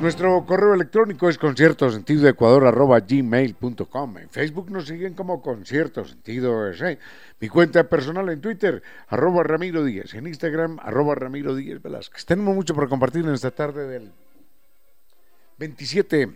[0.00, 1.88] Nuestro correo electrónico es concierto.
[1.88, 2.04] En
[4.30, 6.70] Facebook nos siguen como concierto sentido
[7.40, 9.84] Mi cuenta personal en Twitter, arroba Ramiro.
[9.88, 12.24] En Instagram, arroba Ramiro Velázquez.
[12.24, 14.12] Tenemos mucho por compartir en esta tarde del
[15.58, 16.30] 27,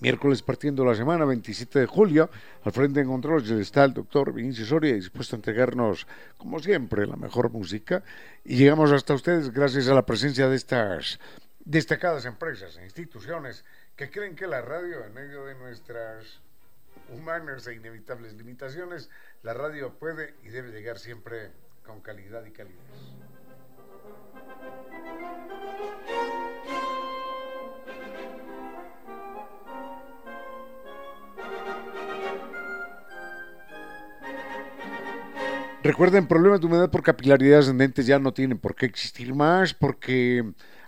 [0.00, 2.28] miércoles partiendo la semana, 27 de julio.
[2.64, 7.14] Al frente en controles está el doctor Vinicio Soria, dispuesto a entregarnos, como siempre, la
[7.14, 8.02] mejor música.
[8.44, 11.20] Y llegamos hasta ustedes gracias a la presencia de estas
[11.66, 13.64] destacadas empresas e instituciones
[13.96, 16.40] que creen que la radio, en medio de nuestras
[17.12, 19.10] humanas e inevitables limitaciones,
[19.42, 21.50] la radio puede y debe llegar siempre
[21.84, 22.78] con calidad y calidez.
[35.82, 40.44] Recuerden, problemas de humedad por capilaridad ascendente ya no tienen por qué existir más porque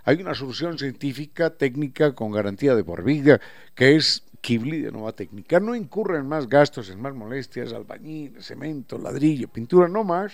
[0.09, 3.39] hay una solución científica, técnica, con garantía de por vida,
[3.75, 5.59] que es Kibli de Nueva Técnica.
[5.59, 10.33] No incurren más gastos, en más molestias, albañil, cemento, ladrillo, pintura, no más,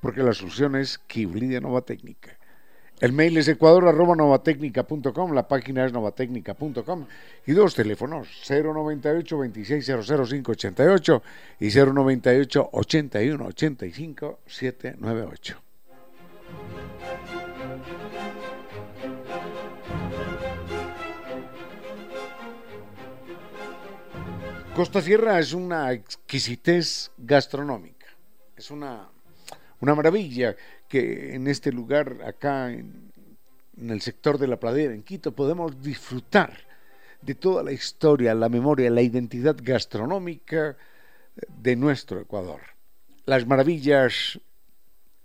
[0.00, 2.38] porque la solución es Kibli de Nueva Técnica.
[3.00, 7.04] El mail es ecuador.novatecnica.com, la página es novatecnica.com
[7.44, 11.22] y dos teléfonos, 098 2600588
[11.60, 12.70] y 098
[24.74, 28.06] Costa Sierra es una exquisitez gastronómica,
[28.56, 29.06] es una,
[29.80, 30.56] una maravilla
[30.88, 33.12] que en este lugar, acá en,
[33.76, 36.56] el sector de la pradera, en Quito, podemos disfrutar
[37.20, 40.74] de toda la historia, la memoria, la identidad gastronómica
[41.48, 42.62] de nuestro Ecuador.
[43.26, 44.40] Las maravillas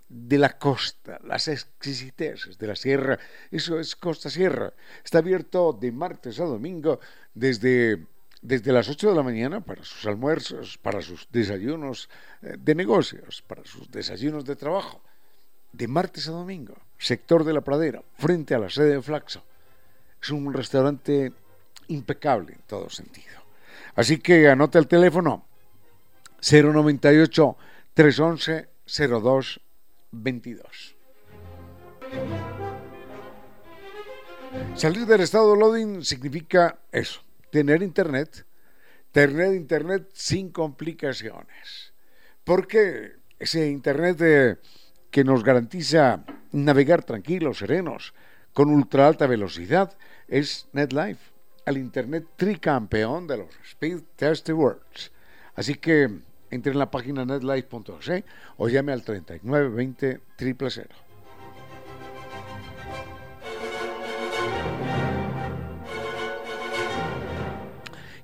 [0.09, 3.17] de la costa, las exquisiteces de la sierra,
[3.49, 4.73] eso es Costa Sierra.
[5.05, 6.99] Está abierto de martes a domingo
[7.33, 8.05] desde
[8.41, 12.09] desde las 8 de la mañana para sus almuerzos, para sus desayunos
[12.41, 15.01] eh, de negocios, para sus desayunos de trabajo,
[15.71, 19.43] de martes a domingo, sector de la pradera, frente a la sede de Flaxo.
[20.21, 21.31] Es un restaurante
[21.87, 23.37] impecable en todo sentido.
[23.95, 25.45] Así que anota el teléfono
[26.41, 27.57] 098
[27.93, 30.95] 311 0222.
[34.75, 37.21] Salir del estado de loading significa eso,
[37.57, 38.45] tener internet,
[39.11, 41.91] tener internet sin complicaciones.
[42.43, 44.59] Porque ese internet
[45.09, 48.13] que nos garantiza navegar tranquilos, serenos,
[48.53, 51.31] con ultra alta velocidad, es NetLife,
[51.65, 55.11] el internet tricampeón de los Speed Test Awards.
[55.55, 56.11] Así que
[56.51, 58.23] entre en la página netlife.org
[58.57, 61.06] o llame al 3920 000.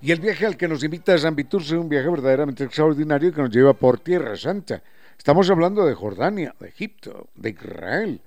[0.03, 3.50] Y el viaje al que nos invita Vitur es un viaje verdaderamente extraordinario que nos
[3.50, 4.83] lleva por Tierra Santa.
[5.17, 8.19] Estamos hablando de Jordania, de Egipto, de Israel.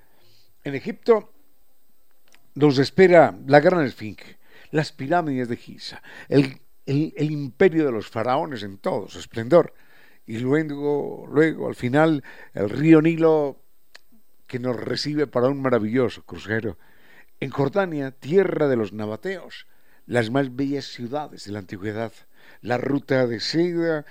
[0.63, 1.31] En Egipto
[2.55, 4.39] nos espera la gran esfinge,
[4.71, 9.75] las pirámides de Giza, el, el imperio de los faraones en todo su esplendor.
[10.25, 12.23] Y luego, luego, al final,
[12.55, 13.61] el río Nilo
[14.47, 16.79] que nos recibe para un maravilloso crucero.
[17.39, 19.67] En Jordania, tierra de los nabateos,
[20.07, 22.11] las más bellas ciudades de la antigüedad,
[22.61, 24.05] la ruta de seda,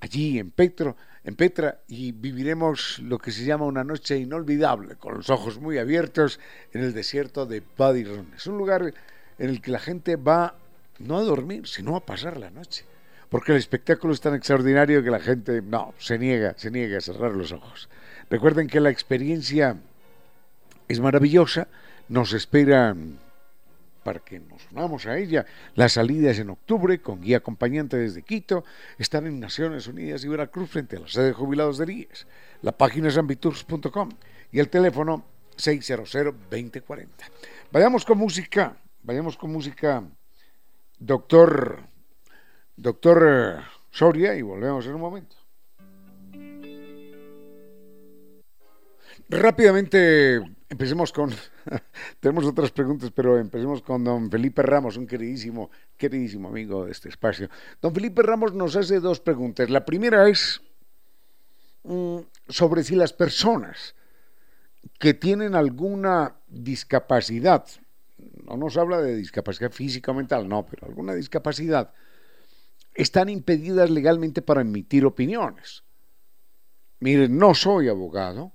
[0.00, 5.16] allí en Petro, en Petra, y viviremos lo que se llama una noche inolvidable, con
[5.16, 6.40] los ojos muy abiertos
[6.72, 8.32] en el desierto de Badirun.
[8.36, 8.94] Es un lugar
[9.38, 10.54] en el que la gente va
[11.00, 12.84] no a dormir, sino a pasar la noche.
[13.28, 17.00] Porque el espectáculo es tan extraordinario que la gente no se niega, se niega a
[17.00, 17.88] cerrar los ojos.
[18.28, 19.76] Recuerden que la experiencia
[20.88, 21.68] es maravillosa,
[22.08, 23.18] nos esperan
[24.02, 25.46] para que nos unamos a ella.
[25.74, 28.64] La salida es en octubre con guía acompañante desde Quito.
[28.98, 32.26] Están en Naciones Unidas y Veracruz frente a la sede de jubilados de IES.
[32.62, 34.10] La página es ambitours.com
[34.52, 35.24] y el teléfono
[35.56, 37.06] 600-2040.
[37.72, 40.02] Vayamos con música, vayamos con música,
[40.98, 41.80] doctor,
[42.76, 45.36] doctor eh, Soria, y volvemos en un momento.
[49.28, 50.40] Rápidamente
[50.70, 51.30] empecemos con,
[52.20, 57.08] tenemos otras preguntas, pero empecemos con don Felipe Ramos, un queridísimo, queridísimo amigo de este
[57.08, 57.50] espacio.
[57.82, 59.68] Don Felipe Ramos nos hace dos preguntas.
[59.68, 60.62] La primera es
[61.82, 62.18] mm,
[62.48, 63.94] sobre si las personas
[64.98, 67.66] que tienen alguna discapacidad,
[68.46, 71.92] no nos habla de discapacidad física o mental, no, pero alguna discapacidad,
[72.94, 75.82] están impedidas legalmente para emitir opiniones.
[77.00, 78.52] Miren, no soy abogado,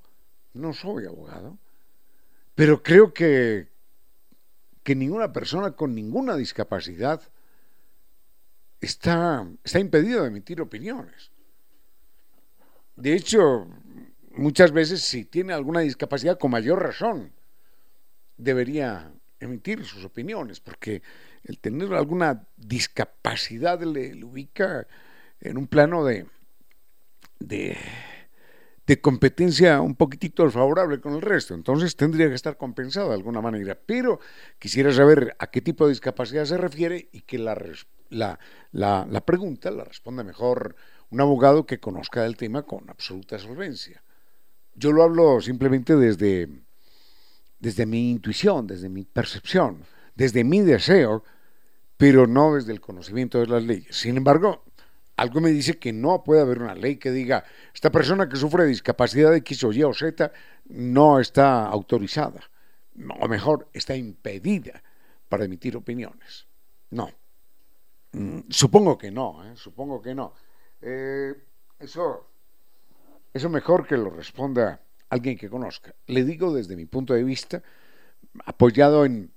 [0.54, 1.58] no soy abogado,
[2.56, 3.68] pero creo que,
[4.84, 7.22] que ninguna persona con ninguna discapacidad
[8.80, 11.32] está, está impedida de emitir opiniones.
[12.96, 13.68] De hecho,
[14.32, 17.34] muchas veces si tiene alguna discapacidad, con mayor razón,
[18.38, 21.02] debería emitir sus opiniones, porque
[21.44, 24.88] el tener alguna discapacidad le, ubica
[25.42, 26.26] en un plano de,
[27.40, 27.78] de
[28.88, 31.54] de competencia un poquitito favorable con el resto.
[31.54, 33.78] Entonces tendría que estar compensado de alguna manera.
[33.84, 34.20] Pero
[34.60, 37.58] quisiera saber a qué tipo de discapacidad se refiere y que la,
[38.10, 38.38] la,
[38.72, 40.76] la, pregunta la responda mejor
[41.10, 44.04] un abogado que conozca del tema con absoluta solvencia.
[44.76, 46.50] Yo lo hablo simplemente desde,
[47.60, 49.84] desde mi intuición, desde mi percepción,
[50.14, 51.24] desde mi deseo,
[51.98, 53.96] pero no desde el conocimiento de las leyes.
[53.96, 54.64] Sin embargo,
[55.18, 58.66] algo me dice que no puede haber una ley que diga, esta persona que sufre
[58.66, 60.32] discapacidad de X o Y o Z
[60.66, 62.42] no está autorizada,
[63.20, 64.84] o mejor, está impedida
[65.30, 66.48] para emitir opiniones.
[66.92, 67.10] No.
[68.12, 69.56] Mm, supongo que no, ¿eh?
[69.56, 70.34] supongo que no.
[70.82, 71.34] Eh,
[71.80, 72.28] eso,
[73.34, 75.94] eso mejor que lo responda alguien que conozca.
[76.08, 77.64] Le digo desde mi punto de vista,
[78.46, 79.32] apoyado en,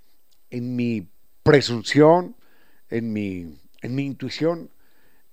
[0.50, 1.08] en mi
[1.42, 2.36] presunción,
[2.90, 4.70] en mi, en mi intuición,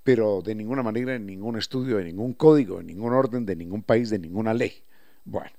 [0.05, 3.81] pero de ninguna manera en ningún estudio, de ningún código, en ningún orden, de ningún
[3.81, 4.83] país, de ninguna ley.
[5.23, 5.49] Bueno,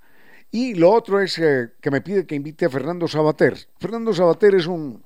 [0.53, 3.57] y lo otro es eh, que me pide que invite a Fernando Sabater.
[3.81, 5.03] Fernando Sabater es un,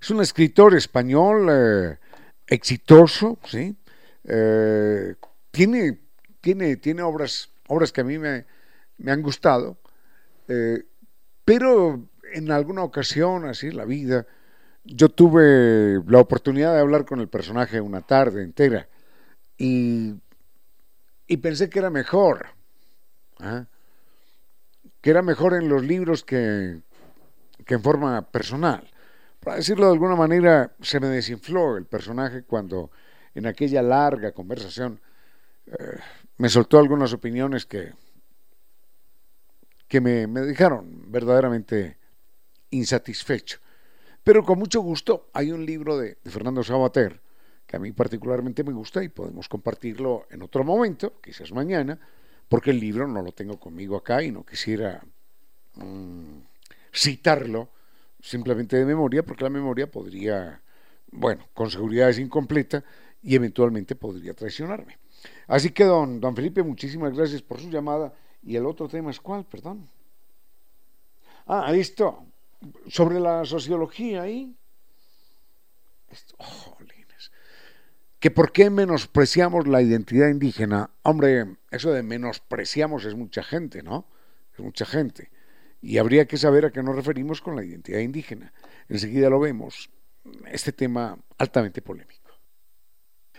[0.00, 1.98] es un escritor español eh,
[2.46, 3.76] exitoso, ¿sí?
[4.24, 5.14] Eh,
[5.50, 6.00] tiene,
[6.40, 8.46] tiene, tiene obras, obras que a mí me,
[8.96, 9.76] me han gustado,
[11.44, 14.26] pero en alguna ocasión, así, la vida,
[14.86, 18.88] yo tuve la oportunidad de hablar con el personaje una tarde entera
[19.58, 20.14] y,
[21.26, 22.46] y pensé que era mejor,
[23.40, 23.66] ¿ah?
[25.00, 26.80] que era mejor en los libros que,
[27.64, 28.88] que en forma personal.
[29.40, 32.90] Para decirlo de alguna manera, se me desinfló el personaje cuando
[33.34, 35.00] en aquella larga conversación
[35.66, 35.98] eh,
[36.38, 37.92] me soltó algunas opiniones que,
[39.88, 41.98] que me, me dejaron verdaderamente
[42.70, 43.58] insatisfecho.
[44.26, 47.20] Pero con mucho gusto hay un libro de, Fernando Sabater
[47.64, 51.96] que a mí particularmente me gusta y podemos compartirlo en otro momento, quizás mañana,
[52.48, 55.00] porque el libro no lo tengo conmigo acá y no quisiera
[55.76, 56.38] mm,
[56.92, 57.68] citarlo
[58.20, 60.60] simplemente de memoria, porque la memoria podría,
[61.12, 62.82] bueno, con seguridad es incompleta
[63.22, 64.98] y eventualmente podría traicionarme.
[65.46, 68.12] Así que, don, don Felipe, muchísimas gracias por su llamada.
[68.42, 69.44] ¿Y el otro tema es cuál?
[69.44, 69.88] Perdón.
[71.46, 72.26] Ah, listo
[72.88, 74.56] sobre la sociología ahí.
[78.26, 80.90] que por qué menospreciamos la identidad indígena.
[81.02, 84.08] Hombre, eso de menospreciamos es mucha gente, ¿no?
[84.52, 85.30] Es mucha gente.
[85.80, 88.52] Y habría que saber a qué nos referimos con la identidad indígena.
[88.88, 89.90] Enseguida lo vemos.
[90.50, 92.32] este tema altamente polémico.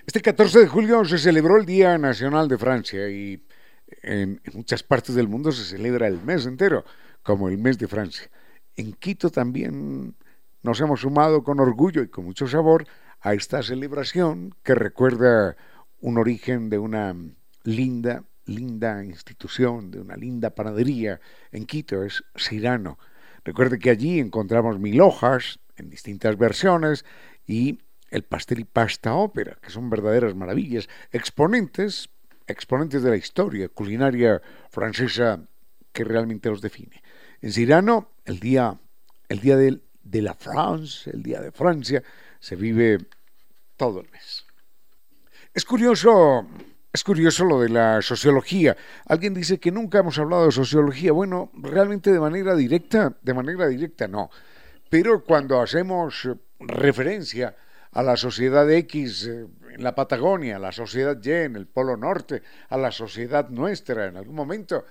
[0.05, 3.45] Este 14 de julio se celebró el Día Nacional de Francia y
[4.03, 6.85] en, muchas partes del mundo se celebra el mes entero,
[7.23, 8.29] como el mes de Francia.
[8.77, 10.15] En Quito también
[10.61, 12.85] nos hemos sumado con orgullo y con mucho sabor
[13.21, 15.57] a esta celebración que recuerda
[15.99, 17.15] un origen de una
[17.63, 21.19] linda, linda institución, de una linda panadería
[21.51, 22.99] en Quito, es Cirano.
[23.43, 27.03] Recuerde que allí encontramos mil hojas en distintas versiones
[27.47, 27.79] y
[28.11, 32.09] el pastel y pasta ópera, que son verdaderas maravillas, exponentes,
[32.45, 35.41] exponentes de la historia culinaria francesa
[35.93, 37.01] que realmente los define.
[37.41, 38.77] En Cirano, el día,
[39.29, 42.03] el día de, de la France, el día de Francia,
[42.39, 42.99] se vive
[43.75, 44.45] todo el mes.
[45.53, 46.47] Es curioso,
[46.93, 48.77] es curioso lo de la sociología.
[49.05, 51.11] Alguien dice que nunca hemos hablado de sociología.
[51.11, 54.29] Bueno, realmente de manera directa, de manera directa no.
[54.89, 56.29] Pero cuando hacemos
[56.59, 57.55] referencia
[57.91, 61.97] a la sociedad X eh, en la Patagonia, a la sociedad Y en el Polo
[61.97, 64.85] Norte, a la sociedad nuestra en algún momento,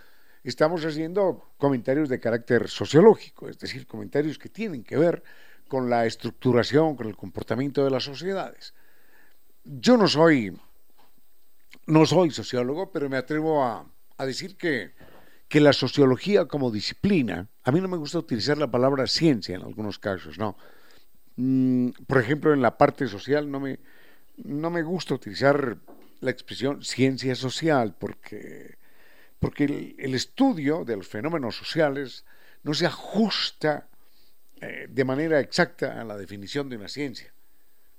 [0.49, 5.23] estamos haciendo comentarios de carácter sociológico, es decir, comentarios que tienen que ver
[5.69, 8.75] con la estructuración, con el comportamiento de las sociedades.
[9.65, 10.57] Yo no soy,
[11.87, 13.87] no soy sociólogo, pero me atrevo a,
[14.25, 14.93] decir que,
[15.49, 19.63] que la sociología como disciplina, a mí no me gusta utilizar la palabra ciencia en
[19.63, 20.57] algunos casos, no
[21.37, 23.79] Mm, por ejemplo, en la parte social no me,
[24.45, 25.79] no me gusta utilizar
[26.21, 28.77] la expresión ciencia social porque,
[29.39, 32.25] porque el, estudio de los fenómenos sociales
[32.63, 33.89] no se ajusta
[34.61, 37.33] eh, de manera exacta a la definición de una ciencia,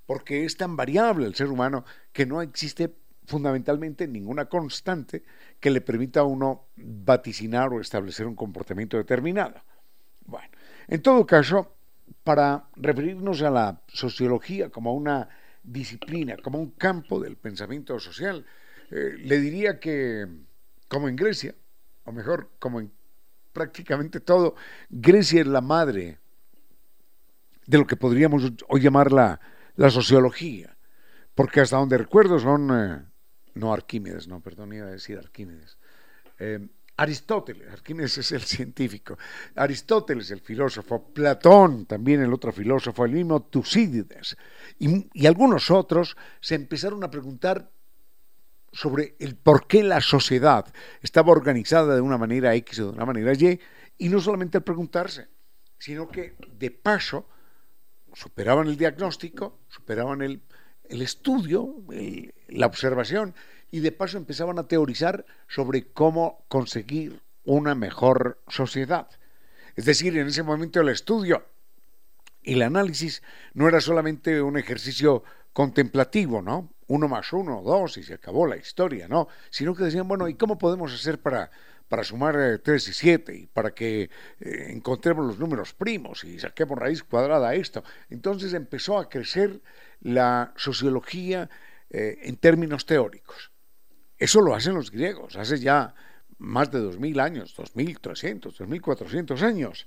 [0.06, 2.92] porque es tan variable el ser humano que no existe
[3.26, 5.22] fundamentalmente ninguna constante
[5.60, 9.60] que le permita a uno vaticinar o establecer un comportamiento determinado.
[10.24, 10.48] Bueno,
[10.88, 11.74] en todo caso,
[12.24, 15.28] para referirnos a la sociología como una
[15.62, 18.46] disciplina, como un campo del pensamiento social,
[18.90, 20.26] eh, le diría que,
[20.88, 21.54] como en Grecia,
[22.04, 22.90] o mejor, como en
[23.52, 24.54] prácticamente todo,
[24.88, 26.18] Grecia es la madre
[27.66, 29.40] de lo que podríamos hoy llamar la,
[29.90, 30.76] sociología,
[31.34, 33.04] porque hasta donde recuerdo son, eh,
[33.54, 35.78] no Arquímedes, no, perdón, iba a decir Arquímedes,
[36.38, 36.66] eh,
[36.96, 39.18] Aristóteles, Arquímedes es el científico,
[39.54, 44.36] Aristóteles el filósofo, Platón también el otro filósofo, el mismo Tucídides
[44.78, 47.70] y, algunos otros se empezaron a preguntar
[48.72, 50.66] sobre el por qué la sociedad
[51.02, 53.60] estaba organizada de una manera X o de una manera Y,
[53.98, 55.28] y no solamente al preguntarse,
[55.78, 57.28] sino que de paso
[58.14, 60.42] superaban el diagnóstico, superaban el,
[60.88, 61.84] estudio,
[62.48, 63.34] la observación
[63.70, 69.08] y de paso empezaban a teorizar sobre cómo conseguir una mejor sociedad.
[69.76, 71.44] Es decir, en ese momento el estudio
[72.42, 73.22] y el análisis
[73.52, 75.22] no era solamente un ejercicio
[75.52, 76.72] contemplativo, ¿no?
[76.88, 79.28] Uno más uno, dos, y se acabó la historia, ¿no?
[79.50, 81.50] Sino que decían, bueno, ¿y cómo podemos hacer para,
[81.88, 84.02] para sumar eh, tres y siete y para que
[84.40, 87.84] eh, encontremos los números primos y saquemos raíz cuadrada a esto?
[88.10, 89.60] Entonces empezó a crecer
[90.00, 91.48] la sociología
[91.90, 93.50] eh, en términos teóricos.
[94.18, 95.94] Eso lo hacen los griegos, hace ya
[96.38, 99.86] más de 2.000 años, 2.300, 2.400 años.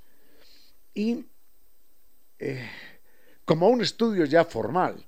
[0.93, 1.25] Y
[2.39, 2.69] eh,
[3.45, 5.05] como un estudio ya formal,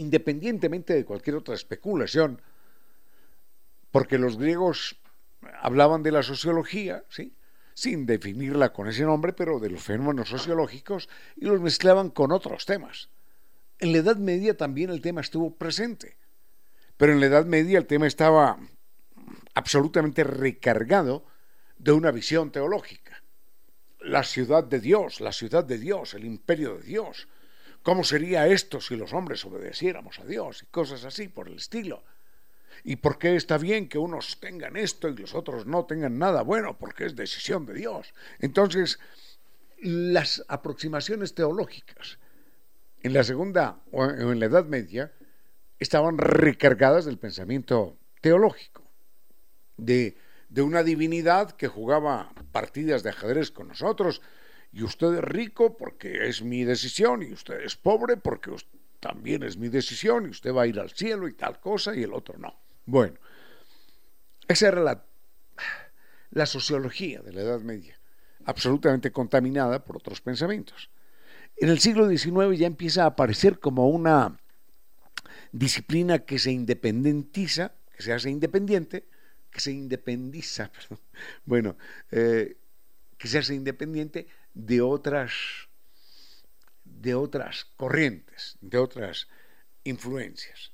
[0.00, 2.40] independientemente de cualquier otra especulación,
[3.90, 4.98] porque los griegos
[5.60, 7.34] hablaban de la sociología, ¿sí?
[7.74, 12.64] sin definirla con ese nombre, pero de los fenómenos sociológicos, y los mezclaban con otros
[12.64, 13.10] temas.
[13.78, 16.16] En la Edad Media también el tema estuvo presente.
[16.96, 18.58] Pero en la Edad Media el tema estaba
[19.54, 21.24] absolutamente recargado
[21.78, 23.22] de una visión teológica.
[24.00, 27.28] La ciudad de Dios, la ciudad de Dios, el imperio de Dios.
[27.82, 30.62] ¿Cómo sería esto si los hombres obedeciéramos a Dios?
[30.62, 32.02] Y cosas así por el estilo.
[32.84, 36.42] ¿Y por qué está bien que unos tengan esto y los otros no tengan nada?
[36.42, 38.14] Bueno, porque es decisión de Dios.
[38.38, 38.98] Entonces,
[39.78, 42.18] las aproximaciones teológicas
[43.02, 45.12] en la segunda o en la Edad Media
[45.78, 48.82] estaban recargadas del pensamiento teológico,
[49.78, 50.16] de,
[50.50, 54.20] de una divinidad que jugaba partidas de ajedrez con nosotros,
[54.72, 58.54] y usted es rico porque es mi decisión, y usted es pobre porque
[59.00, 62.02] también es mi decisión, y usted va a ir al cielo y tal cosa, y
[62.02, 62.54] el otro no.
[62.86, 63.16] Bueno,
[64.46, 65.04] esa era la,
[66.30, 67.98] la sociología de la Edad Media,
[68.44, 70.90] absolutamente contaminada por otros pensamientos.
[71.56, 74.38] En el siglo XIX ya empieza a aparecer como una
[75.52, 79.04] disciplina que se independiza, que se hace independiente,
[79.50, 81.00] que se independiza, perdón,
[81.44, 81.76] bueno,
[82.10, 82.56] eh,
[83.18, 85.32] que se hace independiente de otras
[86.84, 89.28] de otras corrientes, de otras
[89.84, 90.72] influencias.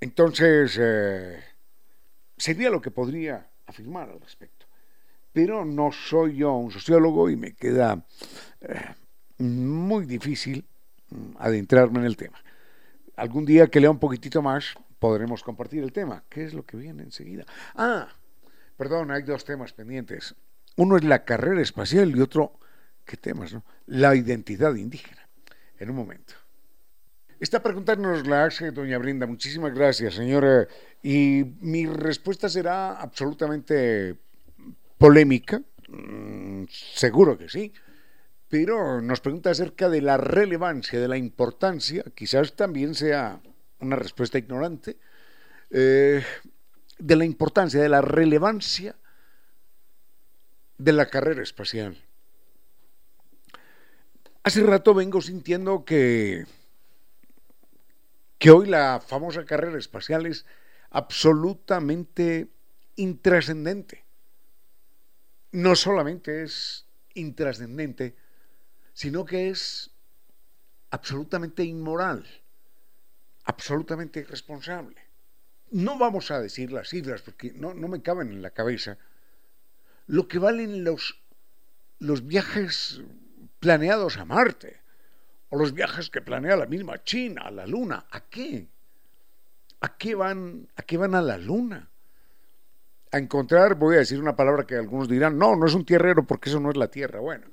[0.00, 1.42] Entonces, eh,
[2.36, 4.66] sería lo que podría afirmar al respecto.
[5.32, 8.04] Pero no soy yo un sociólogo y me queda
[8.60, 8.94] eh,
[9.38, 10.64] muy difícil
[11.10, 12.38] mm, adentrarme en el tema.
[13.16, 16.24] Algún día que lea un poquitito más podremos compartir el tema.
[16.28, 17.44] ¿Qué es lo que viene enseguida?
[17.74, 18.08] Ah,
[18.76, 20.34] perdón, hay dos temas pendientes.
[20.76, 22.58] Uno es la carrera espacial y otro,
[23.06, 23.54] ¿qué temas?
[23.54, 23.64] No?
[23.86, 25.26] La identidad indígena.
[25.78, 26.34] En un momento.
[27.38, 29.26] Esta pregunta nos la hace doña Brinda.
[29.26, 30.66] Muchísimas gracias, señora.
[31.02, 34.16] Y mi respuesta será absolutamente
[34.98, 35.62] polémica.
[35.88, 37.72] Mm, seguro que sí.
[38.48, 42.04] Pero nos pregunta acerca de la relevancia, de la importancia.
[42.14, 43.40] Quizás también sea
[43.80, 44.96] una respuesta ignorante.
[45.70, 46.22] Eh,
[46.98, 48.96] de la importancia, de la relevancia
[50.78, 51.96] de la carrera espacial.
[54.46, 56.46] Hace rato vengo sintiendo que
[58.38, 60.46] que hoy la famosa carrera espacial es
[60.90, 62.52] absolutamente
[62.94, 64.04] intrascendente.
[65.50, 68.14] No solamente es intrascendente,
[68.92, 69.90] sino que es
[70.90, 72.24] absolutamente inmoral,
[73.46, 75.02] absolutamente irresponsable.
[75.72, 78.96] No vamos a decir las cifras porque no, no me caben en la cabeza.
[80.06, 81.20] Lo que valen los,
[81.98, 83.02] los viajes
[83.66, 84.78] planeados a Marte
[85.48, 88.06] o los viajes que planea la misma China a la Luna.
[88.12, 88.68] ¿A qué?
[89.80, 91.90] ¿A qué van, a qué van a la Luna?
[93.10, 96.24] A encontrar, voy a decir una palabra que algunos dirán, no, no es un tierrero
[96.24, 97.18] porque eso no es la Tierra.
[97.18, 97.48] Bueno,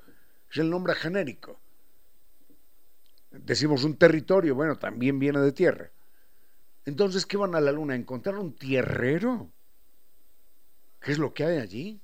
[0.48, 1.58] es el nombre genérico.
[3.32, 5.90] Decimos un territorio, bueno, también viene de tierra.
[6.84, 7.94] Entonces, ¿qué van a la Luna?
[7.94, 9.50] ¿A encontrar un tierrero?
[11.00, 12.03] ¿Qué es lo que hay allí?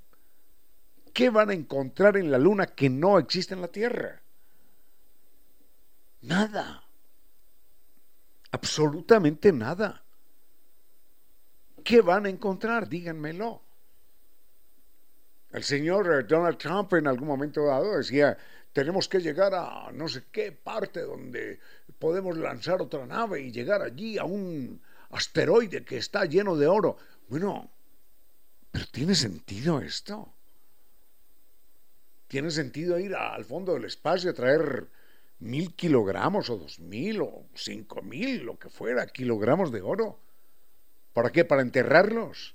[1.12, 4.20] ¿Qué van a encontrar en la Luna que no existe en la Tierra?
[6.22, 6.84] Nada.
[8.52, 10.02] Absolutamente nada.
[11.84, 12.88] ¿Qué van a encontrar?
[12.88, 13.62] Díganmelo.
[15.52, 18.36] El señor eh, Donald Trump en algún momento dado decía,
[18.72, 21.58] tenemos que llegar a no sé qué parte donde
[21.98, 24.80] podemos lanzar otra nave y llegar allí a un
[25.10, 26.96] asteroide que está lleno de oro.
[27.28, 27.68] Bueno,
[28.70, 30.32] pero ¿tiene sentido esto?
[32.30, 34.86] ¿Tiene sentido ir al fondo del espacio a traer
[35.40, 40.16] mil kilogramos o dos mil o cinco mil, lo que fuera, kilogramos de oro.
[41.12, 41.44] ¿Para qué?
[41.44, 42.54] ¿Para enterrarlos?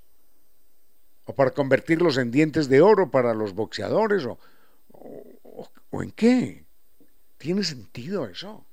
[1.26, 4.24] ¿O para convertirlos en dientes de oro para los boxeadores?
[4.24, 4.38] ¿O,
[4.92, 6.64] o, en qué?
[7.36, 8.64] ¿Tiene sentido eso?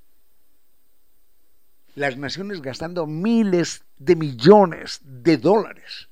[1.95, 6.07] Las naciones gastando miles de millones de dólares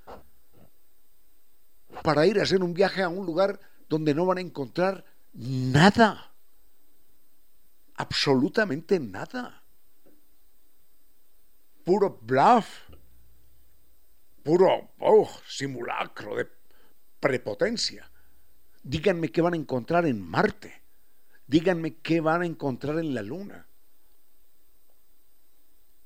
[2.04, 3.58] para ir a hacer un viaje a un lugar
[3.92, 6.32] donde no van a encontrar nada
[8.02, 9.64] absolutamente nada.
[11.84, 12.90] Puro bluff,
[14.44, 16.50] puro oh, simulacro de
[17.20, 18.10] prepotencia.
[18.82, 20.82] Díganme qué van a encontrar en Marte.
[21.46, 23.68] Díganme qué van a encontrar en la Luna.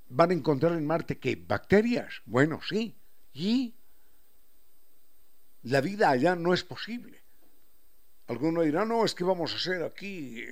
[0.09, 1.35] ¿Van a encontrar en Marte qué?
[1.35, 2.21] ¿Bacterias?
[2.25, 2.97] Bueno, sí.
[3.33, 3.75] ¿Y?
[5.63, 7.24] La vida allá no es posible.
[8.27, 10.43] Alguno dirá, no, es que vamos a hacer aquí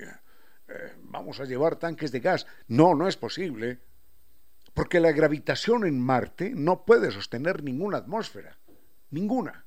[0.68, 2.46] eh, vamos a llevar tanques de gas.
[2.68, 3.80] No, no es posible,
[4.72, 8.56] porque la gravitación en Marte no puede sostener ninguna atmósfera,
[9.10, 9.64] ninguna.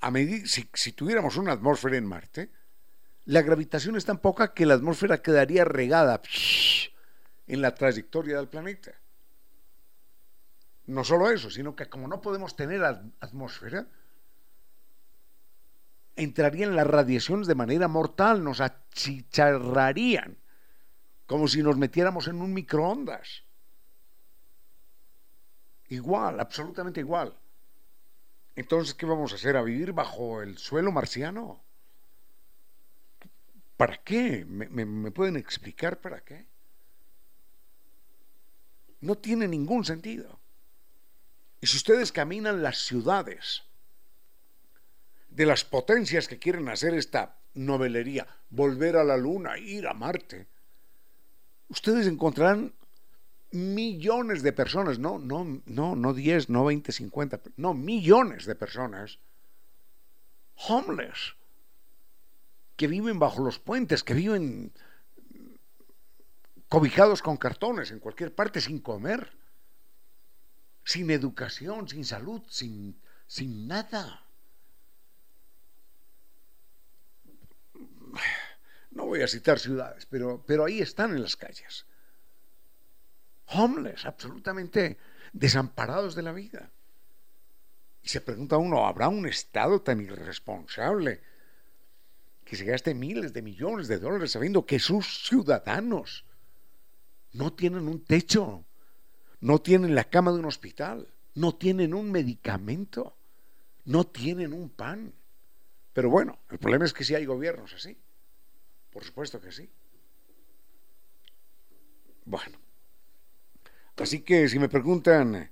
[0.00, 2.50] A si, si tuviéramos una atmósfera en Marte,
[3.26, 6.22] la gravitación es tan poca que la atmósfera quedaría regada
[7.46, 8.92] en la trayectoria del planeta.
[10.86, 13.86] No solo eso, sino que como no podemos tener atmósfera,
[16.16, 20.38] entrarían las radiaciones de manera mortal, nos achicharrarían,
[21.26, 23.44] como si nos metiéramos en un microondas.
[25.88, 27.36] Igual, absolutamente igual.
[28.54, 29.56] Entonces, ¿qué vamos a hacer?
[29.56, 31.64] ¿A vivir bajo el suelo marciano?
[33.76, 34.44] ¿Para qué?
[34.44, 36.46] ¿Me, me pueden explicar para qué?
[39.00, 40.38] No tiene ningún sentido.
[41.60, 43.64] Y si ustedes caminan las ciudades,
[45.30, 50.46] de las potencias que quieren hacer esta novelería, volver a la luna, ir a Marte,
[51.68, 52.74] ustedes encontrarán
[53.52, 59.18] millones de personas, no, no, no, no 10, no 20, 50, no, millones de personas
[60.68, 61.34] homeless,
[62.76, 64.72] que viven bajo los puentes, que viven
[66.68, 69.32] cobijados con cartones en cualquier parte sin comer,
[70.84, 73.66] sin educación, sin salud, sin, sin
[79.10, 81.84] voy a citar ciudades, pero, pero ahí están en las calles.
[83.46, 84.98] Homeless, absolutamente
[85.32, 86.70] desamparados de la vida.
[88.02, 91.20] Y se pregunta uno, ¿habrá un Estado tan irresponsable
[92.44, 96.24] que se gaste miles de millones de dólares sabiendo que sus ciudadanos
[97.32, 98.64] no tienen un techo,
[99.40, 103.16] no tienen la cama de un hospital, no tienen un medicamento,
[103.84, 105.12] no tienen un pan?
[105.92, 107.96] Pero bueno, el problema es que si hay gobiernos así.
[108.90, 109.70] Por supuesto que sí.
[112.24, 112.58] Bueno.
[113.96, 115.50] Así que si me preguntan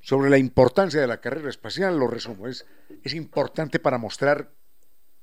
[0.00, 2.48] sobre la importancia de la carrera espacial, lo resumo.
[2.48, 2.64] Es,
[3.02, 4.50] es importante para mostrar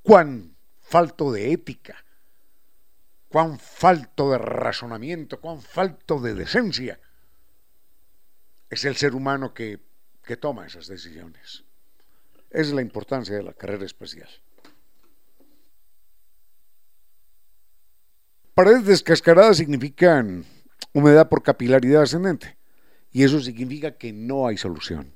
[0.02, 2.04] cuán falto de ética,
[3.30, 7.00] cuán falto de razonamiento, cuán falto de decencia
[8.70, 9.80] es el ser humano que,
[10.24, 11.64] que toma esas decisiones.
[12.54, 14.30] Es la importancia de la carrera espacial.
[18.54, 20.46] Paredes descascaradas significan
[20.94, 22.56] humedad por capilaridad ascendente.
[23.12, 25.16] Y eso significa que no hay solución.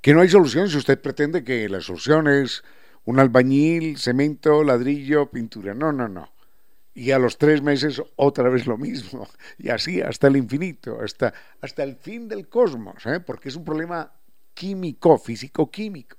[0.00, 2.62] Que no hay solución si usted pretende que la solución es
[3.04, 5.74] un albañil, cemento, ladrillo, pintura.
[5.74, 6.32] No, no, no.
[6.94, 9.28] Y a los tres meses otra vez lo mismo.
[9.58, 13.18] Y así hasta el infinito, hasta, hasta el fin del cosmos, ¿eh?
[13.18, 14.12] porque es un problema
[14.54, 16.16] químico, físico-químico.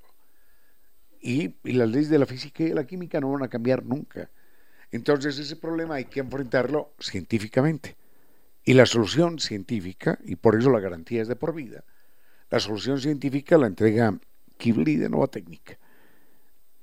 [1.27, 4.29] Y, las leyes de la física y de la química no van a cambiar nunca.
[4.91, 7.97] Entonces ese problema hay que enfrentarlo científicamente.
[8.63, 11.83] Y la solución científica, y por eso la garantía es de por vida,
[12.49, 14.17] la solución científica la entrega
[14.57, 15.77] Kibli de Nova Técnica.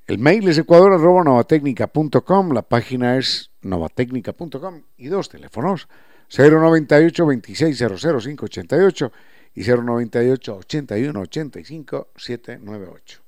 [0.06, 5.88] El mail es ecuador.novatecnica.com, la página es novatecnica.com y dos teléfonos,
[6.28, 9.12] 098 2600 588
[9.54, 13.23] y 098 81 85 798.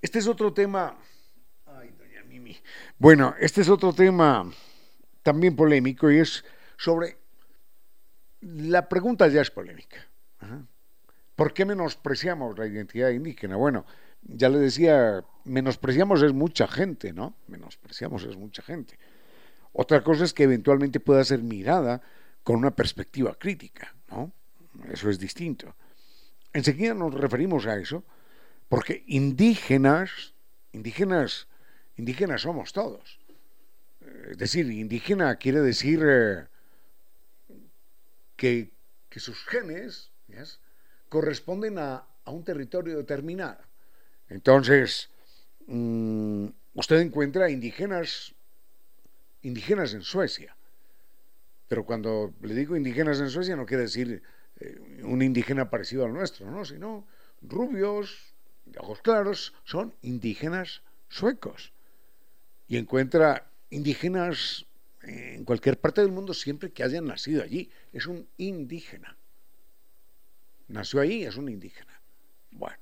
[0.00, 0.96] Este es otro tema
[2.98, 4.50] bueno, este es otro tema
[5.22, 6.44] también polémico y es
[6.76, 7.16] sobre...
[8.40, 9.98] La pregunta ya es polémica.
[11.34, 13.56] ¿Por qué menospreciamos la identidad indígena?
[13.56, 13.84] Bueno,
[14.22, 17.34] ya le decía, menospreciamos es mucha gente, ¿no?
[17.48, 18.98] Menospreciamos es mucha gente.
[19.72, 22.00] Otra cosa es que eventualmente pueda ser mirada
[22.42, 24.32] con una perspectiva crítica, ¿no?
[24.90, 25.74] Eso es distinto.
[26.52, 28.04] Enseguida nos referimos a eso,
[28.68, 30.34] porque indígenas,
[30.72, 31.48] indígenas
[31.98, 33.18] indígenas somos todos.
[34.30, 36.46] Es decir, indígena quiere decir eh,
[38.36, 38.72] que,
[39.16, 40.12] sus genes
[41.08, 43.58] corresponden a, un territorio determinado.
[44.28, 45.10] Entonces,
[45.66, 48.34] mm, usted encuentra indígenas,
[49.42, 50.54] indígenas en Suecia.
[51.66, 54.22] Pero cuando le digo indígenas en Suecia no quiere decir
[54.60, 56.64] eh, un indígena parecido al nuestro, ¿no?
[56.64, 57.06] Sino
[57.40, 58.27] rubios,
[58.72, 61.72] de ojos claros, son indígenas suecos
[62.66, 64.66] y encuentra indígenas
[65.02, 67.70] en cualquier parte del mundo siempre que hayan nacido allí.
[67.92, 69.16] Es un indígena.
[70.68, 72.00] Nació ahí, es un indígena.
[72.50, 72.76] Bueno,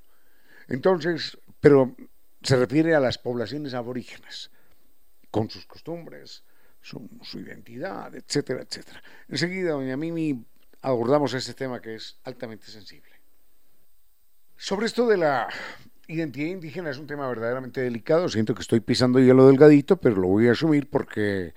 [0.68, 1.94] entonces, pero
[2.42, 4.50] se refiere a las poblaciones aborígenes,
[5.30, 6.42] con sus costumbres,
[6.80, 9.02] su, su identidad, etcétera, etcétera.
[9.28, 10.44] Enseguida, doña Mimi,
[10.82, 13.15] abordamos este tema que es altamente sensible.
[14.56, 15.48] Sobre esto de la
[16.08, 18.28] identidad indígena es un tema verdaderamente delicado.
[18.28, 21.54] Siento que estoy pisando hielo delgadito, pero lo voy a asumir porque,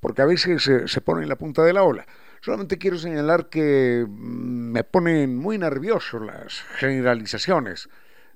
[0.00, 2.06] porque a veces se, se pone en la punta de la ola.
[2.40, 7.88] Solamente quiero señalar que mm, me ponen muy nervioso las generalizaciones.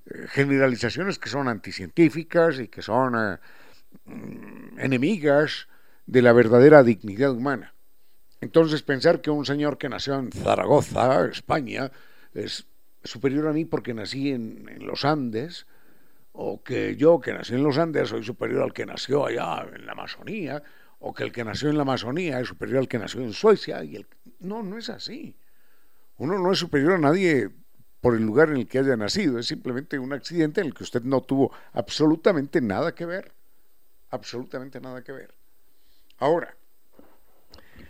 [0.07, 3.37] Eh, generalizaciones que son anticientíficas y que son eh,
[4.07, 5.69] mm, enemigas
[6.07, 7.75] de la verdadera dignidad humana.
[8.41, 11.91] Entonces pensar que un señor que nació en Zaragoza, España,
[12.33, 12.67] es
[13.09, 15.67] superior a mí porque nací en, los Andes,
[16.33, 19.87] o que yo que nací en los Andes soy superior al que nació allá en
[19.87, 20.63] la Amazonía,
[21.01, 23.83] o que el que nació en la Amazonía es superior al que nació en Suecia.
[23.85, 24.07] Y el...
[24.41, 25.37] No, no es así.
[26.17, 27.51] Uno no es superior a nadie
[28.01, 30.85] por el lugar en el que haya nacido, es simplemente un accidente en el que
[30.85, 33.33] usted no tuvo absolutamente nada que ver.
[34.11, 35.35] Absolutamente nada que ver.
[36.19, 36.55] Ahora,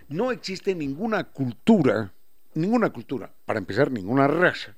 [0.08, 2.12] no existe ninguna cultura,
[2.54, 4.74] ninguna cultura, para empezar, ninguna raza,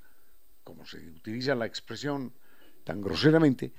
[0.85, 2.33] se utiliza la expresión
[2.85, 3.73] tan groseramente,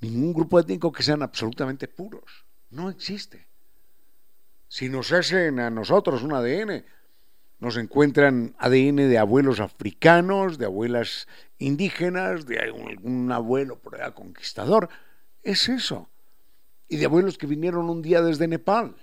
[0.00, 2.44] ningún grupo étnico que sean absolutamente puros.
[2.70, 3.46] No existe.
[4.68, 6.84] Si nos hacen a nosotros un ADN,
[7.58, 11.26] nos encuentran ADN de abuelos africanos, de abuelas
[11.58, 14.88] indígenas, de algún abuelo por allá conquistador.
[15.42, 16.10] Es eso.
[16.88, 18.94] Y de abuelos que vinieron un día desde Nepal,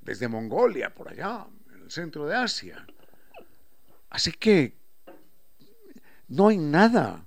[0.00, 2.86] desde Mongolia, por allá, en el centro de Asia.
[4.10, 4.79] Así que
[6.30, 7.26] no hay nada.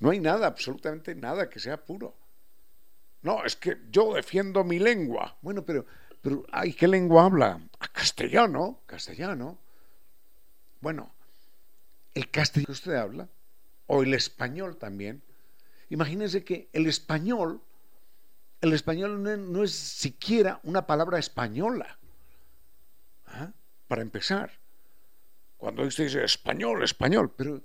[0.00, 2.16] No hay nada, absolutamente nada que sea puro.
[3.22, 5.38] No, es que yo defiendo mi lengua.
[5.40, 5.86] Bueno, pero,
[6.20, 6.44] pero
[6.76, 7.60] ¿qué lengua habla?
[7.78, 9.58] A castellano, castellano.
[10.80, 11.14] Bueno,
[12.14, 13.28] el castellano que usted habla,
[13.86, 15.22] o el español también.
[15.90, 17.62] Imagínense que el español,
[18.60, 21.98] el español no es, siquiera una palabra española.
[23.26, 23.52] ¿ah?
[23.86, 24.52] Para empezar,
[25.58, 27.62] cuando usted dice español, español, pero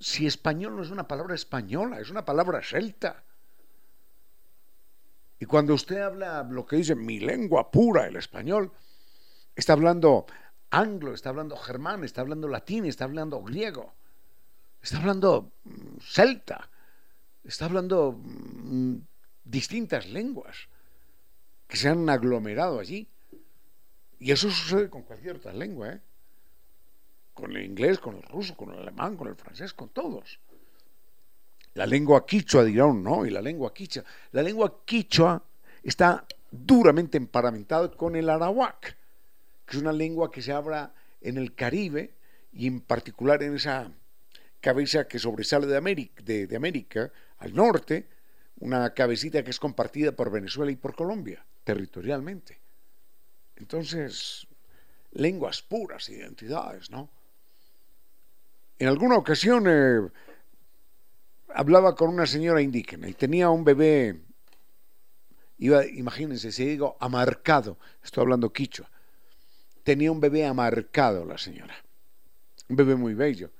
[0.00, 3.22] si español no es una palabra española, es una palabra celta.
[5.38, 8.72] Y cuando usted habla lo que dice mi lengua pura, el español,
[9.56, 10.26] está hablando
[10.70, 13.94] anglo, está hablando germán, está hablando latín, está hablando griego,
[14.80, 16.70] está hablando mm, celta,
[17.44, 18.96] está hablando mm,
[19.44, 20.68] distintas lenguas
[21.66, 23.08] que se han aglomerado allí.
[24.18, 26.00] Y eso sucede con cualquier otra lengua, ¿eh?
[27.34, 30.38] Con el inglés, con el ruso, con el alemán, con el francés, con todos.
[31.74, 33.24] La lengua quichua dirán, ¿no?
[33.24, 34.04] Y la lengua quichua.
[34.32, 35.42] La lengua quichua
[35.82, 38.96] está duramente emparamentada con el arawak,
[39.64, 42.14] que es una lengua que se habla en el Caribe
[42.52, 43.90] y en particular en esa
[44.60, 48.06] cabeza que sobresale de América, de América al norte,
[48.60, 52.58] una cabecita que es compartida por Venezuela y por Colombia, territorialmente.
[53.56, 54.46] Entonces,
[55.12, 57.10] lenguas puras, identidades, ¿no?
[58.82, 60.10] En alguna ocasión eh,
[61.54, 64.20] hablaba con una señora indígena y tenía un bebé,
[65.58, 68.90] iba, imagínense, si digo amarcado, estoy hablando quichua,
[69.84, 71.76] tenía un bebé amarcado la señora,
[72.70, 73.52] un bebé muy bello.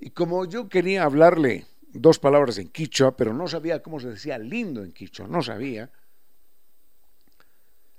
[0.00, 4.36] Y como yo quería hablarle dos palabras en quichua, pero no sabía cómo se decía
[4.36, 5.90] lindo en quichua, no sabía,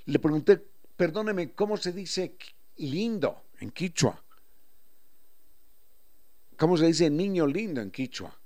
[0.05, 0.63] le pregunté,
[0.95, 2.35] perdóneme, ¿cómo se dice
[2.77, 4.23] lindo en quichua?
[6.59, 8.37] ¿Cómo se dice niño lindo en quichua?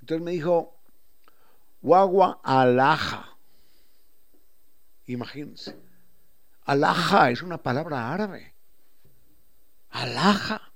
[0.00, 0.76] Entonces me dijo,
[1.80, 3.36] guagua alaja.
[5.06, 5.76] Imagínense.
[6.64, 8.52] Alaja es una palabra árabe.
[9.90, 10.72] Alaja.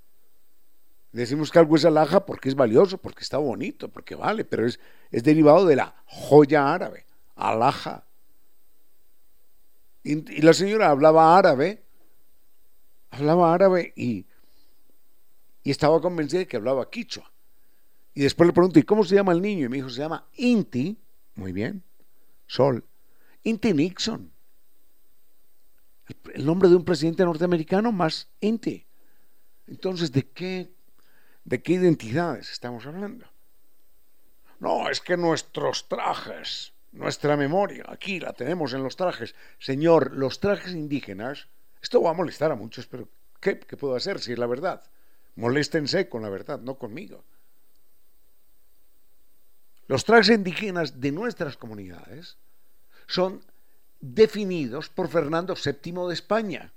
[1.11, 4.79] Decimos que algo es alhaja porque es valioso, porque está bonito, porque vale, pero es,
[5.11, 8.05] es derivado de la joya árabe, alaja.
[10.05, 11.83] Y, y, la señora hablaba árabe,
[13.11, 14.27] hablaba árabe y
[15.65, 17.33] y estaba convencida de que hablaba quichua.
[18.13, 19.67] Y después le pregunté, ¿y cómo se llama el niño?
[19.67, 20.97] Y me dijo, se llama Inti,
[21.35, 21.83] muy bien,
[22.47, 22.85] Sol,
[23.43, 24.31] Inti Nixon.
[26.35, 28.87] El, nombre de un presidente norteamericano más Inti.
[29.67, 30.71] Entonces, ¿de qué,
[31.45, 33.27] ¿de qué identidades estamos hablando?
[34.61, 39.35] No, es que nuestros trajes, nuestra memoria, aquí la tenemos en los trajes.
[39.59, 41.49] Señor, los trajes indígenas,
[41.83, 43.09] esto va a molestar a muchos, pero
[43.41, 44.85] ¿qué, qué puedo hacer si es la verdad?
[45.37, 47.25] Moléstense con la verdad, no conmigo.
[49.87, 52.37] Los trajes indígenas de nuestras comunidades
[53.07, 53.45] son
[54.01, 56.73] definidos por Fernando VII de España.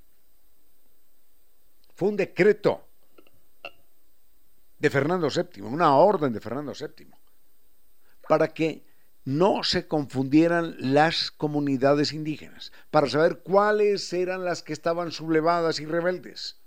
[1.95, 2.85] Fue un decreto
[4.79, 7.07] de Fernando VII, una orden de Fernando VII,
[8.27, 8.85] para que
[9.25, 15.85] no se confundieran las comunidades indígenas, para saber cuáles eran las que estaban sublevadas y
[15.85, 16.57] rebeldes.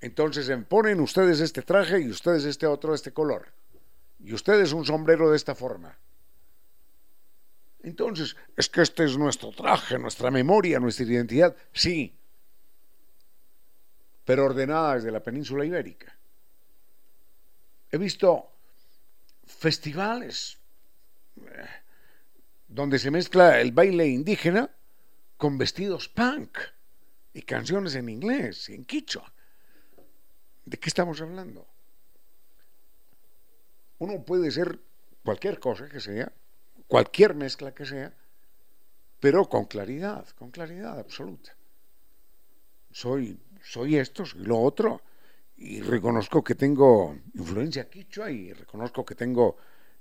[0.00, 3.52] Entonces ponen ustedes este traje y ustedes este otro de este color.
[4.22, 5.96] Y ustedes un sombrero de esta forma.
[7.82, 11.54] Entonces, es que este es nuestro traje, nuestra memoria, nuestra identidad.
[11.72, 12.12] Sí,
[14.24, 16.14] pero ordenada desde la península ibérica.
[17.92, 18.50] He visto
[19.46, 20.58] festivales
[21.36, 21.66] eh,
[22.66, 24.68] donde se mezcla el baile indígena
[25.36, 26.58] con vestidos punk
[27.32, 29.32] y canciones en inglés y en quichua.
[30.66, 31.64] ¿De qué estamos hablando?
[33.98, 34.80] Uno puede ser
[35.24, 36.30] cualquier cosa que sea,
[36.88, 38.12] cualquier mezcla que sea,
[39.20, 41.56] pero con claridad, con claridad absoluta.
[42.90, 45.00] Soy, soy esto, soy lo otro,
[45.56, 49.56] y reconozco que tengo influencia quichua y reconozco que tengo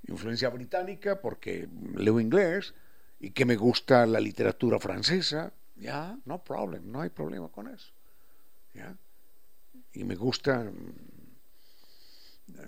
[0.08, 2.74] influencia británica porque leo inglés
[3.20, 5.54] y que me gusta la literatura francesa.
[5.76, 7.92] Ya, no problem, no hay problema con eso.
[8.74, 8.98] ¿Ya?
[9.96, 10.74] Y me gustan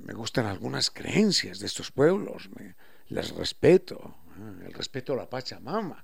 [0.02, 2.76] me gustan algunas creencias de estos pueblos, me,
[3.10, 4.66] las respeto, ¿eh?
[4.66, 6.04] el respeto a la Pachamama,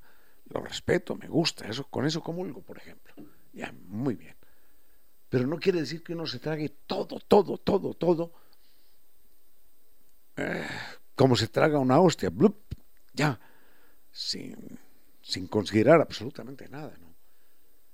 [0.49, 3.13] lo respeto, me gusta, eso, con eso comulgo, por ejemplo.
[3.53, 4.35] Ya, muy bien.
[5.29, 8.31] Pero no quiere decir que uno se trague todo, todo, todo, todo,
[10.37, 10.67] eh,
[11.15, 12.57] como se traga una hostia, blup,
[13.13, 13.39] ya,
[14.11, 14.79] sin,
[15.21, 16.93] sin considerar absolutamente nada.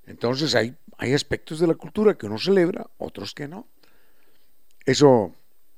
[0.09, 3.67] Entonces hay, hay aspectos de la cultura que uno celebra, otros que no.
[4.83, 5.35] Eso,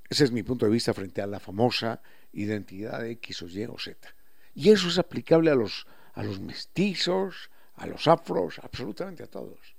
[0.09, 3.65] ese es mi punto de vista frente a la famosa identidad de X o Y
[3.65, 4.07] o Z.
[4.55, 9.75] Y eso es aplicable a los, a los mestizos, a los afros, absolutamente a todos.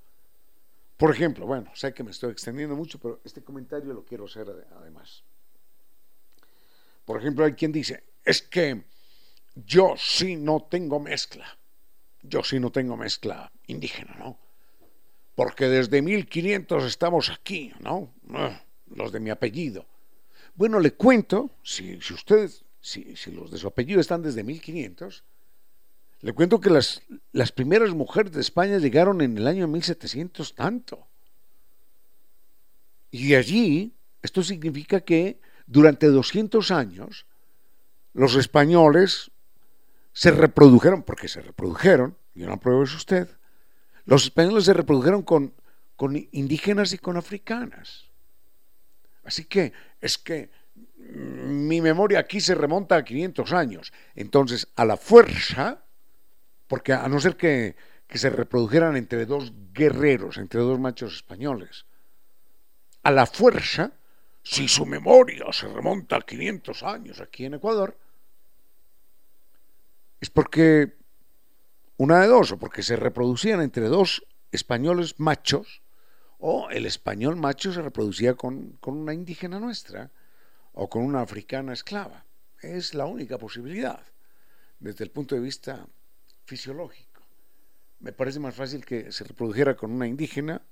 [0.98, 4.46] Por ejemplo, bueno, sé que me estoy extendiendo mucho, pero este comentario lo quiero hacer
[4.78, 5.24] además.
[7.06, 8.84] Por ejemplo, hay quien dice, es que
[9.54, 11.58] yo sí no tengo mezcla.
[12.20, 14.41] Yo sí no tengo mezcla indígena, ¿no?
[15.34, 18.12] Porque desde 1500 estamos aquí, ¿no?
[18.30, 18.62] Ah,
[18.94, 19.86] los de mi apellido.
[20.54, 25.24] Bueno, le cuento, si, si usted, si, los de su apellido están desde 1500,
[26.20, 31.06] le cuento que las, las primeras mujeres de España llegaron en el año 1700 tanto.
[33.10, 37.26] Y allí, esto significa que durante 200 años,
[38.12, 39.30] los españoles
[40.12, 43.28] se reprodujeron, porque se reprodujeron, yo no apruebo eso usted,
[44.04, 45.54] los españoles se reprodujeron con,
[45.96, 48.06] con indígenas y con africanas.
[49.24, 50.50] Así que es que
[50.98, 53.92] mi memoria aquí se remonta a 500 años.
[54.14, 55.82] Entonces, a la fuerza,
[56.66, 57.76] porque a no ser que,
[58.08, 61.86] se reprodujeran entre dos guerreros, entre dos machos españoles,
[63.02, 63.92] a la fuerza,
[64.42, 67.96] si su memoria se remonta a 500 años aquí en Ecuador,
[70.20, 70.98] es porque
[71.96, 75.83] una de dos, o porque se reproducían entre dos españoles machos,
[76.38, 80.11] o el español macho se reproducía con, con una indígena nuestra,
[80.72, 82.24] o con una africana esclava.
[82.61, 84.00] Es la única posibilidad
[84.78, 85.87] desde el punto de vista
[86.44, 87.22] fisiológico.
[88.00, 90.62] Me parece más fácil que se reprodujera con una indígena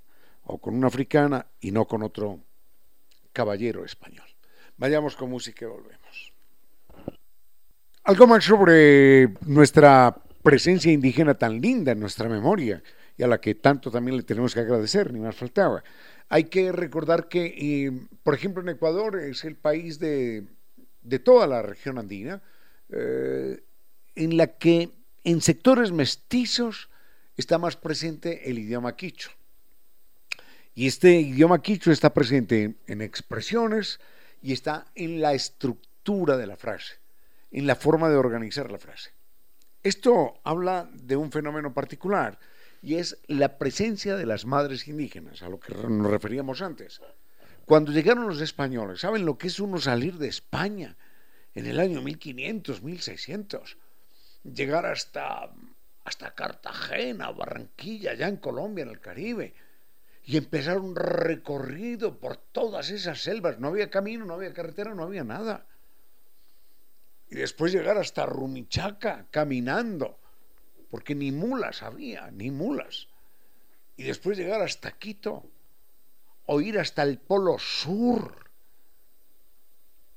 [0.44, 2.40] o con una africana y no con otro
[3.33, 4.26] caballero español.
[4.76, 6.33] Vayamos con música y volvemos.
[8.04, 12.83] Algo más sobre nuestra presencia indígena tan linda en nuestra memoria
[13.16, 15.83] y a la que tanto también le tenemos que agradecer, ni más faltaba.
[16.29, 20.46] Hay que recordar que, eh, por ejemplo, en Ecuador es el país de,
[21.24, 22.40] toda la región andina
[22.88, 23.62] eh,
[24.14, 24.90] en la que
[25.24, 26.88] en sectores mestizos
[27.37, 29.31] está más presente el idioma quicho.
[30.74, 34.00] Y este idioma quicho está presente en expresiones
[34.40, 36.94] y está en la estructura de la frase,
[37.50, 39.11] en la forma de organizar la frase.
[39.82, 42.38] Esto habla de un fenómeno particular
[42.82, 47.00] y es la presencia de las madres indígenas, a lo que nos referíamos antes.
[47.64, 50.96] Cuando llegaron los españoles, ¿saben lo que es uno salir de España
[51.54, 53.76] en el año 1500, 1600?
[54.44, 55.50] llegar hasta,
[56.04, 59.54] hasta Cartagena, Barranquilla, ya en Colombia, en el Caribe,
[60.24, 63.58] y empezar un recorrido por todas esas selvas.
[63.58, 65.66] No había camino, no había carretera, no había nada.
[67.30, 70.18] Y después llegar hasta Rumichaca caminando,
[70.90, 73.08] porque ni mulas había, ni mulas.
[73.96, 75.44] Y después llegar hasta Quito,
[76.46, 78.50] o ir hasta el Polo Sur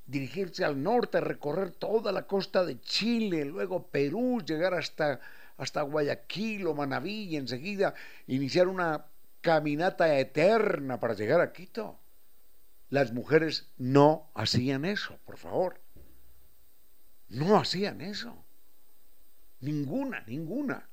[0.06, 5.19] dirigirse al norte, recorrer toda la costa de Chile, luego Perú, llegar hasta,
[5.58, 7.93] hasta Guayaquil o Manabí y enseguida
[8.28, 9.06] iniciar una
[9.41, 11.99] caminata eterna para llegar a Quito.
[12.89, 15.83] Las mujeres no hacían eso, por favor.
[17.34, 18.46] No hacían eso.
[19.60, 20.88] Ninguna, ninguna.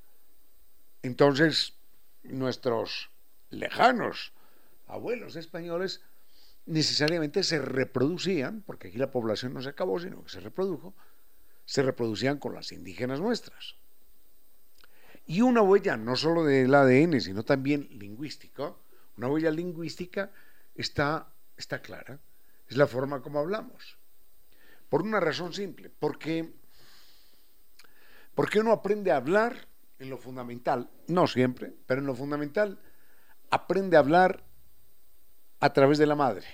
[1.03, 1.75] Entonces,
[2.23, 3.11] nuestros
[3.51, 4.33] lejanos
[4.87, 6.01] abuelos españoles
[6.65, 10.95] necesariamente se reproducían, porque aquí la población no se acabó, sino que se reprodujo,
[11.65, 13.75] se reproducían con las indígenas nuestras.
[15.27, 18.73] Y una huella no solo del ADN, sino también lingüística,
[19.15, 20.31] una huella lingüística
[20.73, 22.19] está, está clara,
[22.67, 24.00] es la forma como hablamos.
[24.91, 26.51] Por una razón simple, porque,
[28.35, 32.77] porque uno aprende a hablar en lo fundamental, no siempre, pero en lo fundamental,
[33.51, 34.43] aprende a hablar
[35.61, 36.45] a través de la madre.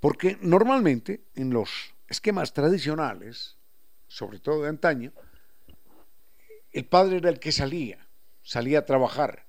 [0.00, 3.56] Porque normalmente en los esquemas tradicionales,
[4.08, 5.12] sobre todo de antaño,
[6.72, 8.08] el padre era el que salía,
[8.42, 9.46] salía a trabajar,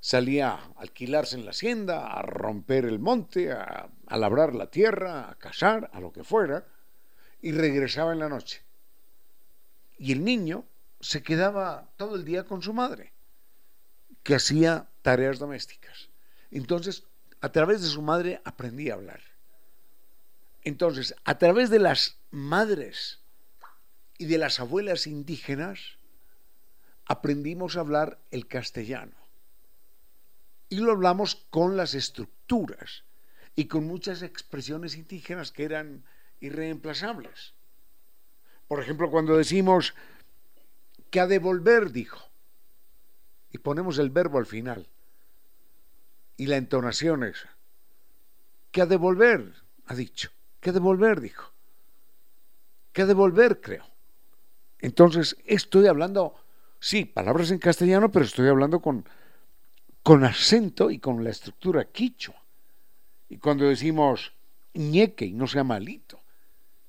[0.00, 5.34] salía a alquilarse en la hacienda, a romper el monte, a, labrar la tierra, a
[5.36, 6.66] cazar, a lo que fuera,
[7.40, 8.62] y regresaba en la noche.
[9.98, 10.64] Y el niño
[11.00, 13.12] se quedaba todo el día con su madre,
[14.22, 16.08] que hacía tareas domésticas.
[16.50, 17.04] Entonces,
[17.40, 19.20] a través de su madre aprendí a hablar.
[20.62, 23.20] Entonces, a través de las madres
[24.18, 25.96] y de las abuelas indígenas,
[27.06, 29.16] aprendimos a hablar el castellano.
[30.68, 33.04] Y lo hablamos con las estructuras
[33.56, 36.04] y con muchas expresiones indígenas que eran
[36.40, 37.54] irreemplazables.
[38.68, 39.94] Por ejemplo, cuando decimos
[41.10, 42.30] que a devolver, dijo,
[43.52, 44.86] y ponemos el verbo al final
[46.36, 47.50] y la entonación esa.
[48.70, 49.52] Que a devolver,
[49.86, 50.30] ha dicho.
[50.60, 51.52] Que a devolver, dijo.
[52.92, 53.84] Que a devolver, creo.
[54.78, 56.36] Entonces, estoy hablando,
[56.78, 59.04] sí, palabras en castellano, pero estoy hablando con,
[60.02, 62.39] con acento y con la estructura quichua.
[63.30, 64.32] Y cuando decimos
[64.74, 66.20] ñeque y no sea malito,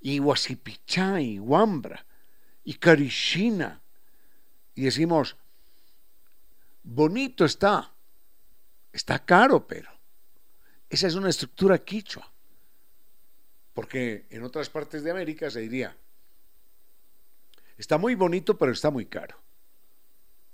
[0.01, 2.03] y huasipichá y huambra,
[2.63, 3.79] y carishina,
[4.73, 5.37] y decimos,
[6.83, 7.93] bonito está,
[8.91, 9.91] está caro, pero
[10.89, 12.29] esa es una estructura quichua.
[13.73, 15.95] Porque en otras partes de América se diría,
[17.77, 19.39] está muy bonito, pero está muy caro.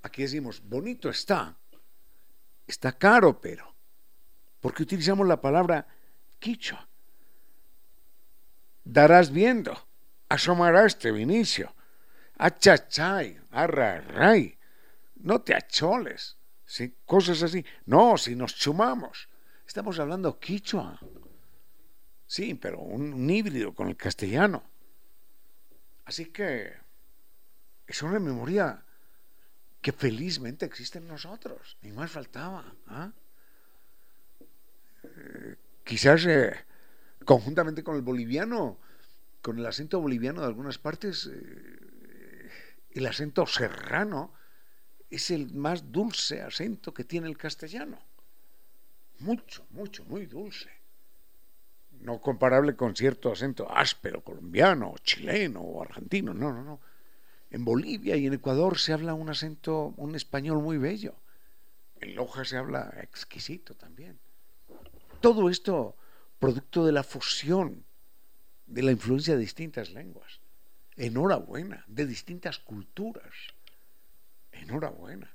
[0.01, 1.57] Aquí decimos, bonito está,
[2.67, 3.76] está caro, pero.
[4.59, 5.87] Porque utilizamos la palabra
[6.39, 6.87] quichua.
[8.83, 9.87] Darás viendo,
[10.29, 11.73] asomarás vinicio,
[12.37, 14.57] achachay, arraray,
[15.15, 16.95] no te acholes, ¿sí?
[17.05, 17.65] cosas así.
[17.85, 19.29] No, si nos chumamos,
[19.65, 20.99] estamos hablando quichua.
[22.25, 24.63] Sí, pero un, híbrido con el castellano.
[26.05, 26.73] Así que
[27.85, 28.83] es una memoria
[29.81, 32.65] que felizmente existe en nosotros, ni más faltaba.
[32.87, 33.11] ¿ah?
[35.83, 36.53] Quizás eh,
[37.25, 38.77] conjuntamente con el boliviano,
[39.41, 42.49] con el acento boliviano de algunas partes, eh,
[42.91, 44.33] el acento serrano
[45.09, 47.99] es el más dulce acento que tiene el castellano.
[49.19, 50.77] Mucho, mucho, muy dulce
[52.01, 56.79] no comparable con cierto acento áspero colombiano, chileno o argentino, no, no, no.
[57.49, 61.15] En Bolivia y en Ecuador se habla un acento, un español muy bello.
[61.99, 64.19] En Loja se habla exquisito también.
[65.21, 65.95] Todo esto
[66.39, 67.85] producto de la fusión,
[68.65, 70.39] de la influencia de distintas lenguas.
[70.95, 73.33] Enhorabuena, de distintas culturas.
[74.51, 75.33] Enhorabuena.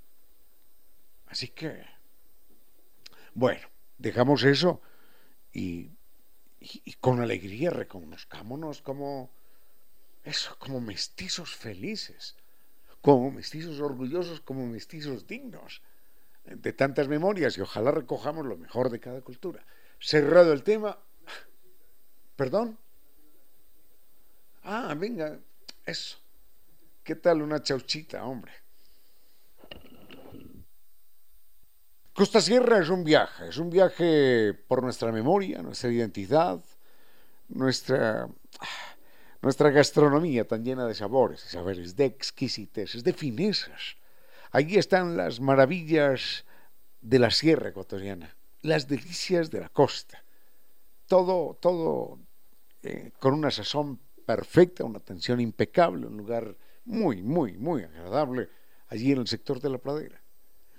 [1.26, 1.84] Así que,
[3.34, 3.66] bueno,
[3.98, 4.80] dejamos eso
[5.52, 5.90] y
[7.00, 9.30] con alegría reconozcámonos como
[10.24, 12.36] eso, como mestizos felices,
[13.00, 15.82] como mestizos orgullosos, como mestizos dignos
[16.45, 19.64] de tantas memorias y ojalá recojamos lo mejor de cada cultura.
[20.01, 20.99] Cerrado el tema,
[22.36, 22.78] perdón.
[24.64, 25.38] Ah, venga,
[25.84, 26.18] eso.
[27.03, 28.53] ¿Qué tal una chauchita, hombre?
[32.12, 36.61] Costa Sierra es un viaje, es un viaje por nuestra memoria, nuestra identidad,
[37.49, 38.28] nuestra,
[39.40, 43.97] nuestra gastronomía tan llena de sabores, de saberes, de exquisiteces, de finezas.
[44.53, 46.44] Allí están las maravillas
[47.00, 50.22] de la sierra ecuatoriana, las delicias de la costa.
[51.07, 52.20] Todo, todo
[52.82, 58.50] eh, con una sazón perfecta, una atención impecable, un lugar muy, muy, muy agradable
[58.88, 60.22] allí en el sector de la pradera.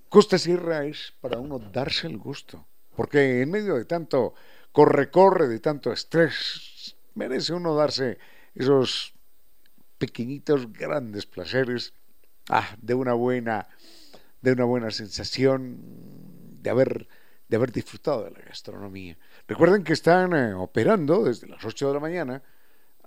[0.07, 4.35] Costa Sierra es para uno darse el gusto, porque en medio de tanto
[4.71, 8.19] corre-corre, de tanto estrés, merece uno darse
[8.53, 9.15] esos
[9.97, 11.95] pequeñitos grandes placeres
[12.49, 13.67] ah, de una buena
[14.41, 15.77] de una buena sensación
[16.61, 17.07] de haber
[17.47, 19.17] de haber disfrutado de la gastronomía.
[19.47, 22.41] Recuerden que están eh, operando desde las 8 de la mañana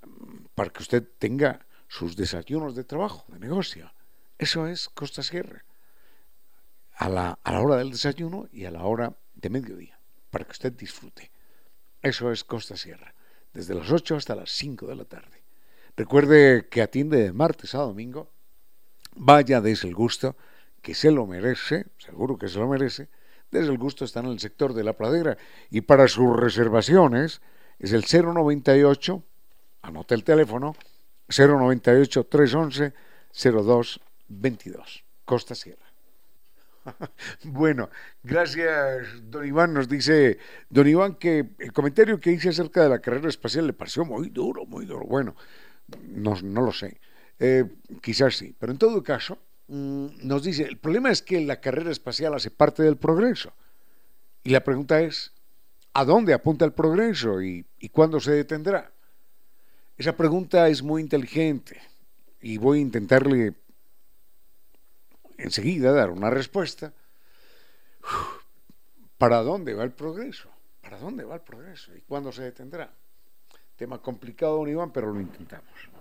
[0.03, 3.91] mm, para que usted tenga sus desayunos de trabajo, de negocio.
[4.37, 5.63] Eso es Costa Sierra
[6.97, 10.51] a la, a la hora del desayuno y a la hora de mediodía, para que
[10.51, 11.31] usted disfrute.
[12.01, 13.13] Eso es Costa Sierra,
[13.53, 15.43] desde las 8 hasta las 5 de la tarde.
[15.95, 18.31] Recuerde que atiende de martes a domingo.
[19.19, 20.35] Vaya desde el gusto,
[20.81, 23.09] que se lo merece, seguro que se lo merece.
[23.49, 25.37] Desde el gusto está en el sector de la pradera.
[25.69, 27.41] Y para sus reservaciones
[27.79, 29.23] es el 098,
[29.81, 30.75] anote el teléfono,
[31.27, 32.93] 098 311
[33.33, 35.87] 0222, Costa Sierra.
[37.43, 37.89] bueno,
[38.23, 39.73] gracias, don Iván.
[39.73, 40.37] Nos dice
[40.69, 44.29] don Iván que el comentario que hice acerca de la carrera espacial le pareció muy
[44.29, 45.05] duro, muy duro.
[45.05, 45.35] Bueno,
[46.03, 46.99] no, no lo sé.
[47.39, 47.65] Eh,
[48.01, 51.91] quizás sí, pero en todo caso, mm, nos dice, el problema es que la carrera
[51.91, 53.53] espacial hace parte del progreso.
[54.43, 55.33] Y la pregunta es,
[55.93, 58.91] ¿a dónde apunta el progreso y, y cuándo se detendrá?
[59.97, 61.81] Esa pregunta es muy inteligente
[62.39, 63.55] y voy a intentarle
[65.37, 66.93] enseguida dar una respuesta.
[69.17, 70.49] ¿Para dónde va el progreso?
[70.81, 71.95] ¿Para dónde va el progreso?
[71.95, 72.93] ¿Y cuándo se detendrá?
[73.75, 75.96] Tema complicado, don Iván, pero lo intentamos.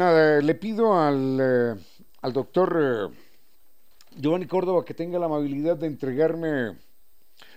[0.00, 1.74] Nada, le pido al, eh,
[2.22, 3.14] al doctor eh,
[4.16, 6.78] Giovanni Córdoba que tenga la amabilidad de entregarme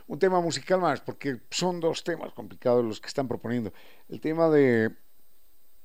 [0.08, 3.72] un tema musical más, porque son dos temas complicados los que están proponiendo.
[4.10, 4.94] El tema de,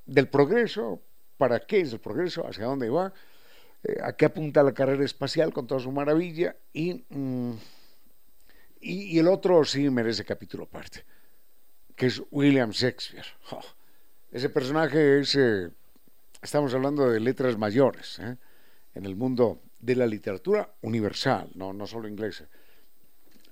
[0.04, 1.00] del progreso,
[1.36, 2.44] ¿para qué es el progreso?
[2.44, 3.12] ¿Hacia dónde va?
[3.84, 7.52] Eh, a qué apunta la carrera espacial con toda su maravilla mm,
[8.80, 11.04] y, y, el otro sí merece capítulo aparte,
[11.94, 13.26] que es William Shakespeare.
[14.32, 15.38] ese personaje es,
[16.42, 18.36] estamos hablando de letras mayores, ¿eh?
[18.94, 22.48] en el mundo de la literatura universal, no, no solo inglesa.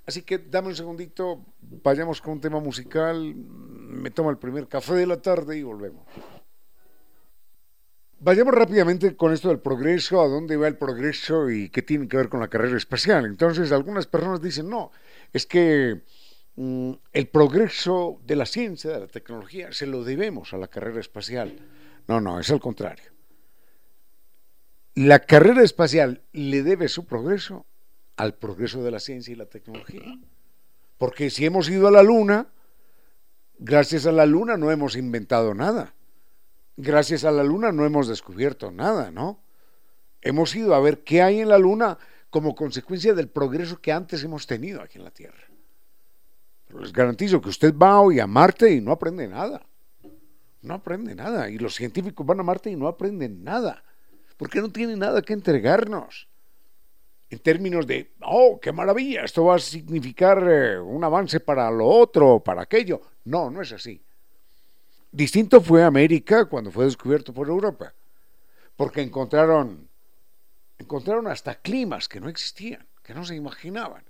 [0.07, 4.95] Así que dame un segundito, vayamos con un tema musical, me tomo el primer café
[4.95, 6.05] de la tarde y volvemos.
[8.19, 12.17] Vayamos rápidamente con esto del progreso, a dónde va el progreso y qué tiene que
[12.17, 13.27] ver con la carrera espacial.
[13.27, 14.91] Entonces, algunas personas dicen, no,
[15.33, 16.03] es que
[16.55, 21.01] mm, el progreso de la ciencia, de la tecnología, se lo debemos a la carrera
[21.01, 21.59] espacial.
[22.09, 23.11] No, no, es al contrario.
[24.95, 27.67] La carrera espacial le debe su progreso
[28.17, 30.19] al progreso de la ciencia y la tecnología.
[30.99, 32.49] Porque si hemos ido a la Luna,
[33.59, 35.95] gracias a la Luna no hemos inventado nada.
[36.77, 39.41] Gracias a la Luna no hemos descubierto nada, ¿no?
[40.23, 41.99] Hemos ido a ver qué hay en la Luna
[42.31, 45.47] como consecuencia del progreso que antes hemos tenido aquí en la Tierra.
[46.67, 49.65] Pero les garantizo que usted va hoy a Marte y no aprende nada.
[50.67, 51.49] No aprende nada.
[51.49, 53.85] Y los científicos van a Marte y no aprenden nada.
[54.37, 56.29] Porque no tienen nada que entregarnos
[57.31, 61.87] en términos de, oh, qué maravilla, esto va a significar eh, un avance para lo
[61.87, 63.01] otro, para aquello.
[63.25, 64.01] No, no es así.
[65.11, 67.93] Distinto fue América cuando fue descubierto por Europa,
[68.77, 69.89] porque encontraron,
[70.79, 74.05] encontraron hasta climas que no existían, que no se imaginaban.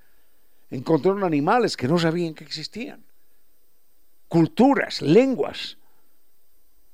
[0.70, 3.04] Encontraron animales que no sabían que existían.
[4.28, 5.78] Culturas, lenguas,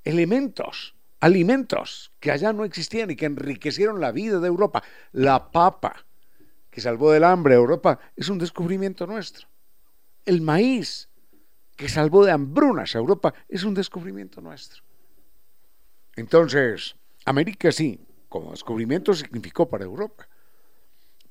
[0.05, 4.83] elementos, alimentos que allá no existían y que enriquecieron la vida de Europa.
[5.13, 6.05] La papa,
[6.71, 9.49] que salvó del hambre a Europa, es un descubrimiento nuestro.
[10.25, 11.09] El maíz,
[11.77, 14.83] que salvó de hambrunas a Europa, es un descubrimiento nuestro.
[16.17, 20.29] Entonces, América sí, como descubrimiento significó para Europa.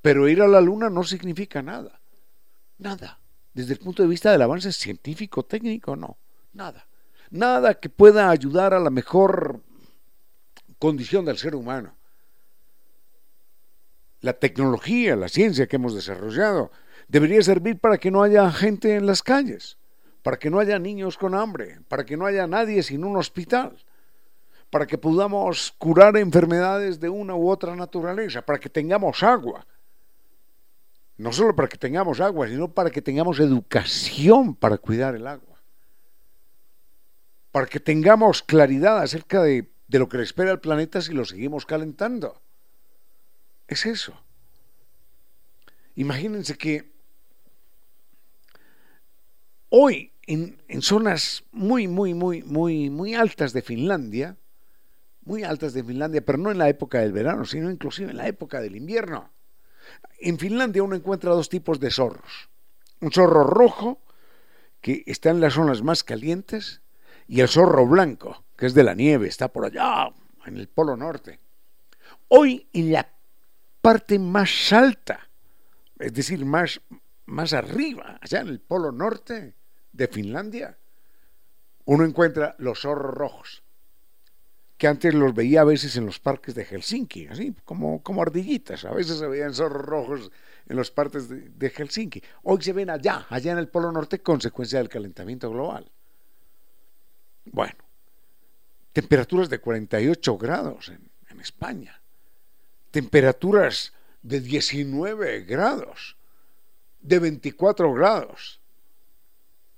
[0.01, 2.01] Pero ir a la Luna no significa nada.
[2.77, 3.19] Nada.
[3.53, 6.17] Desde el punto de vista del avance científico, técnico, no.
[6.53, 6.87] Nada.
[7.31, 9.61] Nada que pueda ayudar a la mejor
[10.77, 11.95] condición del ser humano
[14.21, 16.71] la tecnología, la ciencia que hemos desarrollado,
[17.07, 19.77] debería servir para que no haya gente en las calles,
[20.21, 23.75] para que no haya niños con hambre, para que no haya nadie sin un hospital,
[24.69, 29.65] para que podamos curar enfermedades de una u otra naturaleza, para que tengamos agua.
[31.17, 35.50] No solo para que tengamos agua, sino para que tengamos educación para cuidar el agua.
[37.51, 41.65] Para que tengamos claridad acerca de, lo que le espera al planeta si lo seguimos
[41.65, 42.41] calentando
[43.67, 44.21] es eso.
[45.95, 46.91] Imagínense que
[49.69, 54.37] hoy en, zonas muy, muy, muy, muy, muy altas de Finlandia,
[55.23, 58.27] muy altas de Finlandia, pero no en la época del verano, sino inclusive en la
[58.27, 59.31] época del invierno.
[60.19, 62.49] En Finlandia uno encuentra dos tipos de zorros.
[62.99, 64.01] Un zorro rojo,
[64.79, 66.81] que está en las zonas más calientes,
[67.27, 70.11] y el zorro blanco, que es de la nieve, está por allá,
[70.45, 71.39] en el Polo Norte.
[72.27, 73.07] Hoy en la
[73.81, 75.27] parte más alta,
[75.99, 76.79] es decir, más,
[77.25, 79.55] más arriba, allá en el polo norte
[79.91, 80.77] de Finlandia,
[81.85, 83.63] uno encuentra los zorros rojos,
[84.77, 88.85] que antes los veía a veces en los parques de Helsinki, así como, como ardillitas,
[88.85, 90.31] a veces se veían zorros rojos
[90.67, 92.23] en los parques de, de Helsinki.
[92.43, 95.91] Hoy se ven allá, allá en el polo norte, consecuencia del calentamiento global.
[97.51, 97.83] Bueno,
[98.93, 102.01] temperaturas de 48 grados en, España
[102.91, 106.17] temperaturas de 19 grados,
[106.99, 108.61] de 24 grados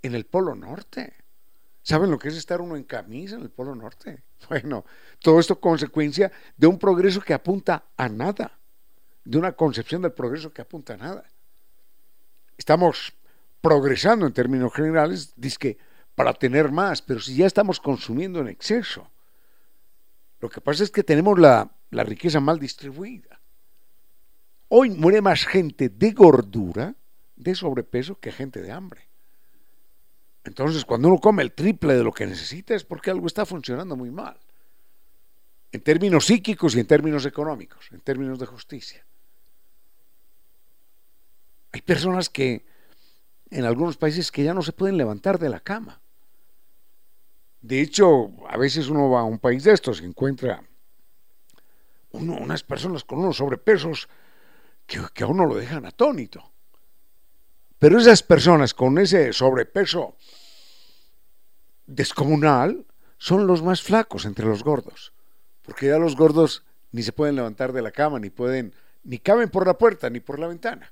[0.02, 1.14] en el Polo Norte.
[1.84, 4.24] ¿Saben lo que es estar uno en camisa en el Polo Norte?
[4.50, 4.84] Bueno,
[5.20, 8.60] todo esto consecuencia de un progreso que apunta a nada,
[9.24, 11.24] de una concepción del progreso que apunta a nada.
[12.58, 13.14] Estamos
[13.62, 15.78] progresando en términos generales, dice que
[16.16, 19.10] para tener más, pero si ya estamos consumiendo en exceso.
[20.40, 23.40] Lo que pasa es que tenemos la la riqueza mal distribuida.
[24.68, 26.96] Hoy muere más gente de gordura,
[27.36, 29.08] de sobrepeso, que gente de hambre.
[30.44, 33.96] Entonces, cuando uno come el triple de lo que necesita es porque algo está funcionando
[33.96, 34.38] muy mal.
[35.72, 39.06] En términos psíquicos y en términos económicos, en términos de justicia.
[41.72, 42.66] Hay personas que
[43.50, 46.02] en algunos países que ya no se pueden levantar de la cama.
[47.64, 50.62] De hecho, a veces uno va a un país de estos y encuentra
[52.12, 54.10] unas personas con unos sobrepesos
[54.86, 56.52] que, que a uno lo dejan atónito.
[57.80, 60.18] Pero esas personas con ese sobrepeso
[61.86, 62.86] descomunal
[63.18, 65.14] son los más flacos entre los gordos,
[65.62, 69.50] porque ya los gordos ni se pueden levantar de la cama, ni pueden, ni caben
[69.50, 70.92] por la puerta, ni por la ventana.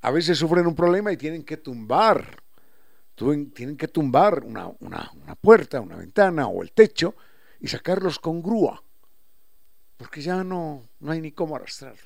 [0.00, 2.41] A veces sufren un problema y tienen que tumbar,
[3.14, 7.14] tienen que tumbar una, una puerta, una ventana o el techo
[7.62, 8.82] y sacarlos con grúa,
[9.96, 12.02] porque ya no, no hay ni cómo arrastrarlos.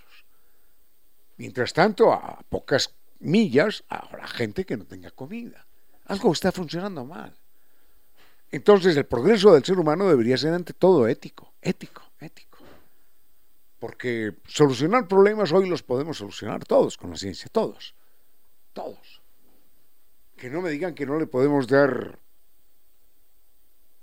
[1.39, 5.67] Mientras tanto, a pocas millas habrá gente que no tenga comida.
[6.05, 7.35] Algo está funcionando mal.
[8.51, 12.59] Entonces el progreso del ser humano debería ser ante todo ético, ético, ético.
[13.79, 17.95] Porque solucionar problemas hoy los podemos solucionar todos con la ciencia, todos,
[18.73, 19.23] todos.
[20.37, 22.19] Que no me digan que no le podemos dar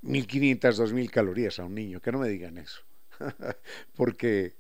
[0.03, 2.81] 1.500, 2.000 calorías a un niño, que no me digan eso.
[3.95, 4.55] porque,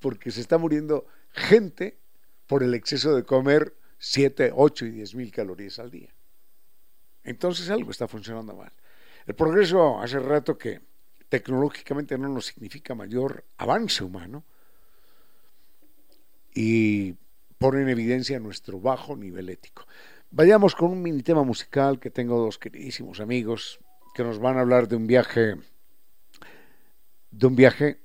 [0.00, 1.98] porque se está muriendo gente
[2.46, 6.12] por el exceso de comer 7, 8 y 10 mil calorías al día.
[7.24, 8.72] Entonces algo está funcionando mal.
[9.26, 10.80] El progreso hace rato que
[11.28, 14.44] tecnológicamente no nos significa mayor avance humano
[16.52, 17.14] y
[17.58, 19.86] pone en evidencia nuestro bajo nivel ético.
[20.34, 23.80] Vayamos con un mini tema musical que tengo dos queridísimos amigos
[24.14, 25.58] que nos van a hablar de un viaje
[27.30, 28.00] de un viaje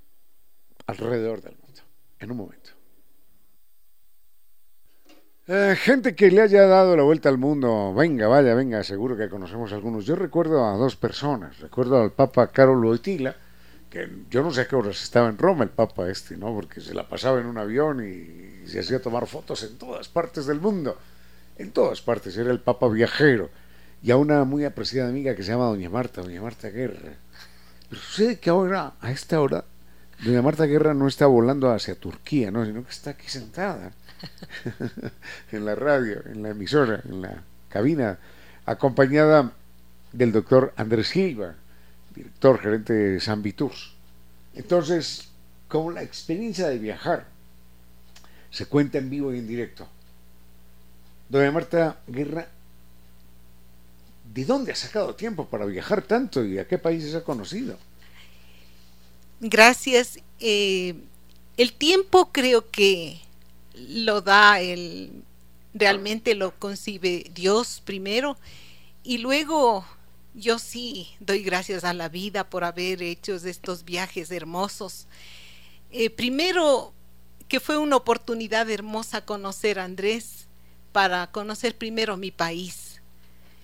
[0.87, 1.81] alrededor del mundo
[2.19, 2.71] en un momento.
[5.47, 9.29] Eh, gente que le haya dado la vuelta al mundo, venga, vaya, venga, seguro que
[9.29, 10.05] conocemos algunos.
[10.05, 13.37] Yo recuerdo a dos personas, recuerdo al Papa Carol Wojtyla,
[13.89, 16.53] que yo no sé a qué horas estaba en Roma el Papa este, ¿no?
[16.53, 20.45] Porque se la pasaba en un avión y se hacía tomar fotos en todas partes
[20.45, 20.97] del mundo,
[21.57, 23.49] en todas partes, era el Papa viajero.
[24.03, 27.13] Y a una muy apreciada amiga que se llama Doña Marta, Doña Marta Guerra.
[27.89, 29.65] Pero sucede que ahora, a esta hora,
[30.23, 32.65] Doña Marta Guerra no está volando hacia Turquía, ¿no?
[32.65, 33.91] Sino que está aquí sentada
[35.51, 38.19] en la radio, en la emisora, en la cabina,
[38.65, 39.51] acompañada
[40.11, 41.55] del doctor Andrés Silva,
[42.15, 43.93] director gerente de San Viturs.
[44.55, 45.29] Entonces,
[45.67, 47.25] como la experiencia de viajar
[48.49, 49.87] se cuenta en vivo y en directo,
[51.29, 52.47] doña Marta Guerra,
[54.33, 57.77] ¿de dónde ha sacado tiempo para viajar tanto y a qué países ha conocido?
[59.39, 60.19] Gracias.
[60.39, 60.95] Eh,
[61.57, 63.19] el tiempo creo que
[63.73, 65.23] lo da el
[65.73, 68.37] realmente lo concibe Dios primero
[69.03, 69.85] y luego
[70.33, 75.07] yo sí doy gracias a la vida por haber hecho estos viajes hermosos.
[75.91, 76.93] Eh, primero
[77.47, 80.36] que fue una oportunidad hermosa conocer a Andrés
[80.97, 83.01] para conocer primero mi país.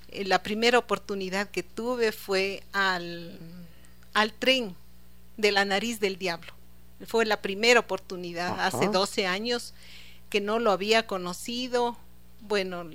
[0.09, 3.39] Eh, la primera oportunidad que tuve fue al,
[4.13, 4.75] al tren
[5.37, 6.53] de la nariz del diablo.
[7.07, 9.73] Fue la primera oportunidad hace 12 años
[10.29, 11.97] que no lo había conocido,
[12.41, 12.87] bueno,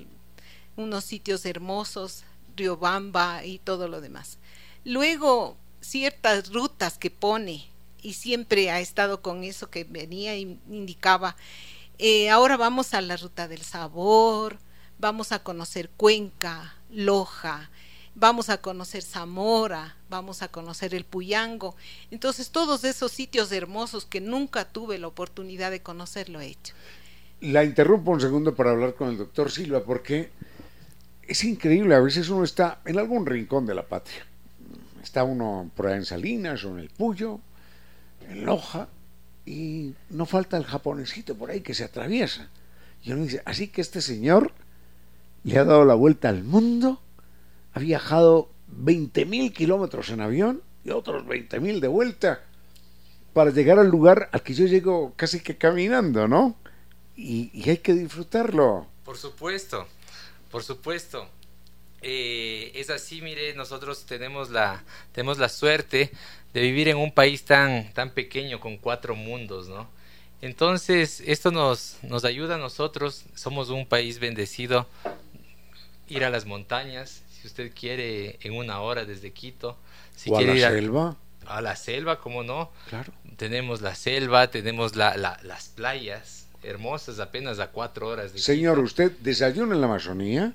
[0.77, 2.23] unos sitios hermosos,
[2.55, 4.37] Riobamba y todo lo demás.
[4.85, 7.65] Luego, ciertas rutas que pone,
[8.01, 11.35] y siempre ha estado con eso que venía y indicaba,
[11.99, 14.57] eh, ahora vamos a la ruta del sabor,
[14.97, 17.69] vamos a conocer Cuenca, Loja,
[18.15, 21.75] vamos a conocer Zamora, vamos a conocer el Puyango.
[22.09, 26.73] Entonces, todos esos sitios hermosos que nunca tuve la oportunidad de conocer, lo he hecho.
[27.41, 30.29] La interrumpo un segundo para hablar con el doctor Silva, porque
[31.27, 34.25] es increíble, a veces uno está en algún rincón de la patria.
[35.03, 37.39] Está uno por ahí en Salinas o en el Puyo,
[38.29, 38.89] en Loja,
[39.49, 42.49] y no falta el japonesito por ahí que se atraviesa.
[43.03, 44.51] Y uno dice, así que este señor
[45.43, 47.01] le ha dado la vuelta al mundo,
[47.73, 52.41] ha viajado 20.000 kilómetros en avión y otros 20.000 de vuelta
[53.33, 56.55] para llegar al lugar al que yo llego casi que caminando, ¿no?
[57.19, 58.87] y, hay que disfrutarlo.
[59.03, 59.87] Por supuesto,
[60.51, 61.27] por supuesto.
[62.01, 66.11] Eh, es así, mire, nosotros tenemos la, tenemos la suerte
[66.53, 69.89] de vivir en un país tan, tan pequeño con cuatro mundos, ¿no?
[70.41, 74.87] Entonces, esto nos, nos ayuda a nosotros, somos un país bendecido,
[76.07, 79.77] ir a las montañas, si usted quiere, en una hora desde Quito.
[80.15, 81.17] Si o quiere a la ir selva.
[81.45, 82.71] A, la selva, ¿cómo no?
[82.89, 83.11] Claro.
[83.35, 88.33] Tenemos la selva, tenemos la, las playas, hermosas apenas a cuatro horas.
[88.33, 90.53] De Señor, usted desayuna en la Amazonía,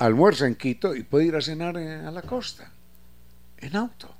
[0.00, 2.72] almuerza en Quito y puede ir a cenar eh, a la costa,
[3.58, 4.12] en auto.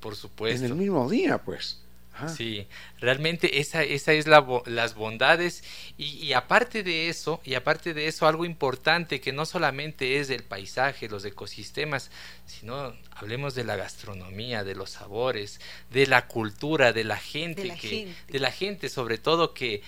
[0.00, 0.64] Por supuesto.
[0.64, 1.82] En el mismo día, pues.
[2.26, 2.66] Sí,
[2.98, 5.62] realmente esa, esa es la, las bondades
[5.96, 10.28] y, y, aparte de eso, y aparte de eso, algo importante que no solamente es
[10.30, 12.10] el paisaje, los ecosistemas,
[12.44, 15.60] sino hablemos de la gastronomía, de los sabores,
[15.92, 18.14] de la cultura, de la gente, de la, que, gente.
[18.26, 19.82] De la gente sobre todo que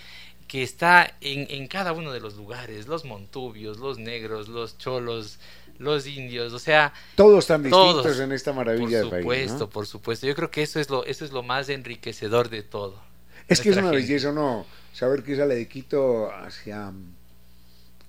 [0.51, 5.39] que está en, en, cada uno de los lugares, los montubios, los negros, los cholos,
[5.79, 6.93] los indios, o sea...
[7.15, 10.27] Todos están distintos en esta maravilla Por supuesto, por supuesto.
[10.27, 13.01] Yo creo que eso es lo, eso es lo más enriquecedor de todo.
[13.47, 14.67] Es que es una belleza, ¿no?
[14.93, 16.93] Saber que sale de Quito hacia,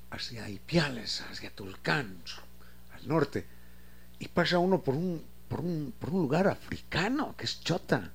[0.09, 2.23] hacia Ipiales, hacia Tulcán,
[2.91, 3.45] al norte,
[4.17, 8.09] y pasa uno por un por un, por un lugar africano, que es Chota.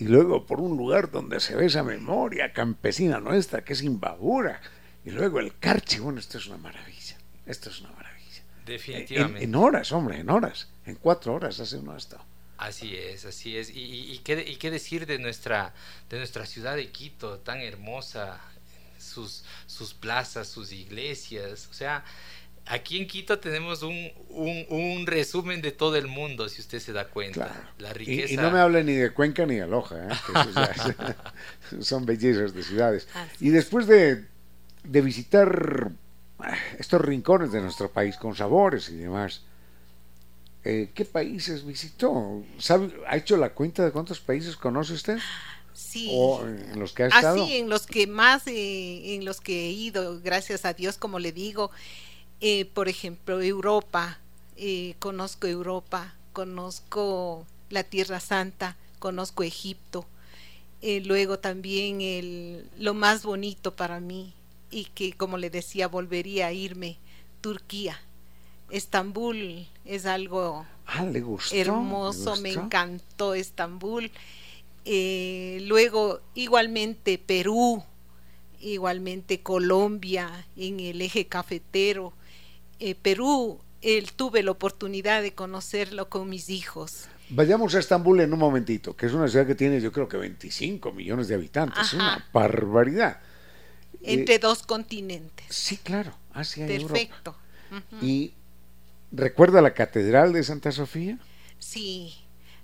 [0.00, 4.62] Y luego por un lugar donde se ve esa memoria campesina nuestra, que es Imbabura.
[5.04, 5.98] Y luego el Carchi.
[5.98, 7.18] Bueno, esto es una maravilla.
[7.44, 8.42] Esto es una maravilla.
[8.64, 9.44] Definitivamente.
[9.44, 10.68] En, horas, hombre, en horas.
[10.86, 12.18] En cuatro horas hace uno esto.
[12.56, 13.68] Así es, así es.
[13.68, 15.74] Y, y, qué, y, qué, decir de nuestra,
[16.08, 18.40] de nuestra ciudad de Quito, tan hermosa,
[18.98, 21.68] sus, sus plazas, sus iglesias.
[21.70, 22.04] O sea,
[22.70, 27.08] aquí en Quito tenemos un, un, resumen de todo el mundo, si usted se da
[27.08, 27.72] cuenta.
[27.78, 28.32] La riqueza.
[28.32, 31.14] Y, no me hable ni de Cuenca ni de Loja, ¿eh?
[31.80, 33.08] son bellezas de ciudades.
[33.40, 34.24] y después de,
[34.84, 35.90] de visitar
[36.38, 39.42] ah, estos rincones de nuestro país con sabores y demás,
[40.64, 42.44] eh, ¿qué países visitó?
[42.58, 45.18] ¿Sabe, ¿Ha hecho la cuenta de cuántos países conoce usted?
[45.72, 46.10] Sí.
[46.12, 47.42] ¿O en los que ha estado?
[47.42, 51.18] Así, en los que más, eh, en los que he ido, gracias a Dios, como
[51.18, 51.70] le digo,
[52.40, 54.18] eh, por ejemplo, Europa,
[54.56, 60.06] eh, conozco Europa, conozco la Tierra Santa, conozco Egipto,
[60.82, 64.32] luego también el, lo más bonito para mí
[64.70, 66.98] y que, como le decía, volvería a irme,
[67.40, 68.00] Turquía.
[68.70, 71.06] Estambul es algo ah,
[71.50, 74.10] hermoso, me encantó Estambul.
[74.84, 77.82] Eh, luego, igualmente Perú,
[78.60, 82.12] igualmente Colombia, en el eje cafetero.
[82.80, 87.08] Eh, Perú, él, tuve la oportunidad de conocerlo con mis hijos.
[87.28, 90.16] Vayamos a Estambul en un momentito, que es una ciudad que tiene yo creo que
[90.16, 93.20] 25 millones de habitantes, es una barbaridad.
[94.02, 95.46] Entre eh, dos continentes.
[95.50, 97.36] Sí, claro, Asia Perfecto.
[97.70, 97.96] y Europa.
[98.00, 98.32] ¿Y
[99.12, 101.18] recuerda la Catedral de Santa Sofía?
[101.58, 102.14] Sí,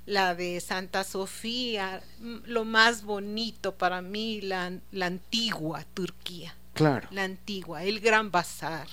[0.06, 6.56] la de Santa Sofía, mm, lo más bonito para mí, la, la antigua Turquía.
[6.72, 7.06] Claro.
[7.10, 8.86] La antigua, el Gran Bazar.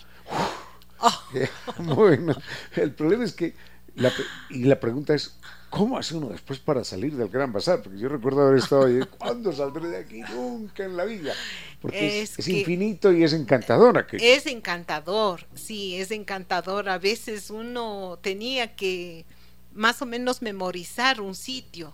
[1.00, 1.24] Oh.
[1.80, 2.36] bueno,
[2.76, 3.54] el problema es que,
[3.96, 4.12] la,
[4.50, 5.36] y la pregunta es,
[5.70, 7.82] ¿cómo hace uno después para salir del Gran Bazar?
[7.82, 10.22] Porque yo recuerdo haber estado ahí, ¿cuándo saldré de aquí?
[10.34, 11.34] Nunca en la vida.
[11.82, 14.06] Porque es, infinito y es encantador.
[14.12, 16.90] Es encantador, sí, es encantador.
[16.90, 19.26] A veces uno tenía que
[19.74, 21.94] más o menos memorizar un sitio.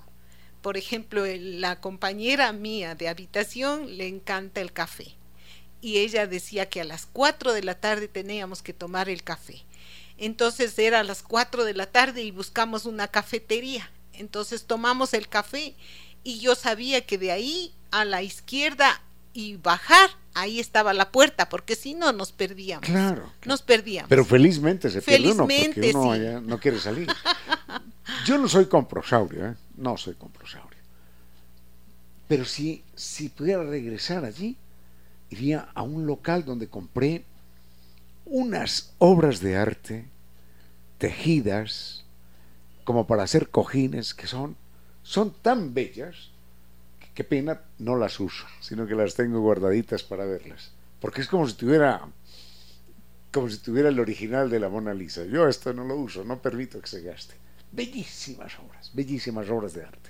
[0.62, 5.19] Por ejemplo, la compañera mía de habitación le encanta el café
[5.82, 9.64] y ella decía que a las 4 de la tarde teníamos que tomar el café.
[10.18, 13.90] Entonces era a las 4 de la tarde y buscamos una cafetería.
[14.14, 15.76] Entonces tomamos el café
[16.24, 19.02] y yo sabía que de ahí a la izquierda
[19.34, 22.86] y bajar, ahí estaba la puerta, porque si no nos perdíamos.
[22.86, 23.32] Claro.
[23.46, 24.10] Nos perdíamos.
[24.10, 27.08] Pero felizmente se pierde uno, porque uno no quiere salir.
[28.26, 29.56] Yo no soy comprosaurio, ¿eh?
[29.78, 30.80] no soy comprosaurio.
[32.28, 34.58] Pero si, si pudiera regresar allí,
[35.30, 37.26] iría a un local donde compré
[38.26, 40.06] unas obras de arte
[40.98, 42.06] tejidas
[42.84, 44.56] como para hacer cojines que son,
[45.04, 46.32] son tan bellas
[47.14, 50.72] qué pena no las uso, sino que las tengo guardaditas para verlas.
[51.02, 52.02] Porque es como si tuviera
[53.32, 55.26] como si tuviera el original de la Mona Lisa.
[55.26, 57.36] Yo esto no lo uso, no permito que se gaste.
[57.72, 60.10] Bellísimas obras, bellísimas obras de arte.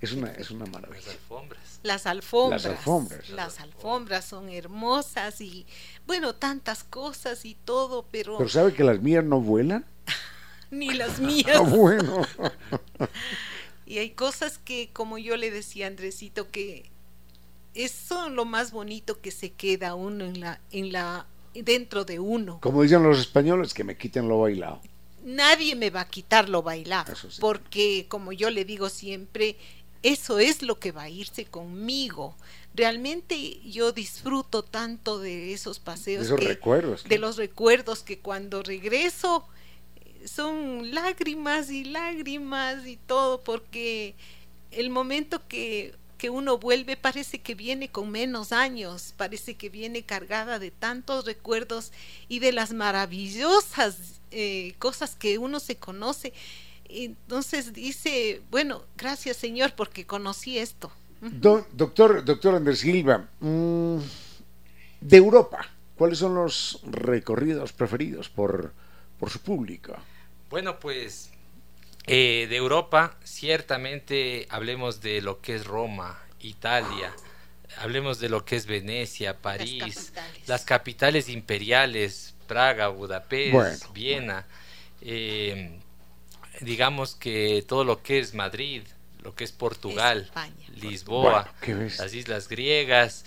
[0.00, 1.00] Es una, es una maravilla.
[1.00, 1.80] Las alfombras.
[1.82, 2.64] Las alfombras.
[2.64, 3.30] Las alfombras.
[3.30, 5.66] Las alfombras son hermosas y,
[6.06, 8.36] bueno, tantas cosas y todo, pero...
[8.36, 9.86] ¿Pero sabe que las mías no vuelan?
[10.70, 11.56] Ni las mías.
[11.56, 12.26] Ah, bueno.
[13.86, 16.90] Y hay cosas que, como yo le decía a Andresito, que
[17.72, 22.18] eso es lo más bonito que se queda uno en la, en la, dentro de
[22.18, 22.58] uno.
[22.60, 24.80] Como dicen los españoles, que me quiten lo bailado.
[25.22, 29.56] Nadie me va a quitar lo bailado, porque como yo le digo siempre,
[30.06, 32.36] eso es lo que va a irse conmigo.
[32.74, 38.62] Realmente yo disfruto tanto de esos paseos, de esos recuerdos, de los recuerdos que cuando
[38.62, 39.48] regreso
[40.24, 44.14] son lágrimas y lágrimas y todo, porque
[44.70, 50.04] el momento que, que uno vuelve parece que viene con menos años, parece que viene
[50.04, 51.90] cargada de tantos recuerdos
[52.28, 56.32] y de las maravillosas eh, cosas que uno se conoce.
[56.88, 60.90] Entonces dice, bueno, gracias Señor porque conocí esto.
[61.20, 63.98] doctor, doctor Andrés Silva, mm,
[65.00, 65.66] de Europa,
[65.96, 68.72] ¿cuáles son los recorridos preferidos por,
[69.18, 69.96] por su público?
[70.50, 71.30] Bueno, pues
[72.06, 77.12] eh, de Europa, ciertamente hablemos de lo que es Roma, Italia,
[77.78, 80.12] hablemos de lo que es Venecia, París,
[80.46, 84.46] las capitales, imperiales, Praga, Budapest, Viena,
[85.00, 85.80] eh,
[86.60, 88.82] digamos que todo lo que es Madrid,
[89.22, 90.30] lo que es Portugal,
[90.76, 91.52] Lisboa,
[91.98, 93.24] las islas griegas.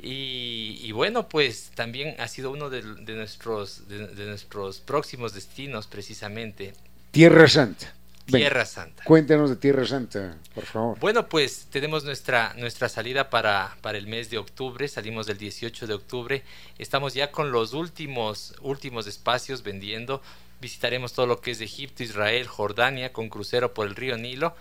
[0.00, 6.74] Y, bueno, pues también ha sido uno de, nuestros, de, nuestros próximos destinos precisamente
[7.10, 7.94] Tierra Santa.
[8.26, 9.02] Tierra Santa.
[9.04, 10.98] Cuéntenos de Tierra Santa, por favor.
[11.00, 15.86] Bueno, pues tenemos nuestra, nuestra salida para, para el mes de octubre, salimos del 18
[15.86, 16.42] de octubre,
[16.78, 20.20] estamos ya con los últimos, últimos espacios vendiendo,
[20.60, 24.54] visitaremos todo lo que es Egipto, Israel, Jordania, con crucero por el río Nilo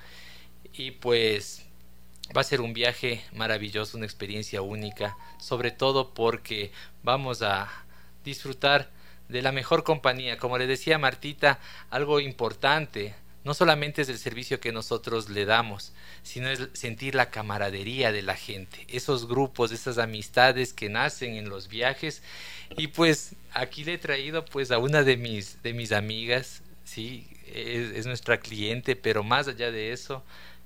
[0.73, 1.65] y pues
[2.35, 6.71] va a ser un viaje maravilloso, una experiencia única, sobre todo porque
[7.03, 7.69] vamos a
[8.23, 8.91] disfrutar
[9.29, 10.37] de la mejor compañía.
[10.37, 13.15] Como le decía Martita, algo importante
[13.47, 18.21] no solamente es el servicio que nosotros le damos, sino es sentir la camaradería de
[18.21, 22.21] la gente, esos grupos, esas amistades que nacen en los viajes.
[22.75, 27.25] Y pues aquí le he traído pues a una de mis, de mis amigas, sí,
[27.51, 30.23] es, nuestra cliente, pero más allá de eso,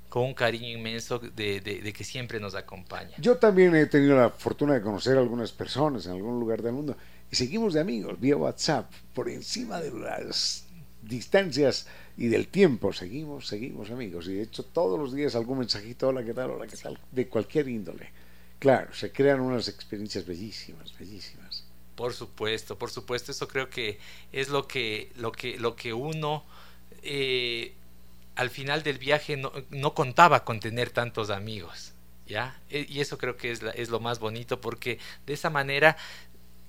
[0.10, 3.12] con un cariño inmenso de, de, que siempre nos acompaña.
[3.20, 6.74] Yo también he tenido la fortuna de conocer a algunas personas en algún lugar del
[6.74, 6.98] mundo
[7.30, 10.66] y seguimos de amigos vía WhatsApp por encima de las
[11.04, 12.94] distancias y del tiempo.
[12.94, 14.28] Seguimos, seguimos amigos.
[14.28, 16.52] Y de hecho todos los días algún mensajito, hola, ¿qué tal?
[16.52, 17.00] Hola, ¿qué tal?
[17.12, 18.10] De cualquier índole.
[18.60, 21.64] Claro, se crean unas experiencias bellísimas, bellísimas.
[21.96, 24.00] Por supuesto, por supuesto, eso creo que
[24.32, 26.44] es lo que, lo que, lo que uno
[27.02, 27.74] eh,
[28.36, 31.94] al final del viaje no, no, contaba con tener tantos amigos.
[32.28, 32.62] ¿Ya?
[32.70, 35.98] E, y eso creo que es, es lo más bonito porque de esa manera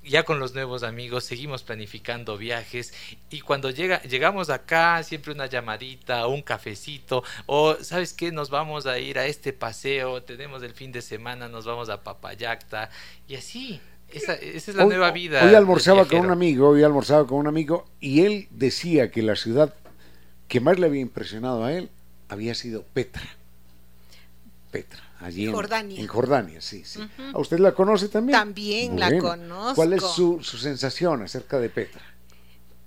[0.05, 2.93] ya con los nuevos amigos seguimos planificando viajes
[3.31, 8.87] y cuando llega, llegamos acá siempre una llamadita, un cafecito o sabes qué, nos vamos
[8.87, 12.91] a ir a este paseo, tenemos el fin de semana, nos vamos a Papayacta
[13.29, 13.81] y así.
[14.09, 15.43] Esa, esa es la nueva vida.
[15.43, 19.37] Hoy almorzaba con un amigo, hoy almorzaba con un amigo y él decía que la
[19.37, 19.75] ciudad
[20.49, 21.89] que más le había impresionado a él
[22.29, 23.23] había sido Petra.
[24.71, 26.01] Petra allí en Jordania.
[26.01, 27.01] En Jordania, sí, sí.
[27.33, 28.39] ¿A usted la conoce también?
[28.39, 29.75] También la conozco.
[29.75, 32.03] ¿Cuál es su, sensación acerca de Petra?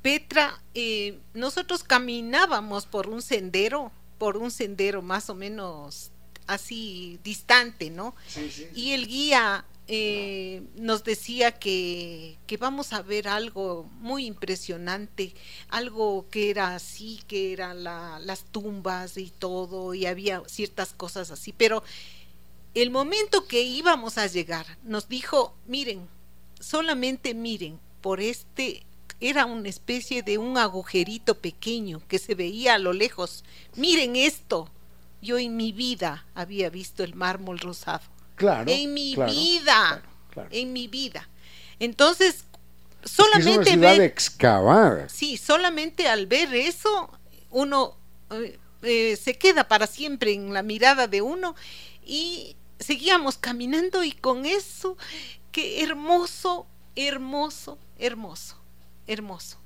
[0.01, 6.11] Petra, eh, nosotros caminábamos por un sendero, por un sendero más o menos
[6.47, 8.15] así distante, ¿no?
[8.27, 8.67] Sí, sí.
[8.75, 15.35] Y el guía eh, nos decía que, que, vamos a ver algo muy impresionante,
[15.69, 21.53] algo que era así, que eran las tumbas y todo, y había ciertas cosas así,
[21.53, 21.83] pero
[22.75, 26.07] el momento que íbamos a llegar, nos dijo, miren,
[26.59, 28.85] solamente miren, por este
[29.21, 33.43] era una especie de un agujerito pequeño que se veía a lo lejos.
[33.75, 34.69] Miren esto.
[35.21, 38.03] Yo en mi vida había visto el mármol rosado.
[38.35, 38.69] Claro.
[38.69, 40.03] En mi vida.
[40.51, 41.29] En mi vida.
[41.79, 42.43] Entonces,
[43.03, 45.09] solamente es una ciudad excavada.
[45.09, 47.09] Sí, solamente al ver eso,
[47.49, 47.95] uno
[48.31, 51.55] eh, eh, se queda para siempre en la mirada de uno
[52.05, 54.97] y seguíamos caminando y con eso,
[55.51, 58.57] qué hermoso, hermoso, hermoso,
[59.07, 59.57] hermoso.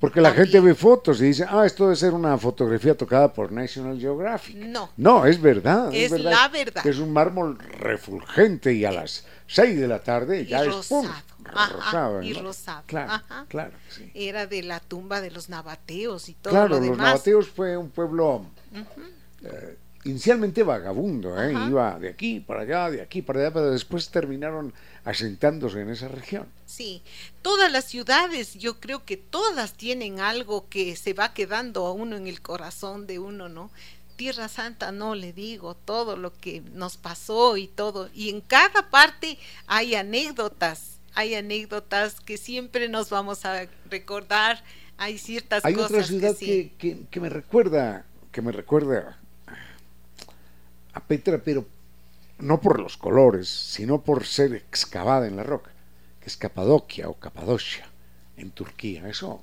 [0.00, 3.50] Porque la gente ve fotos y dice, ah, esto debe ser una fotografía tocada por
[3.50, 4.54] National Geographic.
[4.54, 4.90] No.
[4.96, 5.92] No, es verdad.
[5.92, 6.86] Es, la verdad.
[6.86, 11.04] es un mármol refulgente y a las 6 de la tarde ya es pum,
[11.42, 12.22] rosado.
[12.22, 12.84] y rosado.
[12.86, 13.72] Claro, claro.
[14.14, 16.90] Era de la tumba de los nabateos y todo claro, lo demás.
[16.90, 18.46] los nabateos fue un pueblo
[20.04, 21.52] inicialmente vagabundo, ¿eh?
[21.52, 24.72] iba de aquí para allá, de aquí para allá, pero después terminaron
[25.04, 26.46] asentándose en esa región.
[26.66, 27.02] Sí,
[27.42, 32.16] todas las ciudades, yo creo que todas tienen algo que se va quedando a uno
[32.16, 33.70] en el corazón de uno, ¿no?
[34.16, 38.90] Tierra Santa, no le digo todo lo que nos pasó y todo, y en cada
[38.90, 44.62] parte hay anécdotas, hay anécdotas que siempre nos vamos a recordar,
[44.96, 45.90] hay ciertas hay cosas.
[45.90, 49.18] Hay otra ciudad que, que, que me recuerda, que me recuerda
[50.98, 51.64] a Petra, pero
[52.40, 55.70] no por los colores, sino por ser excavada en la roca,
[56.20, 57.86] que es Capadocia o Capadocia
[58.36, 59.08] en Turquía.
[59.08, 59.40] Eso,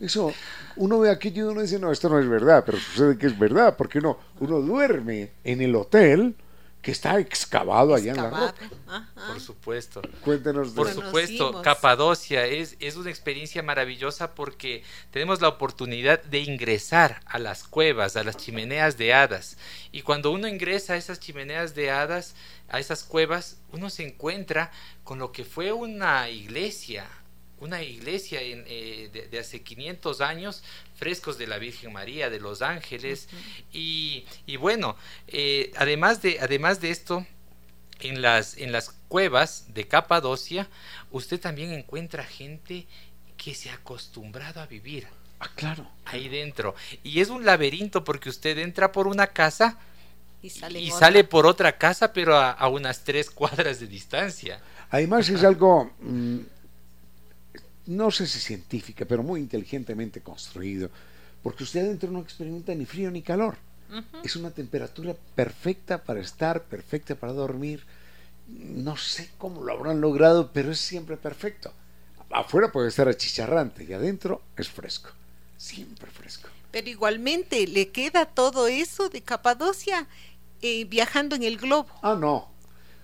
[0.00, 0.32] eso,
[0.76, 3.38] uno ve aquí y uno dice, no, esto no es verdad, pero sucede que es
[3.38, 6.34] verdad, porque uno, uno duerme en el hotel
[6.82, 8.70] que está excavado allá en la roca.
[9.28, 10.02] Por supuesto.
[10.24, 17.20] Cuéntenos Por supuesto, Capadocia es, es una experiencia maravillosa porque tenemos la oportunidad de ingresar
[17.24, 19.56] a las cuevas, a las chimeneas de hadas.
[19.92, 22.34] Y cuando uno ingresa a esas chimeneas de hadas,
[22.68, 24.72] a esas cuevas, uno se encuentra
[25.04, 27.06] con lo que fue una iglesia,
[27.62, 30.64] una iglesia eh, de, hace 500 años,
[30.96, 33.28] frescos de la Virgen María, de los ángeles,
[33.72, 34.24] y,
[34.58, 34.96] bueno,
[35.28, 37.24] eh, además, de, además de esto,
[38.00, 40.68] en las, en las cuevas de Capadocia,
[41.12, 42.86] usted también encuentra gente
[43.36, 45.06] que se ha acostumbrado a vivir.
[45.38, 45.88] Ah, claro.
[46.04, 46.74] Ahí dentro.
[47.04, 49.78] Y es un laberinto porque usted entra por una casa
[50.42, 54.60] y sale, y sale por otra casa, pero a, unas tres cuadras de distancia.
[54.90, 56.40] Además es algo mm,
[57.86, 60.90] no sé si científica, pero muy inteligentemente construido,
[61.42, 63.56] porque usted adentro no experimenta ni frío ni calor.
[64.24, 67.84] Es una temperatura perfecta para estar, perfecta para dormir.
[68.48, 71.72] No sé cómo lo habrán logrado, pero es siempre perfecto.
[72.30, 75.10] Afuera puede estar achicharrante y adentro es fresco,
[75.58, 76.48] siempre fresco.
[76.70, 80.08] Pero igualmente le queda todo eso de Capadocia
[80.62, 81.88] eh, viajando en el globo.
[82.00, 82.51] Ah, no.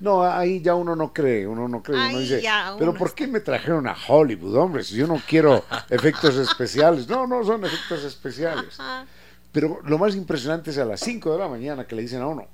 [0.01, 2.43] No, ahí ya uno no cree, uno no cree, uno dice,
[2.79, 4.85] pero ¿por qué me trajeron a Hollywood, hombre?
[4.85, 7.09] Si yo no quiero efectos especiales.
[7.09, 8.79] No, no son efectos especiales.
[9.51, 12.29] Pero lo más impresionante es a las 5 de la mañana que le dicen a
[12.29, 12.47] uno,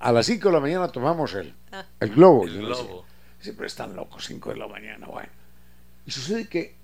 [0.00, 1.84] a las 5 de la mañana tomamos el, ah.
[2.00, 2.44] el globo.
[2.44, 3.04] El globo.
[3.38, 5.28] Siempre están locos, 5 de la mañana, bueno.
[6.06, 6.74] Y sucede que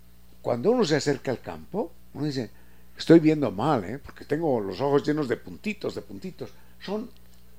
[0.40, 2.50] cuando uno se acerca al campo, uno dice,
[2.96, 3.98] estoy viendo mal, ¿eh?
[3.98, 6.50] porque tengo los ojos llenos de puntitos, de puntitos.
[6.80, 7.10] Son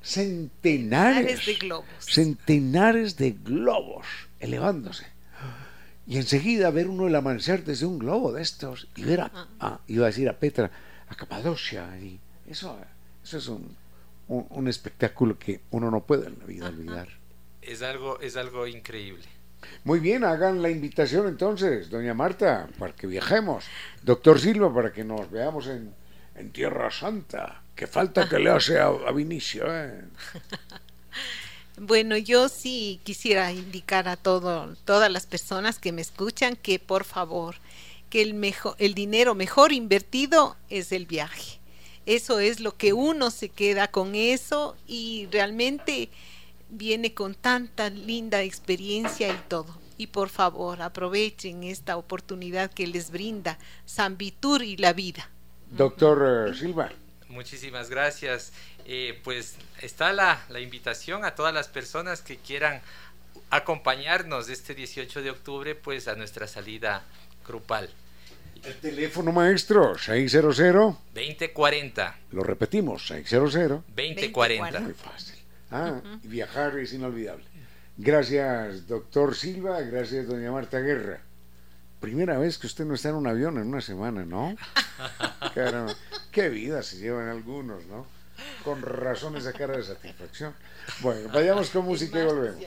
[0.07, 1.87] centenares de globos.
[1.99, 4.07] Centenares de globos
[4.39, 5.05] elevándose.
[6.05, 9.79] Y enseguida ver uno el amanecer desde un globo de estos y ver a, ah,
[9.87, 10.71] iba a decir a Petra,
[11.09, 11.85] a Capadocia.
[11.99, 12.77] Y eso,
[13.21, 13.75] eso es un,
[14.29, 17.09] un, espectáculo que uno no puede en la vida olvidar.
[17.61, 19.25] Es algo, es algo increíble.
[19.83, 23.65] Muy bien, hagan la invitación entonces, doña Marta, para que viajemos.
[24.03, 25.93] Doctor Silva, para que nos veamos en,
[26.37, 27.61] en Tierra Santa.
[27.75, 30.01] Que falta que le hace a, Vinicio, ¿eh?
[31.79, 37.03] Bueno, yo sí quisiera indicar a todo, todas las personas que me escuchan que por
[37.03, 37.57] favor,
[38.09, 41.59] que el, mejor, el dinero mejor invertido es el viaje.
[42.07, 46.09] Eso es lo que uno se queda con eso y realmente
[46.69, 49.77] viene con tanta linda experiencia y todo.
[49.99, 55.29] Y por favor, aprovechen esta oportunidad que les brinda San Vitur y la vida.
[55.71, 56.91] Doctor eh, Silva.
[57.29, 58.53] Muchísimas gracias.
[58.85, 62.81] Eh, pues está la, la, invitación a todas las personas que quieran
[63.49, 67.03] acompañarnos este 18 de octubre pues a nuestra salida
[67.45, 67.89] grupal.
[68.63, 70.57] El teléfono maestro, 600
[71.13, 72.15] 2040.
[72.31, 73.53] Lo repetimos, 600
[73.95, 74.79] 2040.
[74.79, 75.35] Muy fácil.
[75.69, 77.45] Ah, y viajar es inolvidable.
[77.97, 79.81] Gracias, doctor Silva.
[79.81, 81.21] Gracias, doña Marta Guerra.
[81.99, 84.55] Primera vez que usted no está en un avión en una semana, ¿no?
[86.31, 88.05] qué vida se llevan algunos, ¿no?
[88.63, 90.53] Con razón esa cara de satisfacción.
[90.99, 92.63] Bueno, vayamos con música y volvemos.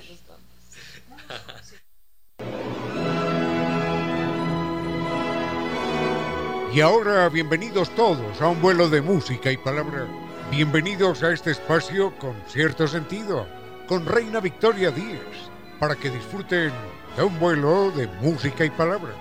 [6.72, 10.06] Y ahora, bienvenidos todos a un vuelo de música y palabra.
[10.50, 13.46] Bienvenidos a este espacio con cierto sentido,
[13.86, 15.20] con Reina Victoria Díez,
[15.78, 16.72] para que disfruten
[17.24, 19.14] un vuelo de música y palabra.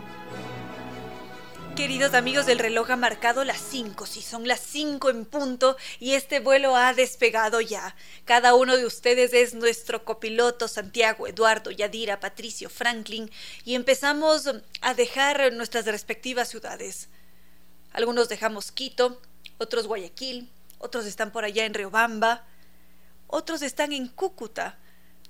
[1.76, 6.14] Queridos amigos, del reloj ha marcado las 5, si son las 5 en punto y
[6.14, 7.96] este vuelo ha despegado ya.
[8.26, 13.32] Cada uno de ustedes es nuestro copiloto, Santiago, Eduardo, Yadira, Patricio, Franklin,
[13.64, 14.50] y empezamos
[14.82, 17.08] a dejar nuestras respectivas ciudades.
[17.94, 19.22] Algunos dejamos Quito,
[19.58, 22.46] otros Guayaquil, otros están por allá en Riobamba,
[23.28, 24.78] otros están en Cúcuta.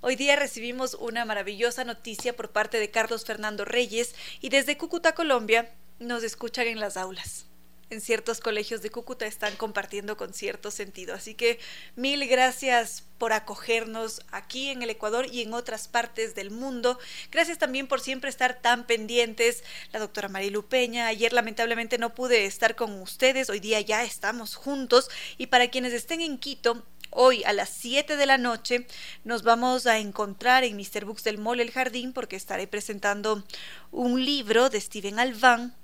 [0.02, 5.14] Hoy día recibimos una maravillosa noticia por parte de Carlos Fernando Reyes y desde Cúcuta,
[5.14, 7.48] Colombia, nos escuchan en las aulas.
[7.90, 11.14] En ciertos colegios de Cúcuta están compartiendo con cierto sentido.
[11.16, 11.60] Así que
[11.98, 16.98] mil gracias por acogernos aquí en el Ecuador y en otras partes del mundo.
[17.30, 19.66] Gracias también por siempre estar tan pendientes.
[19.92, 24.56] La doctora Marilu Peña, ayer lamentablemente no pude estar con ustedes, hoy día ya estamos
[24.56, 25.10] juntos.
[25.38, 28.86] Y para quienes estén en Quito, Hoy a las 7 de la noche
[29.24, 31.06] nos vamos a encontrar en Mr.
[31.06, 33.44] Books del Mall El Jardín porque estaré presentando
[33.92, 35.76] un libro de Steven Alvan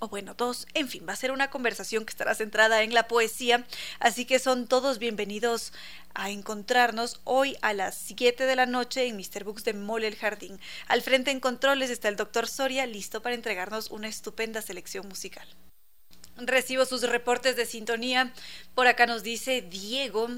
[0.00, 3.08] o bueno, dos, en fin, va a ser una conversación que estará centrada en la
[3.08, 3.66] poesía,
[3.98, 5.72] así que son todos bienvenidos
[6.14, 9.44] a encontrarnos hoy a las 7 de la noche en Mr.
[9.44, 10.60] Books de Mole el Jardín.
[10.86, 15.48] Al frente en controles está el doctor Soria, listo para entregarnos una estupenda selección musical.
[16.38, 18.32] Recibo sus reportes de sintonía.
[18.74, 20.28] Por acá nos dice Diego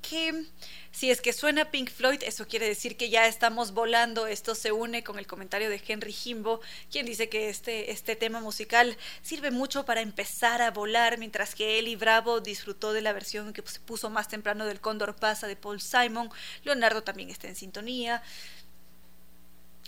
[0.00, 0.46] que
[0.92, 4.26] si es que suena Pink Floyd, eso quiere decir que ya estamos volando.
[4.26, 8.40] Esto se une con el comentario de Henry Jimbo, quien dice que este, este tema
[8.40, 13.52] musical sirve mucho para empezar a volar, mientras que y Bravo disfrutó de la versión
[13.52, 16.30] que se puso más temprano del Cóndor Pasa de Paul Simon.
[16.64, 18.22] Leonardo también está en sintonía.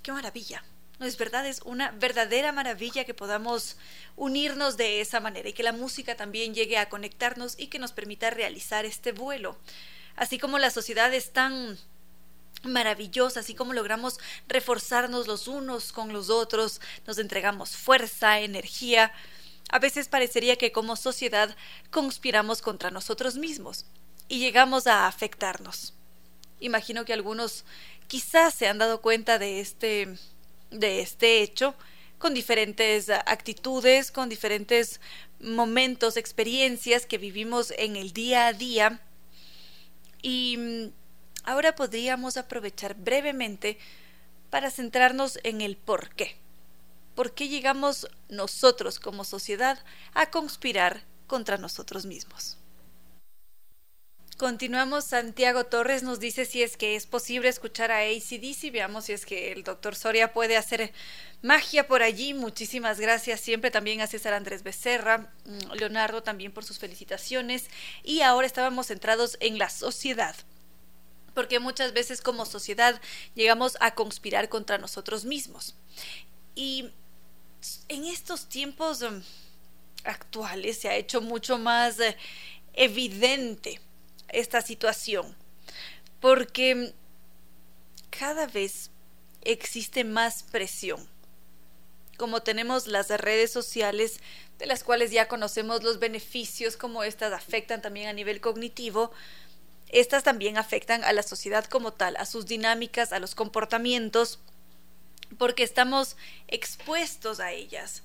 [0.03, 0.63] ¡Qué maravilla!
[1.03, 3.77] No es verdad, es una verdadera maravilla que podamos
[4.17, 7.93] unirnos de esa manera y que la música también llegue a conectarnos y que nos
[7.93, 9.59] permita realizar este vuelo
[10.17, 11.79] así como la sociedad es tan
[12.65, 19.13] maravillosa, así como logramos reforzarnos los unos con los otros, nos entregamos fuerza, energía,
[19.71, 21.57] a veces parecería que como sociedad
[21.91, 23.87] conspiramos contra nosotros mismos
[24.29, 25.95] y llegamos a afectarnos.
[26.61, 27.65] Imagino que algunos
[28.07, 30.17] quizás se han dado cuenta de este
[30.73, 31.75] de este hecho
[32.19, 35.01] con diferentes actitudes, con diferentes
[35.41, 39.01] momentos, experiencias que vivimos en el día a día.
[40.23, 40.93] Y mm,
[41.45, 43.79] ahora podríamos aprovechar brevemente
[44.51, 46.37] para centrarnos en el por qué.
[47.17, 49.83] ¿Por qué llegamos nosotros como sociedad
[50.15, 52.57] a conspirar contra nosotros mismos?
[54.43, 59.13] Continuamos, Santiago Torres nos dice si es que es posible escuchar a ACDC, veamos si
[59.13, 60.93] es que el doctor Soria puede hacer
[61.43, 62.35] magia por allí.
[62.35, 67.69] Muchísimas gracias siempre también a César Andrés Becerra, mm, Leonardo también por sus felicitaciones.
[68.03, 70.35] Y ahora estábamos centrados en la sociedad
[71.35, 73.01] porque muchas veces como sociedad
[73.37, 75.77] llegamos a conspirar contra nosotros mismos.
[76.57, 76.91] Y
[77.87, 79.21] en estos tiempos mm,
[80.03, 82.17] actuales se ha hecho mucho más eh,
[82.73, 83.81] evidente
[84.33, 85.37] esta situación,
[86.21, 86.95] porque
[88.11, 88.91] cada vez
[89.43, 91.09] existe más presión.
[92.17, 94.21] Como tenemos las redes sociales,
[94.59, 99.13] de las cuales ya conocemos los beneficios, como estas afectan también a nivel cognitivo,
[99.89, 104.39] estas también afectan a la sociedad como tal, a sus dinámicas, a los comportamientos,
[105.39, 106.17] porque estamos
[106.49, 108.03] expuestos a ellas.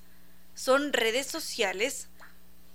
[0.54, 2.08] Son redes sociales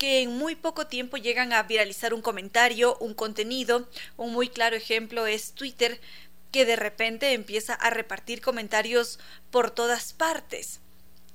[0.03, 3.87] que en muy poco tiempo llegan a viralizar un comentario, un contenido.
[4.17, 6.01] Un muy claro ejemplo es Twitter,
[6.51, 9.17] que de repente empieza a repartir comentarios
[9.49, 10.81] por todas partes.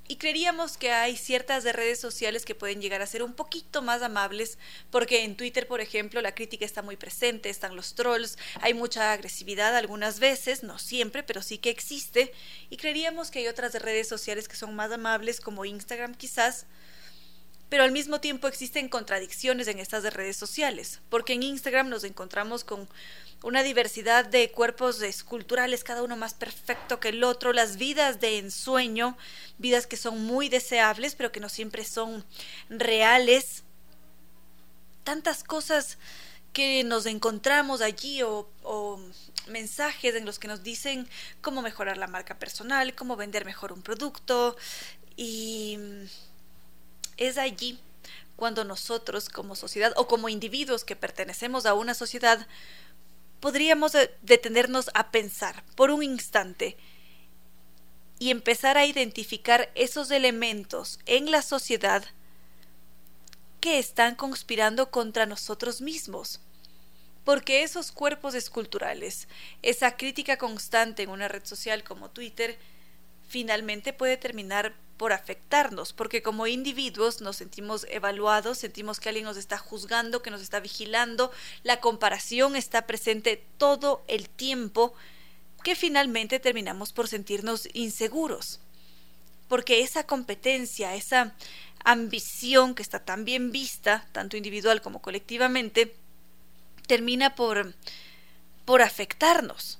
[0.07, 4.03] Y creeríamos que hay ciertas redes sociales que pueden llegar a ser un poquito más
[4.03, 4.59] amables,
[4.91, 9.13] porque en Twitter, por ejemplo, la crítica está muy presente, están los trolls, hay mucha
[9.13, 12.33] agresividad algunas veces, no siempre, pero sí que existe.
[12.69, 16.67] Y creeríamos que hay otras redes sociales que son más amables, como Instagram quizás,
[17.69, 22.63] pero al mismo tiempo existen contradicciones en estas redes sociales, porque en Instagram nos encontramos
[22.63, 22.89] con
[23.43, 28.39] una diversidad de cuerpos esculturales, cada uno más perfecto que el otro, las vidas de
[28.39, 29.17] ensueño,
[29.57, 32.25] vidas que son muy deseables, pero que no siempre son
[32.69, 33.63] reales.
[35.03, 35.97] Tantas cosas
[36.51, 38.99] que nos encontramos allí o, o,
[39.47, 41.07] mensajes en los que nos dicen
[41.41, 44.55] cómo mejorar la marca personal, cómo vender mejor un producto
[45.15, 45.77] y
[47.19, 47.79] es allí
[48.35, 52.47] cuando nosotros como sociedad o como individuos que pertenecemos a una sociedad
[53.39, 56.77] podríamos detenernos a pensar por un instante
[58.17, 62.03] y empezar a identificar esos elementos en la sociedad
[63.61, 66.41] que están conspirando contra nosotros mismos.
[67.23, 69.27] Porque esos cuerpos esculturales,
[69.61, 72.57] esa crítica constante en una red social como Twitter,
[73.29, 79.37] finalmente puede terminar por afectarnos, porque como individuos nos sentimos evaluados, sentimos que alguien nos
[79.37, 81.31] está juzgando, que nos está vigilando,
[81.63, 84.93] la comparación está presente todo el tiempo,
[85.63, 88.59] que finalmente terminamos por sentirnos inseguros,
[89.47, 91.33] porque esa competencia, esa
[91.85, 95.95] ambición que está tan bien vista, tanto individual como colectivamente,
[96.87, 97.73] termina por,
[98.65, 99.78] por afectarnos,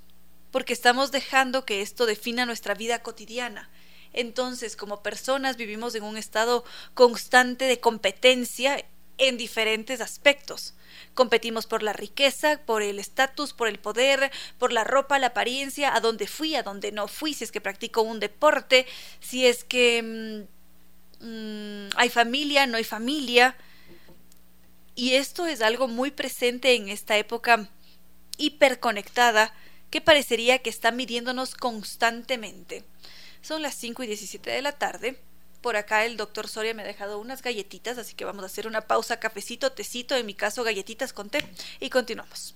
[0.51, 3.69] porque estamos dejando que esto defina nuestra vida cotidiana
[4.13, 8.83] entonces, como personas vivimos en un estado constante de competencia
[9.17, 10.73] en diferentes aspectos.
[11.13, 15.93] Competimos por la riqueza, por el estatus, por el poder, por la ropa, la apariencia,
[15.93, 18.87] a dónde fui, a dónde no fui, si es que practico un deporte,
[19.19, 20.47] si es que
[21.21, 23.55] mm, mm, hay familia, no hay familia.
[24.95, 27.69] Y esto es algo muy presente en esta época
[28.37, 29.53] hiperconectada
[29.89, 32.83] que parecería que está midiéndonos constantemente.
[33.41, 35.19] Son las 5 y 17 de la tarde.
[35.61, 38.67] Por acá el doctor Soria me ha dejado unas galletitas, así que vamos a hacer
[38.67, 41.43] una pausa, cafecito, tecito, en mi caso galletitas con té,
[41.79, 42.55] y continuamos.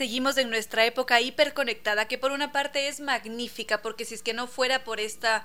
[0.00, 4.32] Seguimos en nuestra época hiperconectada, que por una parte es magnífica, porque si es que
[4.32, 5.44] no fuera por esta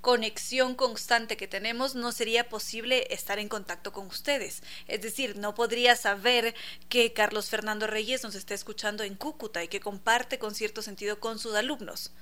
[0.00, 4.62] conexión constante que tenemos, no sería posible estar en contacto con ustedes.
[4.86, 6.54] Es decir, no podría saber
[6.88, 11.18] que Carlos Fernando Reyes nos está escuchando en Cúcuta y que comparte con cierto sentido
[11.18, 12.12] con sus alumnos.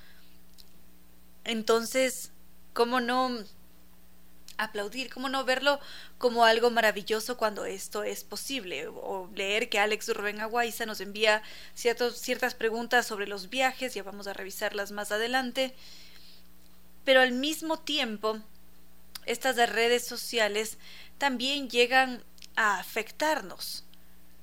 [1.43, 2.31] Entonces,
[2.73, 3.45] ¿cómo no
[4.57, 5.79] aplaudir, cómo no verlo
[6.17, 11.41] como algo maravilloso cuando esto es posible, o leer que Alex Rubén Aguaiza nos envía
[11.73, 15.73] ciertas preguntas sobre los viajes, ya vamos a revisarlas más adelante,
[17.03, 18.39] pero al mismo tiempo,
[19.25, 20.77] estas redes sociales
[21.17, 22.23] también llegan
[22.55, 23.83] a afectarnos,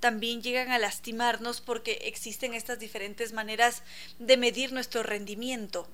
[0.00, 3.82] también llegan a lastimarnos porque existen estas diferentes maneras
[4.18, 5.88] de medir nuestro rendimiento.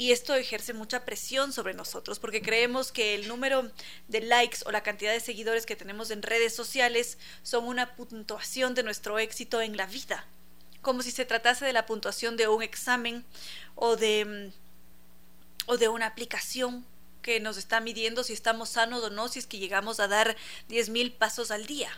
[0.00, 3.70] Y esto ejerce mucha presión sobre nosotros porque creemos que el número
[4.08, 8.74] de likes o la cantidad de seguidores que tenemos en redes sociales son una puntuación
[8.74, 10.24] de nuestro éxito en la vida,
[10.80, 13.26] como si se tratase de la puntuación de un examen
[13.74, 14.52] o de mm,
[15.66, 16.86] o de una aplicación
[17.20, 20.34] que nos está midiendo si estamos sanos o no, si es que llegamos a dar
[20.70, 21.90] 10.000 pasos al día.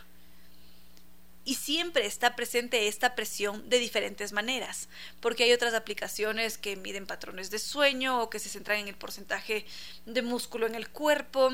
[1.45, 4.87] Y siempre está presente esta presión de diferentes maneras,
[5.19, 8.95] porque hay otras aplicaciones que miden patrones de sueño o que se centran en el
[8.95, 9.65] porcentaje
[10.05, 11.51] de músculo en el cuerpo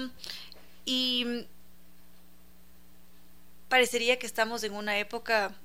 [0.85, 1.45] y
[3.67, 5.55] parecería que estamos en una época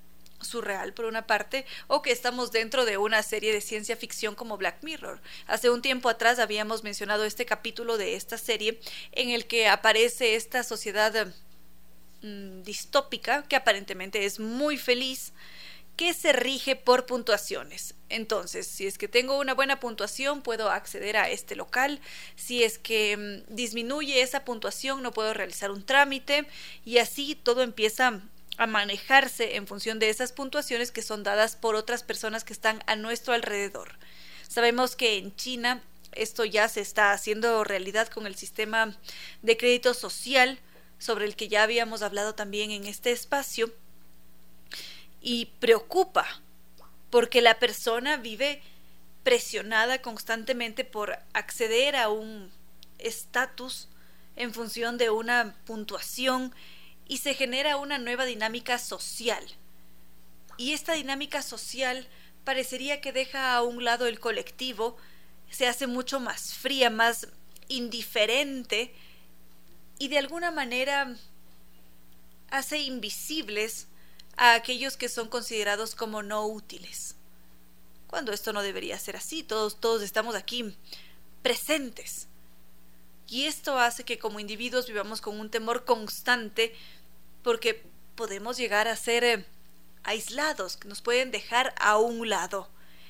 [0.41, 4.57] surreal por una parte o que estamos dentro de una serie de ciencia ficción como
[4.57, 5.21] Black Mirror.
[5.47, 8.79] Hace un tiempo atrás habíamos mencionado este capítulo de esta serie
[9.13, 11.33] en el que aparece esta sociedad
[12.25, 15.33] mm, distópica que aparentemente es muy feliz
[15.97, 17.95] que se rige por puntuaciones.
[18.09, 22.01] Entonces, si es que tengo una buena puntuación, puedo acceder a este local.
[22.37, 26.47] Si es que mm, disminuye esa puntuación, no puedo realizar un trámite.
[26.85, 28.21] Y así todo empieza
[28.57, 32.83] a manejarse en función de esas puntuaciones que son dadas por otras personas que están
[32.87, 33.99] a nuestro alrededor.
[34.49, 35.83] Sabemos que en China
[36.13, 38.97] esto ya se está haciendo realidad con el sistema
[39.43, 40.61] de crédito social
[41.05, 43.71] sobre el que ya habíamos hablado también en este espacio
[45.21, 46.27] y preocupa
[47.11, 48.63] porque la persona vive
[49.23, 52.51] presionada constantemente por acceder a un
[52.99, 53.89] estatus
[54.37, 56.55] en función de una puntuación
[57.07, 59.45] y se genera una nueva dinámica social.
[60.57, 62.09] Y esta dinámica social
[62.45, 64.97] parecería que deja a un lado el colectivo,
[65.51, 67.29] se hace mucho más fría, más
[67.69, 68.95] indiferente
[70.05, 71.17] y de alguna manera
[72.51, 73.87] hace invisibles
[74.37, 77.17] a aquellos que son considerados como no útiles.
[78.07, 80.77] Cuando esto no debería ser así, todos todos estamos aquí
[81.43, 82.29] presentes.
[83.29, 86.77] Y esto hace que como individuos vivamos con un temor constante
[87.43, 87.83] porque
[88.15, 89.47] podemos llegar a ser eh,
[90.03, 92.69] aislados, que nos pueden dejar a un lado.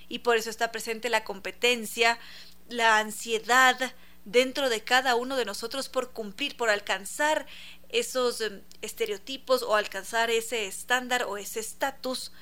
[0.09, 2.21] Y por eso está presente la competencia,
[2.69, 3.93] la ansiedad
[4.25, 7.47] dentro de cada uno de nosotros por cumplir, por alcanzar
[7.89, 12.33] esos eh, estereotipos o alcanzar ese estándar o ese estatus.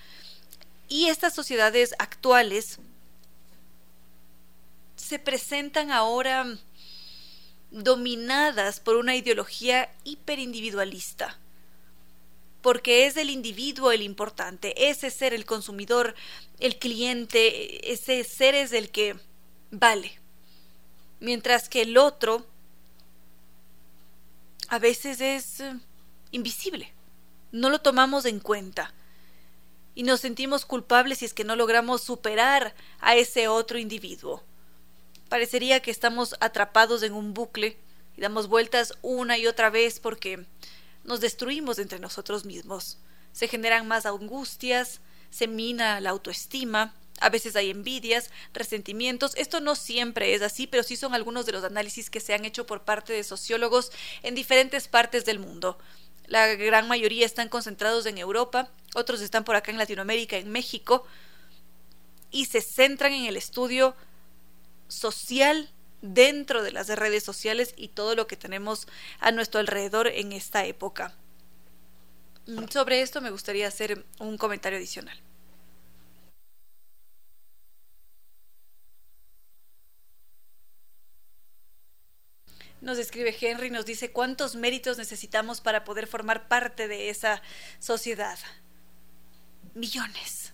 [0.88, 2.78] Y estas sociedades actuales
[4.96, 6.46] se presentan ahora
[7.70, 11.38] dominadas por una ideología hiperindividualista,
[12.60, 16.14] porque es el individuo el importante, ese ser el consumidor,
[16.60, 19.16] el cliente, ese ser es el que
[19.70, 20.21] vale,
[21.22, 22.44] mientras que el otro
[24.68, 25.72] a veces es eh,
[26.32, 26.92] invisible,
[27.52, 28.92] no lo tomamos en cuenta
[29.94, 34.42] y nos sentimos culpables si es que no logramos superar a ese otro individuo.
[35.28, 37.78] Parecería que estamos atrapados en un bucle
[38.16, 40.44] y damos vueltas una y otra vez porque
[41.04, 42.98] nos destruimos entre nosotros mismos.
[43.32, 45.00] Se generan más angustias,
[45.30, 49.34] se mina la autoestima, a veces hay envidias, resentimientos.
[49.36, 52.44] Esto no siempre es así, pero sí son algunos de los análisis que se han
[52.44, 53.92] hecho por parte de sociólogos
[54.22, 55.78] en diferentes partes del mundo.
[56.26, 61.06] La gran mayoría están concentrados en Europa, otros están por acá en Latinoamérica, en México,
[62.30, 63.94] y se centran en el estudio
[64.88, 65.70] social
[66.00, 68.88] dentro de las redes sociales y todo lo que tenemos
[69.20, 71.14] a nuestro alrededor en esta época.
[72.46, 75.16] Mm, sobre esto me gustaría hacer un comentario adicional.
[82.82, 87.40] Nos escribe Henry, nos dice cuántos méritos necesitamos para poder formar parte de esa
[87.78, 88.36] sociedad.
[89.74, 90.52] Millones.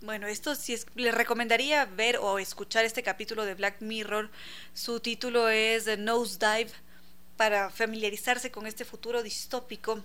[0.00, 4.30] Bueno, esto sí es, les recomendaría ver o escuchar este capítulo de Black Mirror.
[4.72, 6.72] Su título es Nosedive
[7.36, 10.02] para familiarizarse con este futuro distópico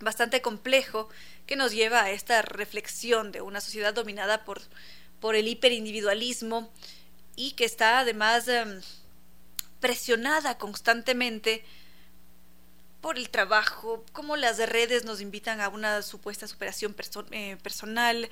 [0.00, 1.08] bastante complejo
[1.46, 4.60] que nos lleva a esta reflexión de una sociedad dominada por,
[5.18, 6.70] por el hiperindividualismo
[7.36, 8.82] y que está además em,
[9.80, 11.64] presionada constantemente
[13.00, 16.94] por el trabajo, como las redes nos invitan a una supuesta superación
[17.30, 18.28] eh, personal,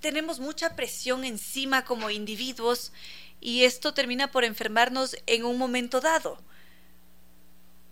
[0.00, 2.92] tenemos mucha presión encima como individuos
[3.40, 6.38] y esto termina por enfermarnos en un momento dado,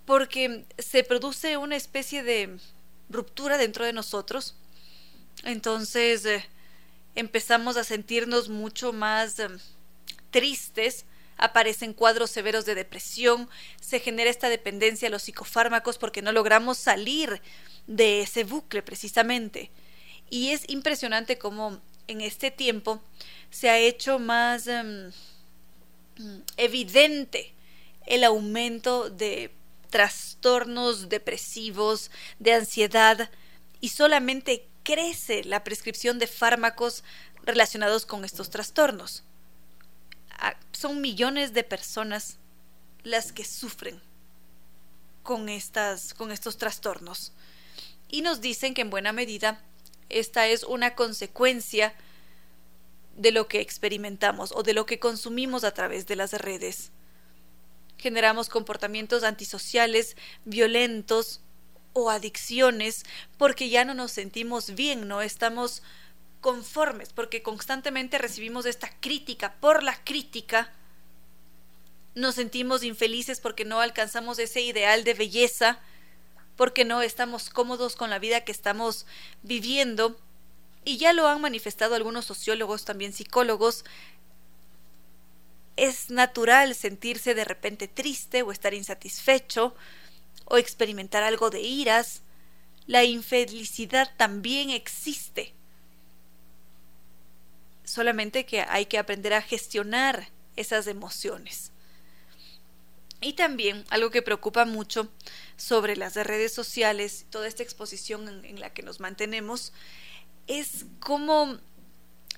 [0.05, 2.59] porque se produce una especie de
[3.09, 4.57] ruptura dentro de nosotros,
[5.45, 6.45] entonces eh,
[7.15, 9.49] empezamos a sentirnos mucho más eh,
[10.31, 11.07] tristes,
[11.43, 13.49] aparecen cuadros severos de depresión,
[13.81, 17.43] se genera esta dependencia a los psicofármacos porque no logramos salir
[17.87, 19.71] de ese bucle precisamente.
[20.31, 23.03] Y es impresionante cómo en este tiempo
[23.51, 25.11] se ha hecho más em,
[26.57, 27.55] evidente
[28.07, 29.53] el aumento de
[29.91, 33.31] trastornos depresivos, de ansiedad,
[33.81, 37.03] y solamente crece la prescripción de fármacos
[37.43, 39.25] relacionados con estos trastornos.
[40.73, 42.39] Son millones de personas
[43.03, 44.01] las que sufren
[45.23, 47.33] con, estas, con estos trastornos.
[48.09, 49.63] Y nos dicen que en buena medida
[50.09, 51.95] esta es una consecuencia
[53.17, 56.93] de lo que experimentamos o de lo que consumimos a través de las redes.
[57.99, 61.41] Generamos comportamientos antisociales, violentos
[61.93, 63.05] o adicciones
[63.37, 65.83] porque ya no nos sentimos bien, no estamos
[66.43, 70.71] conformes, porque constantemente recibimos esta crítica por la crítica.
[72.15, 75.79] Nos sentimos infelices porque no alcanzamos ese ideal de belleza,
[76.57, 79.07] porque no estamos cómodos con la vida que estamos
[79.43, 80.21] viviendo
[80.85, 83.85] y ya lo han manifestado algunos sociólogos, también psicólogos,
[85.77, 89.75] es natural sentirse de repente triste o estar insatisfecho
[90.45, 92.23] o experimentar algo de iras.
[92.87, 95.55] La infelicidad también existe.
[97.93, 101.73] Solamente que hay que aprender a gestionar esas emociones.
[103.21, 105.13] Y también algo que preocupa mucho
[105.59, 109.75] sobre las redes sociales, toda esta exposición en, la que nos mantenemos,
[110.47, 111.59] es cómo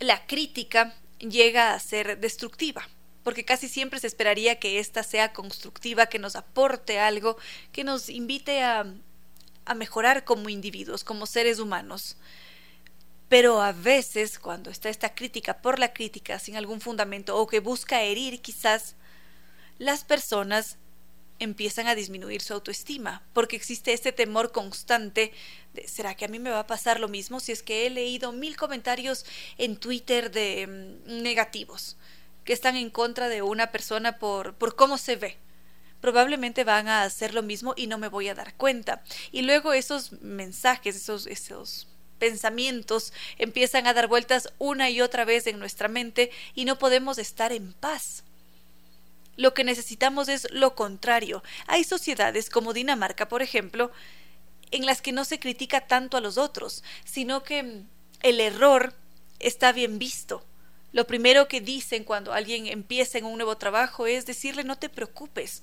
[0.00, 2.88] la crítica llega a ser destructiva,
[3.22, 7.38] porque casi siempre se esperaría que ésta sea constructiva, que nos aporte algo,
[7.70, 8.92] que nos invite a,
[9.66, 12.16] a mejorar como individuos, como seres humanos.
[13.28, 17.60] Pero a veces, cuando está esta crítica por la crítica, sin algún fundamento, o que
[17.60, 18.96] busca herir quizás,
[19.78, 20.76] las personas
[21.38, 25.32] empiezan a disminuir su autoestima, porque existe este temor constante
[25.86, 28.32] ¿será que a mí me va a pasar lo mismo si es que he leído
[28.32, 29.24] mil comentarios
[29.58, 31.96] en Twitter de mm, negativos,
[32.44, 35.36] que están en contra de una persona por, por cómo se ve?
[36.00, 39.02] Probablemente van a hacer lo mismo y no me voy a dar cuenta.
[39.32, 41.88] Y luego esos mensajes, esos, esos
[42.24, 47.18] pensamientos empiezan a dar vueltas una y otra vez en nuestra mente y no podemos
[47.18, 48.24] estar en paz
[49.36, 51.42] lo que necesitamos es lo contrario.
[51.66, 53.90] Hay sociedades como Dinamarca, por ejemplo,
[54.70, 57.82] en las que no se critica tanto a los otros, sino que
[58.22, 58.94] el error
[59.38, 60.44] está bien visto.
[60.92, 64.88] Lo primero que dicen cuando alguien empieza en un nuevo trabajo es decirle no te
[64.88, 65.62] preocupes,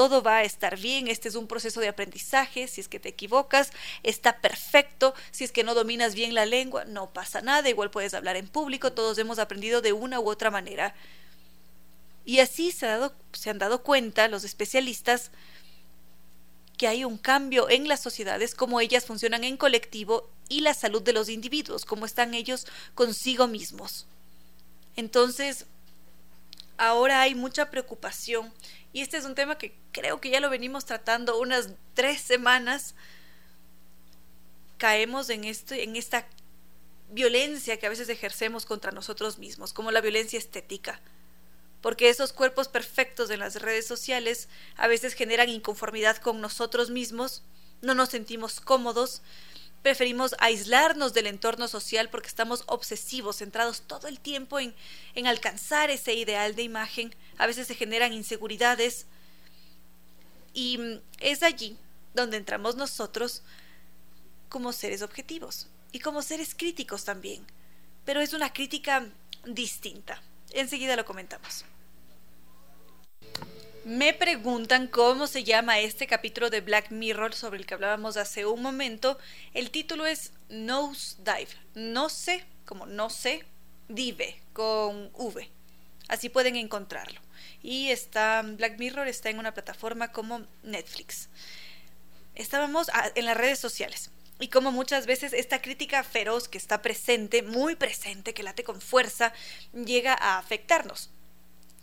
[0.00, 3.10] todo va a estar bien, este es un proceso de aprendizaje, si es que te
[3.10, 3.70] equivocas,
[4.02, 8.14] está perfecto, si es que no dominas bien la lengua, no pasa nada, igual puedes
[8.14, 10.94] hablar en público, todos hemos aprendido de una u otra manera.
[12.24, 15.32] Y así se, han dado cuenta los especialistas
[16.78, 21.02] que hay un cambio en las sociedades, cómo ellas funcionan en colectivo y la salud
[21.02, 24.06] de los individuos, cómo están ellos consigo mismos.
[24.96, 25.66] Entonces,
[26.78, 28.50] ahora hay mucha preocupación
[28.92, 32.94] y este es un tema que creo que ya lo venimos tratando unas tres semanas.
[34.78, 36.26] Caemos en, esto, en esta
[37.10, 41.00] violencia que a veces ejercemos contra nosotros mismos, como la violencia estética
[41.80, 47.42] porque esos cuerpos perfectos en las redes sociales a veces generan inconformidad con nosotros mismos,
[47.80, 49.22] no nos sentimos cómodos,
[49.82, 54.74] preferimos aislarnos del entorno social porque estamos obsesivos, centrados todo el tiempo en,
[55.14, 59.06] en alcanzar ese ideal de imagen, a veces se generan inseguridades
[60.52, 61.76] y mm, es allí
[62.14, 63.42] donde entramos nosotros
[64.48, 67.44] como seres objetivos y como seres críticos también,
[68.04, 69.06] pero es una crítica
[69.44, 70.20] distinta.
[70.52, 71.64] Enseguida lo comentamos.
[73.84, 78.44] Me preguntan cómo se llama este capítulo de Black Mirror sobre el que hablábamos hace
[78.44, 79.18] un momento.
[79.54, 81.48] El título es Nose Dive.
[81.74, 83.42] No sé, como no sé,
[83.88, 85.50] dive con V.
[86.08, 87.20] Así pueden encontrarlo.
[87.62, 91.30] Y está Black Mirror está en una plataforma como Netflix.
[92.34, 97.42] Estábamos en las redes sociales y como muchas veces esta crítica feroz que está presente,
[97.42, 99.32] muy presente, que late con fuerza,
[99.72, 101.10] llega a afectarnos.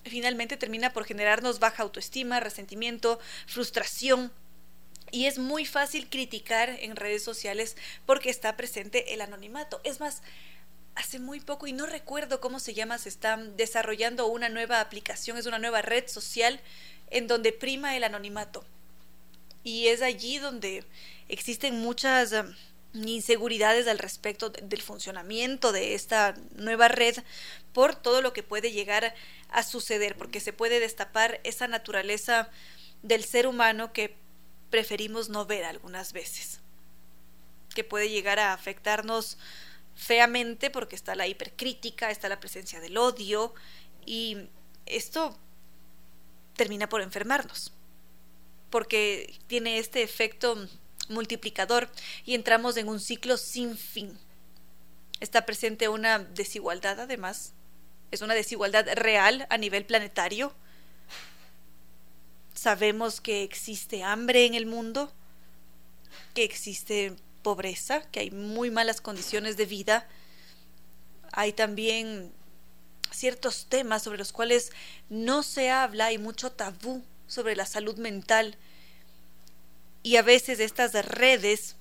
[0.03, 4.31] Finalmente termina por generarnos baja autoestima, resentimiento, frustración,
[5.11, 9.79] y es muy fácil criticar en redes sociales porque está presente el anonimato.
[9.83, 10.21] Es más,
[10.95, 15.37] hace muy poco, y no recuerdo cómo se llama, se está desarrollando una nueva aplicación,
[15.37, 16.59] es una nueva red social
[17.09, 18.65] en donde prima el anonimato.
[19.63, 20.83] Y es allí donde
[21.29, 22.53] existen muchas um,
[23.05, 27.17] inseguridades al respecto del funcionamiento de esta nueva red
[27.73, 29.13] por todo lo que puede llegar
[29.49, 32.49] a suceder, porque se puede destapar esa naturaleza
[33.03, 34.15] del ser humano que
[34.69, 36.59] preferimos no ver algunas veces,
[37.73, 39.37] que puede llegar a afectarnos
[39.95, 43.53] feamente porque está la hipercrítica, está la presencia del odio
[44.05, 44.49] y
[44.85, 45.37] esto
[46.55, 47.73] termina por enfermarnos,
[48.69, 50.67] porque tiene este efecto
[51.09, 51.89] multiplicador
[52.25, 54.17] y entramos en un ciclo sin fin.
[55.19, 57.53] Está presente una desigualdad además,
[58.11, 60.53] es una desigualdad real a nivel planetario.
[62.53, 65.11] Sabemos que existe hambre en el mundo,
[66.33, 70.07] que existe pobreza, que hay muy malas condiciones de vida.
[71.31, 72.31] Hay también
[73.11, 74.71] ciertos temas sobre los cuales
[75.09, 78.57] no se habla, hay mucho tabú sobre la salud mental.
[80.03, 81.75] Y a veces estas redes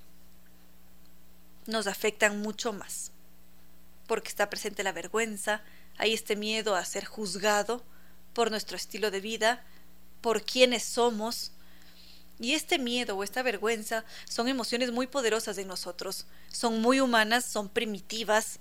[1.67, 3.13] nos afectan mucho más,
[4.07, 5.63] porque está presente la vergüenza,
[5.99, 7.83] hay este miedo a ser juzgado
[8.33, 9.65] por nuestro estilo de vida,
[10.21, 11.53] por quienes somos.
[12.39, 17.47] Y este miedo o esta vergüenza son emociones muy poderosas en nosotros, son muy humanas,
[17.47, 18.59] son primitivas.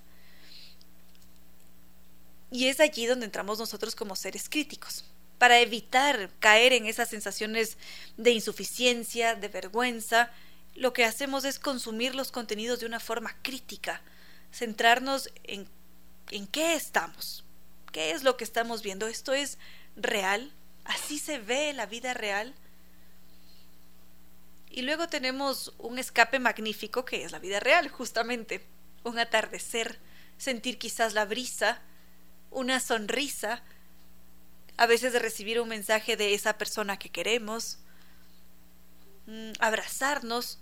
[2.50, 5.04] Y es allí donde entramos nosotros como seres críticos,
[5.38, 7.76] para evitar caer en esas sensaciones
[8.16, 10.30] de insuficiencia, de vergüenza,
[10.74, 14.02] lo que hacemos es consumir los contenidos de una forma crítica,
[14.52, 15.68] centrarnos en,
[16.30, 17.44] en qué estamos,
[17.92, 19.58] qué es lo que estamos viendo, esto es
[19.96, 20.52] real,
[20.84, 22.54] así se ve la vida real.
[24.70, 28.66] Y luego tenemos un escape magnífico que es la vida real, justamente,
[29.04, 29.98] un atardecer,
[30.36, 31.80] sentir quizás la brisa,
[32.50, 33.62] una sonrisa,
[34.76, 37.78] a veces de recibir un mensaje de esa persona que queremos,
[39.26, 40.58] mm, abrazarnos,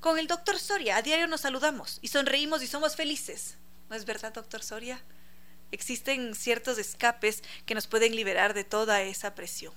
[0.00, 3.56] con el doctor Soria, a diario nos saludamos y sonreímos y somos felices.
[3.90, 5.02] ¿No es verdad, doctor Soria?
[5.72, 9.74] Existen ciertos escapes que nos pueden liberar de toda esa presión.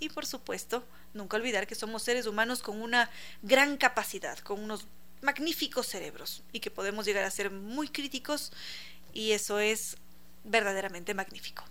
[0.00, 3.10] Y por supuesto, nunca olvidar que somos seres humanos con una
[3.42, 4.86] gran capacidad, con unos
[5.20, 8.52] magníficos cerebros y que podemos llegar a ser muy críticos
[9.12, 9.96] y eso es
[10.44, 11.64] verdaderamente magnífico.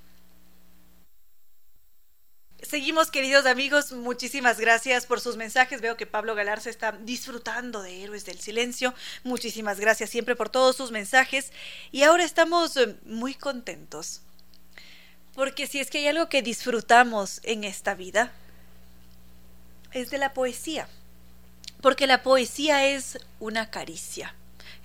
[2.63, 3.91] Seguimos, queridos amigos.
[3.91, 5.81] Muchísimas gracias por sus mensajes.
[5.81, 8.93] Veo que Pablo Galarza está disfrutando de Héroes del Silencio.
[9.25, 11.51] Muchísimas gracias siempre por todos sus mensajes.
[11.91, 14.21] Y ahora estamos eh, muy contentos.
[15.35, 18.31] Porque si es que hay algo que disfrutamos en esta vida,
[19.91, 20.87] es de la poesía.
[21.81, 24.35] Porque la poesía es una caricia.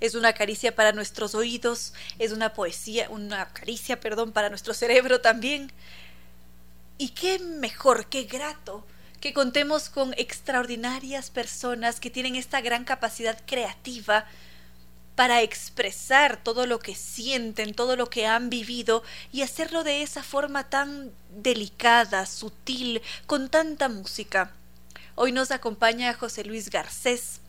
[0.01, 5.21] Es una caricia para nuestros oídos, es una poesía, una caricia, perdón, para nuestro cerebro
[5.21, 5.73] también
[6.99, 8.85] y qué mejor, qué grato
[9.21, 14.27] que contemos con extraordinarias personas que tienen esta gran capacidad creativa
[15.17, 19.03] para expresar todo lo que sienten, todo lo que han vivido
[19.33, 24.53] y hacerlo de esa forma tan delicada, sutil, con tanta música.
[25.17, 27.41] Hoy nos acompaña José Luis Garcés.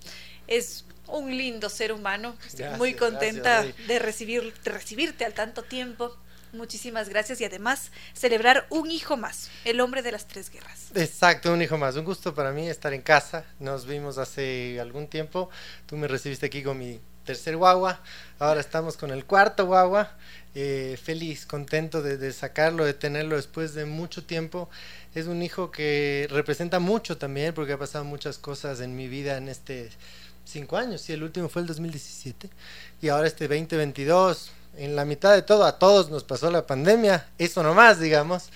[0.47, 2.35] Es un lindo ser humano.
[2.47, 6.17] Estoy muy contenta de, recibir, de recibirte al tanto tiempo.
[6.53, 10.87] Muchísimas gracias y además celebrar un hijo más, el hombre de las tres guerras.
[10.95, 11.95] Exacto, un hijo más.
[11.95, 13.45] Un gusto para mí estar en casa.
[13.59, 15.49] Nos vimos hace algún tiempo.
[15.85, 18.01] Tú me recibiste aquí con mi tercer guagua.
[18.39, 20.17] Ahora estamos con el cuarto guagua.
[20.55, 24.69] Eh, feliz, contento de, sacarlo, de tenerlo después de mucho tiempo.
[25.13, 29.37] Es un hijo que representa mucho también porque ha pasado muchas cosas en mi vida
[29.37, 29.91] en este
[30.45, 31.07] cinco años.
[31.09, 32.49] Y el último fue el 2017.
[33.03, 37.27] Y ahora este 2022 en la mitad de todo, a todos nos pasó la pandemia,
[37.37, 38.49] eso nomás, digamos.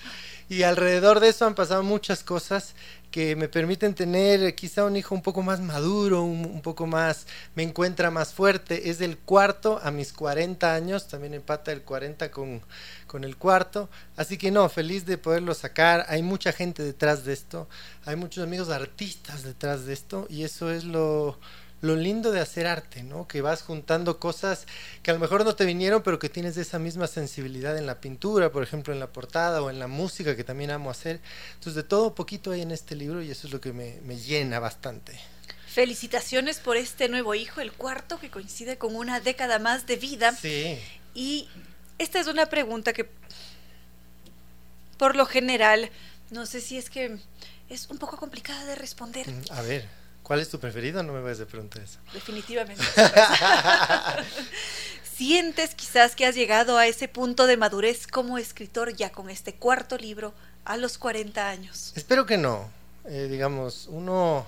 [0.48, 2.74] Y alrededor de eso han pasado muchas cosas
[3.10, 7.62] que me permiten tener quizá un hijo un poco más maduro, un, poco más, me
[7.62, 8.90] encuentra más fuerte.
[8.90, 12.60] Es del cuarto a mis 40 años, también empata el 40 con,
[13.06, 13.88] con el cuarto.
[14.16, 16.04] Así que no, feliz de poderlo sacar.
[16.08, 17.68] Hay mucha gente detrás de esto,
[18.04, 21.38] hay muchos amigos artistas detrás de esto y eso es lo,
[21.84, 23.28] lo lindo de hacer arte, ¿no?
[23.28, 24.66] Que vas juntando cosas
[25.02, 28.00] que a lo mejor no te vinieron, pero que tienes esa misma sensibilidad en la
[28.00, 31.20] pintura, por ejemplo, en la portada o en la música, que también amo hacer.
[31.52, 34.16] Entonces, de todo poquito hay en este libro y eso es lo que me, me
[34.16, 35.20] llena bastante.
[35.66, 40.32] Felicitaciones por este nuevo hijo, el cuarto, que coincide con una década más de vida.
[40.32, 40.78] Sí.
[41.14, 41.48] Y
[41.98, 43.10] esta es una pregunta que,
[44.96, 45.90] por lo general,
[46.30, 47.18] no sé si es que
[47.68, 49.28] es un poco complicada de responder.
[49.28, 50.03] Mm, a ver.
[50.24, 51.02] ¿Cuál es tu preferido?
[51.02, 51.98] No me vayas a preguntar eso.
[52.14, 52.82] Definitivamente.
[55.16, 59.54] ¿Sientes quizás que has llegado a ese punto de madurez como escritor ya con este
[59.54, 60.32] cuarto libro
[60.64, 61.92] a los 40 años?
[61.94, 62.70] Espero que no.
[63.04, 64.46] Eh, digamos, uno,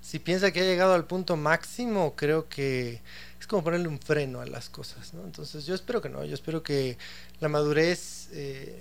[0.00, 3.02] si piensa que ha llegado al punto máximo, creo que
[3.40, 5.24] es como ponerle un freno a las cosas, ¿no?
[5.24, 6.96] Entonces yo espero que no, yo espero que
[7.40, 8.80] la madurez eh,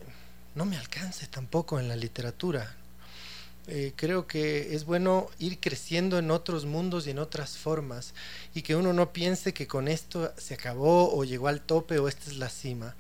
[0.54, 2.76] no me alcance tampoco en la literatura,
[3.72, 8.16] eh, creo que es bueno ir creciendo en otros mundos y en otras formas
[8.56, 12.08] y que uno no piense que con esto se acabó o llegó al tope o
[12.08, 12.96] esta es la cima.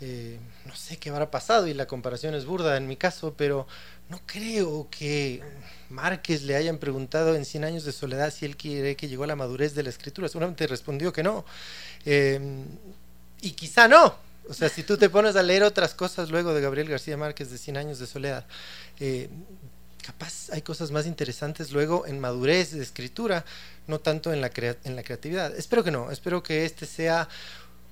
[0.00, 3.68] Eh, no sé qué habrá pasado y la comparación es burda en mi caso, pero
[4.08, 5.40] no creo que
[5.88, 9.28] Márquez le hayan preguntado en 100 años de soledad si él quiere que llegó a
[9.28, 10.28] la madurez de la escritura.
[10.28, 11.44] Seguramente respondió que no.
[12.04, 12.64] Em,
[13.40, 14.16] y quizá no.
[14.48, 17.50] O sea, si tú te pones a leer otras cosas luego de Gabriel García Márquez
[17.50, 18.46] de 100 años de soledad,
[18.98, 19.28] eh,
[20.08, 23.44] capaz hay cosas más interesantes luego en madurez de escritura,
[23.86, 24.50] no tanto en la,
[24.84, 25.54] en la creatividad.
[25.54, 27.28] Espero que no, espero que este sea,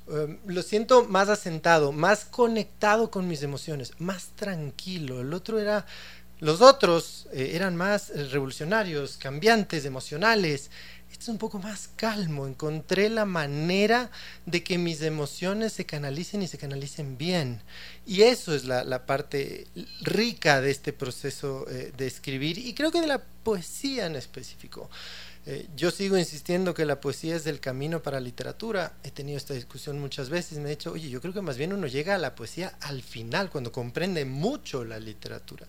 [0.08, 5.20] em, lo siento más asentado, más conectado con mis emociones, más tranquilo.
[5.20, 5.84] El otro era,
[6.40, 10.70] los otros eh, eran más eh, revolucionarios, cambiantes, emocionales.
[11.18, 14.10] Es un poco más calmo, encontré la manera
[14.44, 17.62] de que mis emociones se canalicen y se canalicen bien.
[18.06, 19.66] Y eso es la, parte
[20.02, 24.90] rica de este proceso eh, de escribir y creo que de la poesía en específico.
[25.48, 28.94] Eh, yo sigo insistiendo que la poesía es el camino para la literatura.
[29.04, 30.58] He tenido esta discusión muchas veces.
[30.58, 33.02] Me he dicho, oye, yo creo que más bien uno llega a la poesía al
[33.02, 35.66] final, cuando comprende mucho la literatura.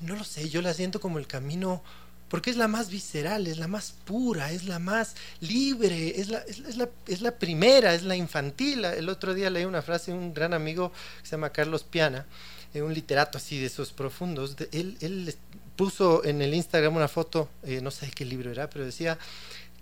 [0.00, 1.82] No lo sé, yo la siento como el camino
[2.28, 6.38] porque es la más visceral, es la más pura, es la más libre, es la,
[6.38, 8.84] es, la, es la, primera, es la infantil.
[8.84, 12.26] El otro día leí una frase de un gran amigo que se llama Carlos Piana,
[12.74, 14.56] eh, un literato así de esos profundos.
[14.72, 15.34] él, él,
[15.76, 19.18] puso en el Instagram una foto, eh, no sé qué libro era, pero decía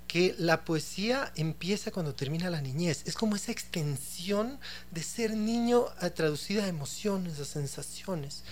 [0.08, 3.02] que la poesía empieza cuando termina la niñez.
[3.06, 4.58] Es como esa extensión
[4.90, 8.42] de ser niño traducida a emociones, a sensaciones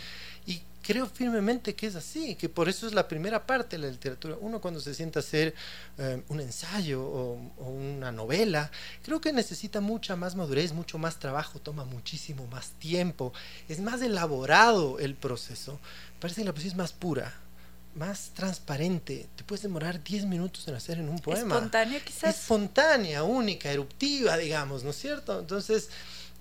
[0.82, 4.36] creo firmemente que es así, que por eso es la primera parte de la literatura.
[4.40, 5.54] Uno cuando se sienta a hacer
[5.98, 8.70] eh, un ensayo o, una novela,
[9.02, 13.32] creo que necesita mucha más madurez, mucho más trabajo, toma muchísimo más tiempo,
[13.68, 15.78] es más elaborado el proceso.
[16.20, 17.32] Parece que la poesía es más pura,
[17.94, 19.28] más transparente.
[19.36, 21.54] Te puedes demorar 10 minutos en hacer en un poema.
[21.54, 22.40] Espontánea quizás.
[22.40, 25.38] Espontánea, única, eruptiva, digamos, ¿no es cierto?
[25.38, 25.88] Entonces...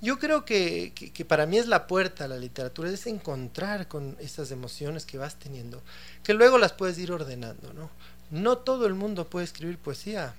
[0.01, 0.93] Yo creo que,
[1.27, 5.35] para mí es la puerta a la literatura, es encontrar con esas emociones que vas
[5.35, 5.81] teniendo,
[6.23, 7.91] que luego las puedes ir ordenando, ¿no?
[8.31, 10.33] No todo el mundo puede escribir poesía.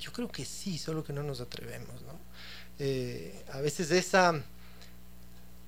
[0.00, 2.18] Yo creo que sí, solo que no nos atrevemos, ¿no?
[2.80, 4.42] Eh, a veces esa...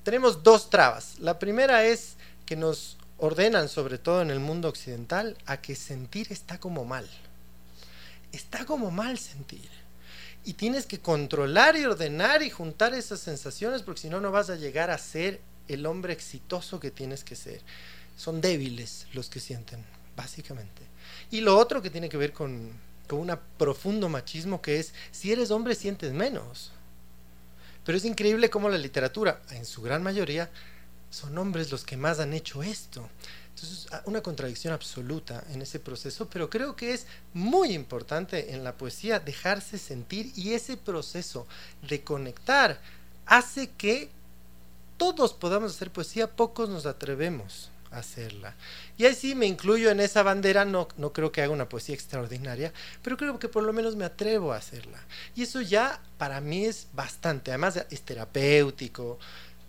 [0.02, 1.18] Tenemos dos trabas.
[1.20, 2.16] La primera es
[2.46, 7.08] que nos ordenan, sobre todo en el mundo occidental, a que sentir está como mal.
[8.32, 9.85] Está como mal sentir
[10.46, 14.48] y tienes que controlar y ordenar y juntar esas sensaciones porque si no, no vas
[14.48, 17.60] a llegar a ser el hombre exitoso que tienes que ser.
[18.16, 19.84] Son débiles los que sienten,
[20.16, 20.82] básicamente.
[21.32, 22.70] Y lo otro que tiene que ver con,
[23.08, 26.70] con un profundo machismo que es, si eres hombre sientes menos.
[27.84, 30.48] Pero es increíble cómo la literatura, en su gran mayoría,
[31.10, 33.08] son hombres los que más han hecho esto.
[33.56, 38.76] Entonces, una contradicción absoluta en ese proceso, pero creo que es muy importante en la
[38.76, 41.46] poesía dejarse sentir y ese proceso
[41.88, 42.78] de conectar
[43.24, 44.10] hace que
[44.98, 48.54] todos podamos hacer poesía, pocos nos atrevemos a hacerla.
[48.98, 51.94] Y ahí sí me incluyo en esa bandera, no, no creo que haga una poesía
[51.94, 54.98] extraordinaria, pero creo que por lo menos me atrevo a hacerla.
[55.34, 59.18] Y eso ya para mí es bastante, además es terapéutico,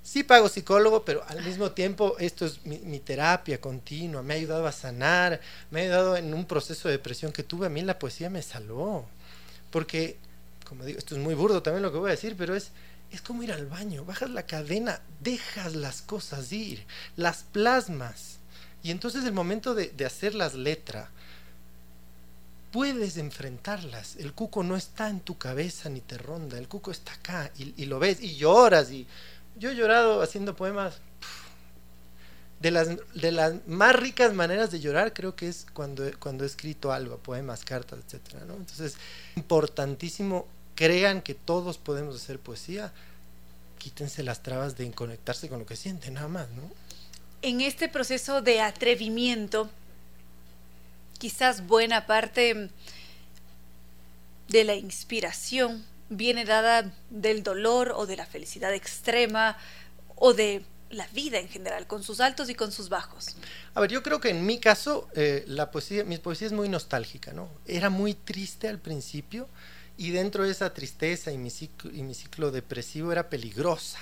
[0.08, 4.66] sí pago psicólogo, pero al mismo tiempo esto es mi, terapia continua, me ha ayudado
[4.66, 8.00] a sanar, me ha ayudado en un proceso de depresión que tuve, a mí la
[8.00, 9.06] poesía me salvó,
[9.70, 10.16] porque,
[10.66, 12.72] como digo, esto es muy burdo también lo que voy a decir, pero es,
[13.12, 16.86] es como ir al baño, bajas la cadena, dejas las cosas ir,
[17.18, 18.38] las plasmas,
[18.84, 21.10] y entonces el momento de, hacer las letras,
[22.72, 24.18] puedes enfrentarlas.
[24.18, 27.86] El cuco no está en tu cabeza ni te ronda, el cuco está acá y
[27.86, 29.08] lo ves y lloras y
[29.58, 31.00] yo he llorado haciendo poemas.
[32.60, 36.48] De las, de las más ricas maneras de llorar creo que es cuando, cuando he
[36.48, 38.56] escrito algo, poemas, cartas, etcétera, ¿no?
[38.56, 38.96] Entonces,
[39.36, 42.92] importantísimo, crean que todos podemos hacer poesía,
[43.78, 46.64] quítense las trabas de conectarse con lo que sienten, nada más, ¿no?
[47.44, 49.70] En este proceso de atrevimiento,
[51.20, 52.70] quizás buena parte
[54.48, 59.58] de la inspiración viene dada del dolor o de la felicidad extrema
[60.16, 63.36] o de la vida en general, con sus altos y con sus bajos.
[63.74, 66.70] A ver, yo creo que en mi caso, eh, la poesía, mi poesía es muy
[66.70, 67.50] nostálgica, ¿no?
[67.66, 69.50] Era muy triste al principio
[69.98, 74.00] y dentro de esa tristeza y mi ciclo, y mi ciclo depresivo era peligrosa.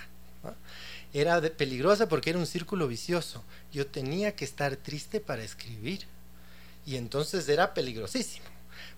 [1.13, 3.43] Era peligrosa porque era un círculo vicioso.
[3.71, 6.05] Yo tenía que estar triste para escribir.
[6.85, 8.45] Y entonces era peligrosísimo.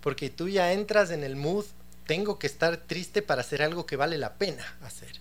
[0.02, 1.66] Porque tú ya entras en el mood
[2.08, 5.20] tengo que estar triste para hacer algo que vale la pena hacer.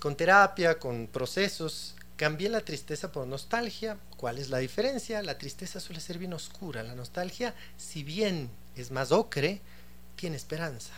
[0.00, 3.98] Con terapia, con procesos, cambié la tristeza por nostalgia.
[4.16, 5.22] ¿Cuál es la diferencia?
[5.22, 6.82] La tristeza suele ser bien oscura.
[6.82, 9.60] La nostalgia, si bien es más ocre,
[10.16, 10.92] tiene esperanza.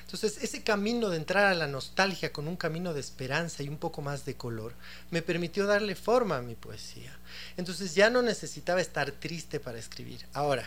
[0.00, 3.78] Entonces, ese camino de entrar a la nostalgia con un camino de esperanza y un
[3.78, 4.74] poco más de color,
[5.12, 7.16] me permitió darle forma a mi poesía.
[7.56, 10.26] Entonces ya no necesitaba estar triste para escribir.
[10.32, 10.64] Ahora,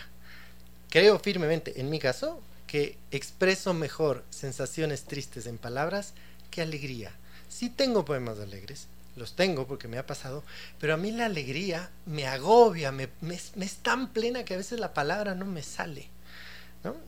[0.89, 2.41] creo firmemente, en mi caso,
[2.73, 6.15] que expreso mejor sensaciones tristes en palabras
[6.49, 7.11] que alegría.
[7.47, 10.43] Sí tengo poemas alegres, los tengo porque me ha pasado,
[10.79, 14.91] pero a mí la alegría me agobia, me, es tan plena que a veces la
[14.95, 16.09] palabra no me sale.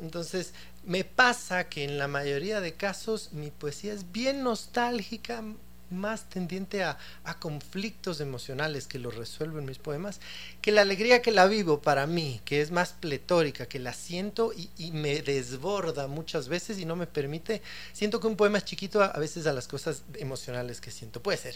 [0.04, 5.44] Entonces, me pasa que en la mayoría de casos mi poesía es bien nostálgica,
[5.91, 6.98] más tendiente a,
[7.40, 10.20] conflictos emocionales que lo resuelvo en mis poemas,
[10.62, 14.52] que la alegría que la vivo para mí, que es más pletórica, que la siento
[14.53, 17.62] y, me desborda muchas veces y no me permite,
[17.94, 21.22] siento que un poema es chiquito a, a veces a las cosas emocionales que siento.
[21.22, 21.56] Puede ser.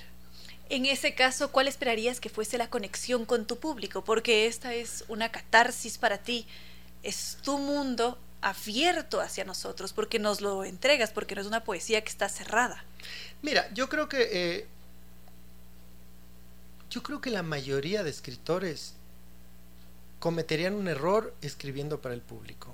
[0.70, 4.04] En ese caso, ¿cuál esperarías que fuese la conexión con tu público?
[4.04, 6.46] Porque esta es una catarsis para ti,
[7.02, 12.02] es tu mundo abierto hacia nosotros, porque nos lo entregas, porque no es una poesía
[12.02, 12.84] que está cerrada.
[13.42, 14.68] Mira, yo creo que eh,
[16.90, 18.94] yo creo que la mayoría de escritores
[20.20, 22.74] cometerían un error escribiendo para el público.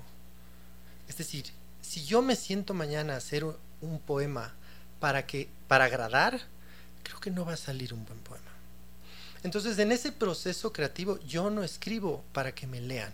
[1.08, 1.44] Es decir,
[1.80, 4.54] si yo me siento mañana a hacer un poema
[4.98, 6.40] para que para agradar,
[7.02, 8.42] creo que no va a salir un buen poema.
[9.44, 13.12] Entonces, en ese proceso creativo yo no escribo para que me lean.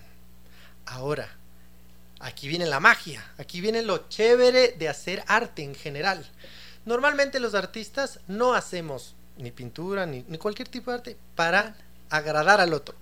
[0.86, 1.28] Ahora,
[2.20, 6.24] aquí viene la magia, aquí viene lo chévere de hacer arte en general.
[6.84, 11.76] Normalmente los artistas no hacemos ni pintura ni, cualquier tipo de arte para
[12.10, 12.94] agradar al otro.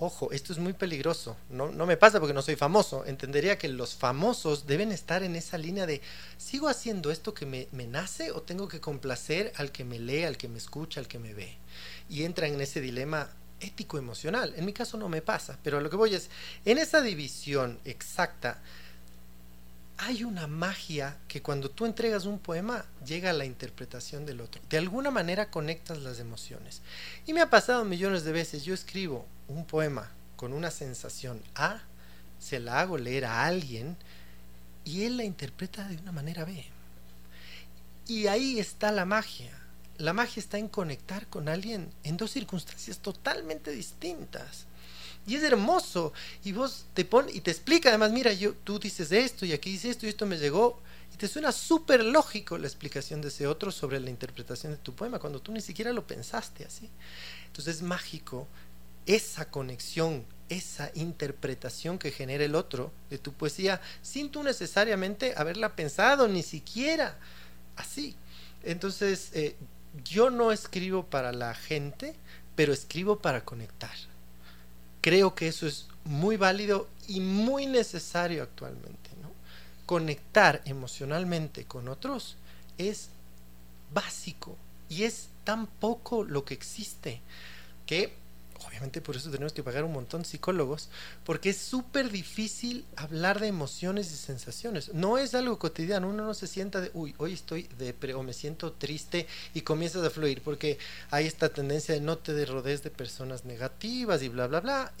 [0.00, 1.36] Ojo, esto es muy peligroso.
[1.50, 3.04] No, no me pasa porque no soy famoso.
[3.04, 6.00] Entendería que los famosos deben estar en esa línea de,
[6.36, 10.22] ¿sigo haciendo esto que me, me, nace o tengo que complacer al que me lee,
[10.22, 11.56] al que me escucha, al que me ve?
[12.08, 13.28] Y entran en ese dilema
[13.60, 14.54] ético-emocional.
[14.56, 16.30] En mi caso no me pasa, pero lo que voy es,
[16.64, 18.60] en esa división exacta,
[19.98, 24.62] hay una magia que cuando tú entregas un poema llega a la interpretación del otro.
[24.70, 26.82] De alguna manera conectas las emociones.
[27.26, 31.80] Y me ha pasado millones de veces, yo escribo un poema con una sensación A,
[32.38, 33.96] se la hago leer a alguien
[34.84, 36.64] y él la interpreta de una manera B.
[38.06, 39.52] Y ahí está la magia.
[39.98, 44.67] La magia está en conectar con alguien en dos circunstancias totalmente distintas.
[45.28, 46.14] Y es hermoso.
[46.42, 49.70] Y vos te pones y te explica, además, mira, yo, tú dices esto y aquí
[49.70, 50.80] dices esto y esto me llegó.
[51.12, 54.94] Y te suena súper lógico la explicación de ese otro sobre la interpretación de tu
[54.94, 56.88] poema, cuando tú ni siquiera lo pensaste así.
[57.46, 58.48] Entonces es mágico
[59.04, 65.76] esa conexión, esa interpretación que genera el otro de tu poesía, sin tú necesariamente haberla
[65.76, 67.18] pensado, ni siquiera
[67.76, 68.16] así.
[68.62, 69.56] Entonces, eh,
[70.04, 72.14] yo no escribo para la gente,
[72.56, 73.94] pero escribo para conectar
[75.00, 79.10] creo que eso es muy válido y muy necesario actualmente.
[79.22, 79.30] ¿no?
[79.86, 82.36] Conectar emocionalmente con otros
[82.76, 83.10] es
[83.92, 84.56] básico
[84.88, 87.20] y es tan poco lo que existe
[87.86, 88.14] que
[88.66, 90.88] obviamente por eso tenemos que pagar un montón de psicólogos,
[91.24, 94.92] porque es súper difícil hablar de emociones y sensaciones.
[94.94, 98.32] No es algo cotidiano, uno no se sienta de, uy, hoy estoy depre o me
[98.32, 100.78] siento triste y comienzas a fluir, porque
[101.10, 104.92] hay esta tendencia de no te rodees de personas negativas y bla, bla, bla.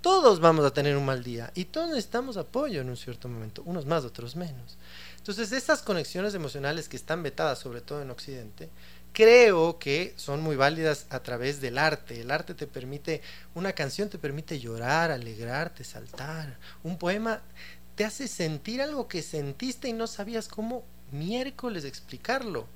[0.00, 3.62] Todos vamos a tener un mal día y todos necesitamos apoyo en un cierto momento,
[3.66, 4.78] unos más, otros menos.
[5.18, 8.70] Entonces, esas conexiones emocionales que están vetadas, sobre todo en Occidente,
[9.12, 12.20] creo que son muy válidas a través del arte.
[12.20, 13.22] El arte te permite,
[13.54, 16.58] una canción te permite llorar, alegrarte, saltar.
[16.82, 17.42] Un poema
[17.94, 22.66] te hace sentir algo que sentiste y no sabías cómo miércoles explicarlo.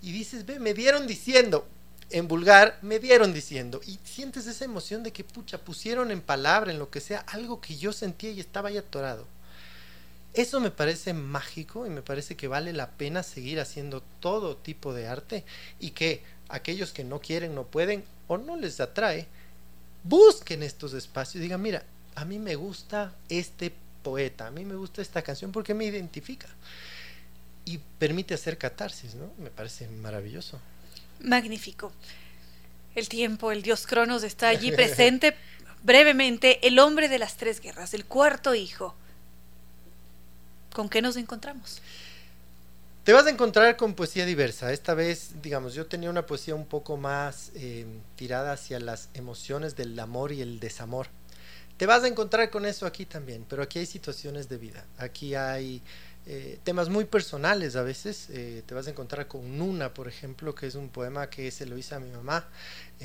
[0.00, 1.66] Y dices, ve, me dieron diciendo,
[2.10, 3.80] en vulgar, me dieron diciendo.
[3.86, 7.60] Y sientes esa emoción de que, pucha, pusieron en palabra, en lo que sea, algo
[7.60, 9.26] que yo sentía y estaba ahí atorado.
[10.34, 14.92] Eso me parece mágico y me parece que vale la pena seguir haciendo todo tipo
[14.92, 15.44] de arte
[15.80, 19.26] y que aquellos que no quieren, no pueden o no les atrae,
[20.04, 21.82] busquen estos espacios y digan, mira,
[22.14, 23.72] a mí me gusta este
[24.02, 26.48] poeta, a mí me gusta esta canción porque me identifica
[27.64, 29.30] y permite hacer catarsis, ¿no?
[29.38, 30.58] Me parece maravilloso.
[31.20, 31.92] Magnífico.
[32.94, 35.36] El tiempo, el dios Cronos está allí presente.
[35.82, 38.94] Brevemente, el hombre de las tres guerras, el cuarto hijo.
[40.72, 41.80] ¿Con qué nos encontramos?
[43.08, 44.70] Te vas a encontrar con poesía diversa.
[44.70, 47.86] Esta vez, digamos, yo tenía una poesía un poco más eh,
[48.16, 51.06] tirada hacia las emociones del amor y el desamor.
[51.78, 54.84] Te vas a encontrar con eso aquí también, pero aquí hay situaciones de vida.
[54.98, 55.80] Aquí hay
[56.26, 58.26] eh, temas muy personales a veces.
[58.28, 61.64] Eh, te vas a encontrar con Nuna, por ejemplo, que es un poema que se
[61.64, 62.46] lo hice a mi mamá,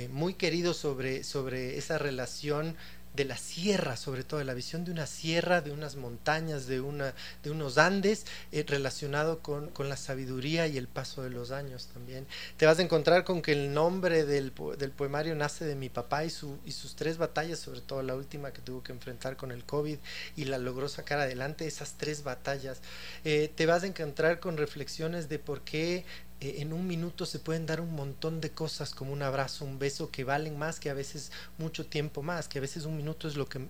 [0.09, 2.75] muy querido sobre, sobre esa relación
[3.13, 6.81] de la sierra, sobre todo de la visión de una sierra, de unas montañas, de,
[6.81, 7.13] una,
[7.43, 12.25] de unos Andes, eh, relacionado con, la sabiduría y el paso de los años también.
[12.57, 16.23] Te vas a encontrar con que el nombre del, del poemario nace de mi papá
[16.23, 19.51] y, su, y sus tres batallas, sobre todo la última que tuvo que enfrentar con
[19.51, 19.97] el COVID
[20.35, 22.81] y la logró sacar adelante, esas tres batallas.
[23.25, 26.05] Eh, te vas a encontrar con reflexiones de por qué
[26.43, 29.79] eh, en un minuto se pueden dar un montón de cosas como un abrazo, un
[29.79, 33.29] beso que valen más que a veces mucho tiempo más, que a veces un minuto
[33.29, 33.65] es lo que,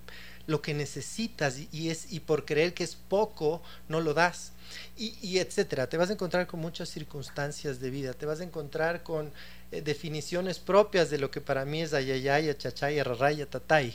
[0.47, 4.53] lo que necesitas y, es, y por creer que es poco no lo das.
[4.97, 5.87] Y, y, etcétera.
[5.87, 9.31] Te vas a encontrar con muchas circunstancias de vida, te vas a encontrar con
[9.71, 13.93] eh, definiciones propias de lo que para mí es ayayay, achachay, arraray, tatay.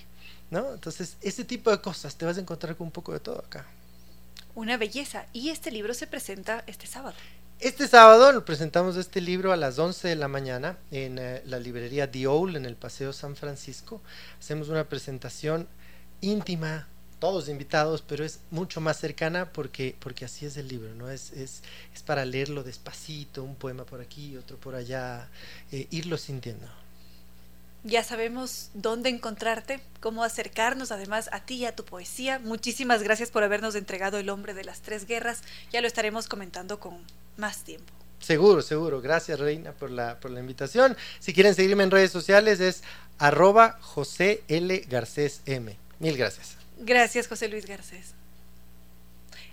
[0.52, 0.72] ¿No?
[0.72, 3.66] Entonces, ese tipo de cosas te vas a encontrar con un poco de todo acá.
[4.55, 5.26] Una belleza.
[5.32, 7.16] Y este libro se presenta este sábado.
[7.60, 12.09] Este sábado presentamos este libro a las 11 de la mañana en eh, la librería
[12.09, 14.01] The en el Paseo San Francisco.
[14.39, 15.66] Hacemos una presentación
[16.20, 16.86] íntima,
[17.18, 21.10] todos invitados, pero es mucho más cercana porque, porque así es el libro, ¿no?
[21.10, 25.28] Es, es, es para leerlo despacito, un poema por aquí, otro por allá,
[25.72, 26.68] eh, irlo sintiendo.
[27.82, 32.39] Ya sabemos dónde encontrarte, cómo acercarnos además a ti y a tu poesía.
[32.39, 35.43] Muchísimas gracias por habernos entregado El hombre de las tres guerras.
[35.72, 36.98] Ya lo estaremos comentando con
[37.39, 37.93] más tiempo.
[38.20, 39.01] Seguro, seguro.
[39.01, 40.97] Gracias, Reina, por la, por la invitación.
[41.20, 42.82] Si quieren seguirme en redes sociales es
[43.19, 44.85] arroba José L.
[44.89, 45.78] Garcés M.
[45.98, 46.56] Mil gracias.
[46.78, 48.15] Gracias, José Luis Garcés.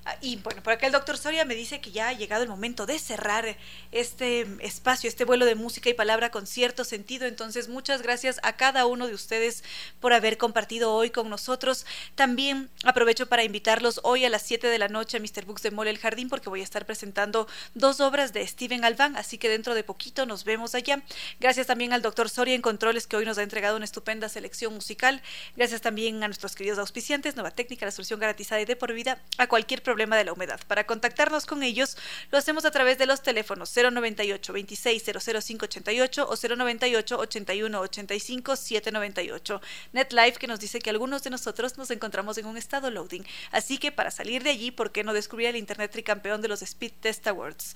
[0.08, 2.50] Ah, y bueno, por acá el doctor Soria me dice que ya ha llegado el
[2.50, 3.58] momento de cerrar
[3.92, 7.26] este espacio, este vuelo de música y palabra con cierto sentido.
[7.26, 9.64] Entonces, muchas gracias a cada uno de ustedes
[10.00, 11.88] por haber compartido hoy con nosotros.
[12.14, 15.44] También aprovecho para invitarlos hoy a las 7 de la noche a Mr.
[15.44, 19.18] Books de Mole el Jardín porque voy a estar presentando dos obras de Steven Alban,
[19.18, 21.02] así que dentro de poquito nos vemos allá.
[21.40, 24.72] Gracias también al doctor Soria en Controles que hoy nos ha entregado una estupenda selección
[24.72, 25.24] musical.
[25.56, 29.20] Gracias también a nuestros queridos auspiciantes, Nueva Técnica, la solución garantizada y de por vida
[29.40, 30.60] a cualquier problema problema de la humedad.
[30.68, 31.96] Para contactarnos con ellos
[32.30, 39.62] lo hacemos a través de los teléfonos 098 26 00588 o 098 81 85 798.
[39.94, 43.78] NetLife que nos dice que algunos de nosotros nos encontramos en un estado loading, así
[43.78, 46.92] que para salir de allí, ¿por qué no descubrir el Internet tricampeón de los Speed
[47.00, 47.76] Test Awards?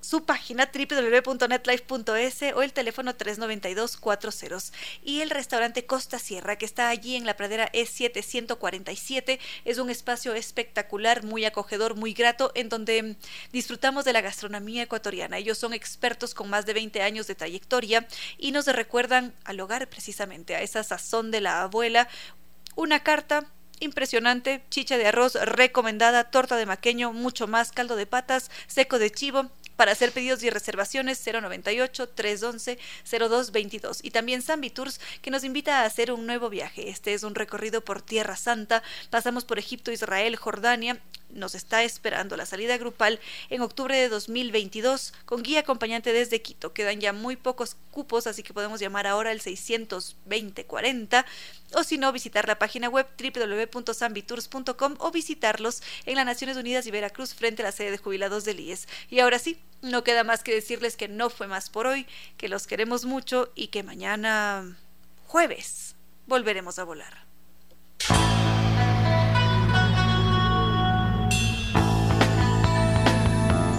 [0.00, 4.72] Su página www.netlife.es o el teléfono 392-40.
[5.02, 10.34] Y el restaurante Costa Sierra, que está allí en la pradera E747, es un espacio
[10.34, 13.16] espectacular, muy acogedor, muy grato, en donde
[13.52, 15.38] disfrutamos de la gastronomía ecuatoriana.
[15.38, 18.06] Ellos son expertos con más de 20 años de trayectoria
[18.38, 22.08] y nos recuerdan al hogar precisamente, a esa sazón de la abuela.
[22.74, 23.46] Una carta
[23.80, 29.10] impresionante, chicha de arroz recomendada, torta de maqueño, mucho más, caldo de patas, seco de
[29.10, 34.00] chivo, para hacer pedidos y reservaciones 098-311-0222.
[34.02, 36.88] Y también Zambi Tours que nos invita a hacer un nuevo viaje.
[36.88, 38.82] Este es un recorrido por Tierra Santa.
[39.10, 40.98] Pasamos por Egipto, Israel, Jordania
[41.30, 43.20] nos está esperando la salida grupal
[43.50, 46.72] en octubre de 2022 con guía acompañante desde Quito.
[46.72, 51.24] Quedan ya muy pocos cupos, así que podemos llamar ahora al 62040
[51.74, 56.90] o si no, visitar la página web www.sambitours.com o visitarlos en las Naciones Unidas y
[56.90, 58.86] Veracruz frente a la sede de jubilados del IES.
[59.10, 62.48] Y ahora sí, no queda más que decirles que no fue más por hoy, que
[62.48, 64.76] los queremos mucho y que mañana
[65.26, 65.96] jueves
[66.26, 67.26] volveremos a volar.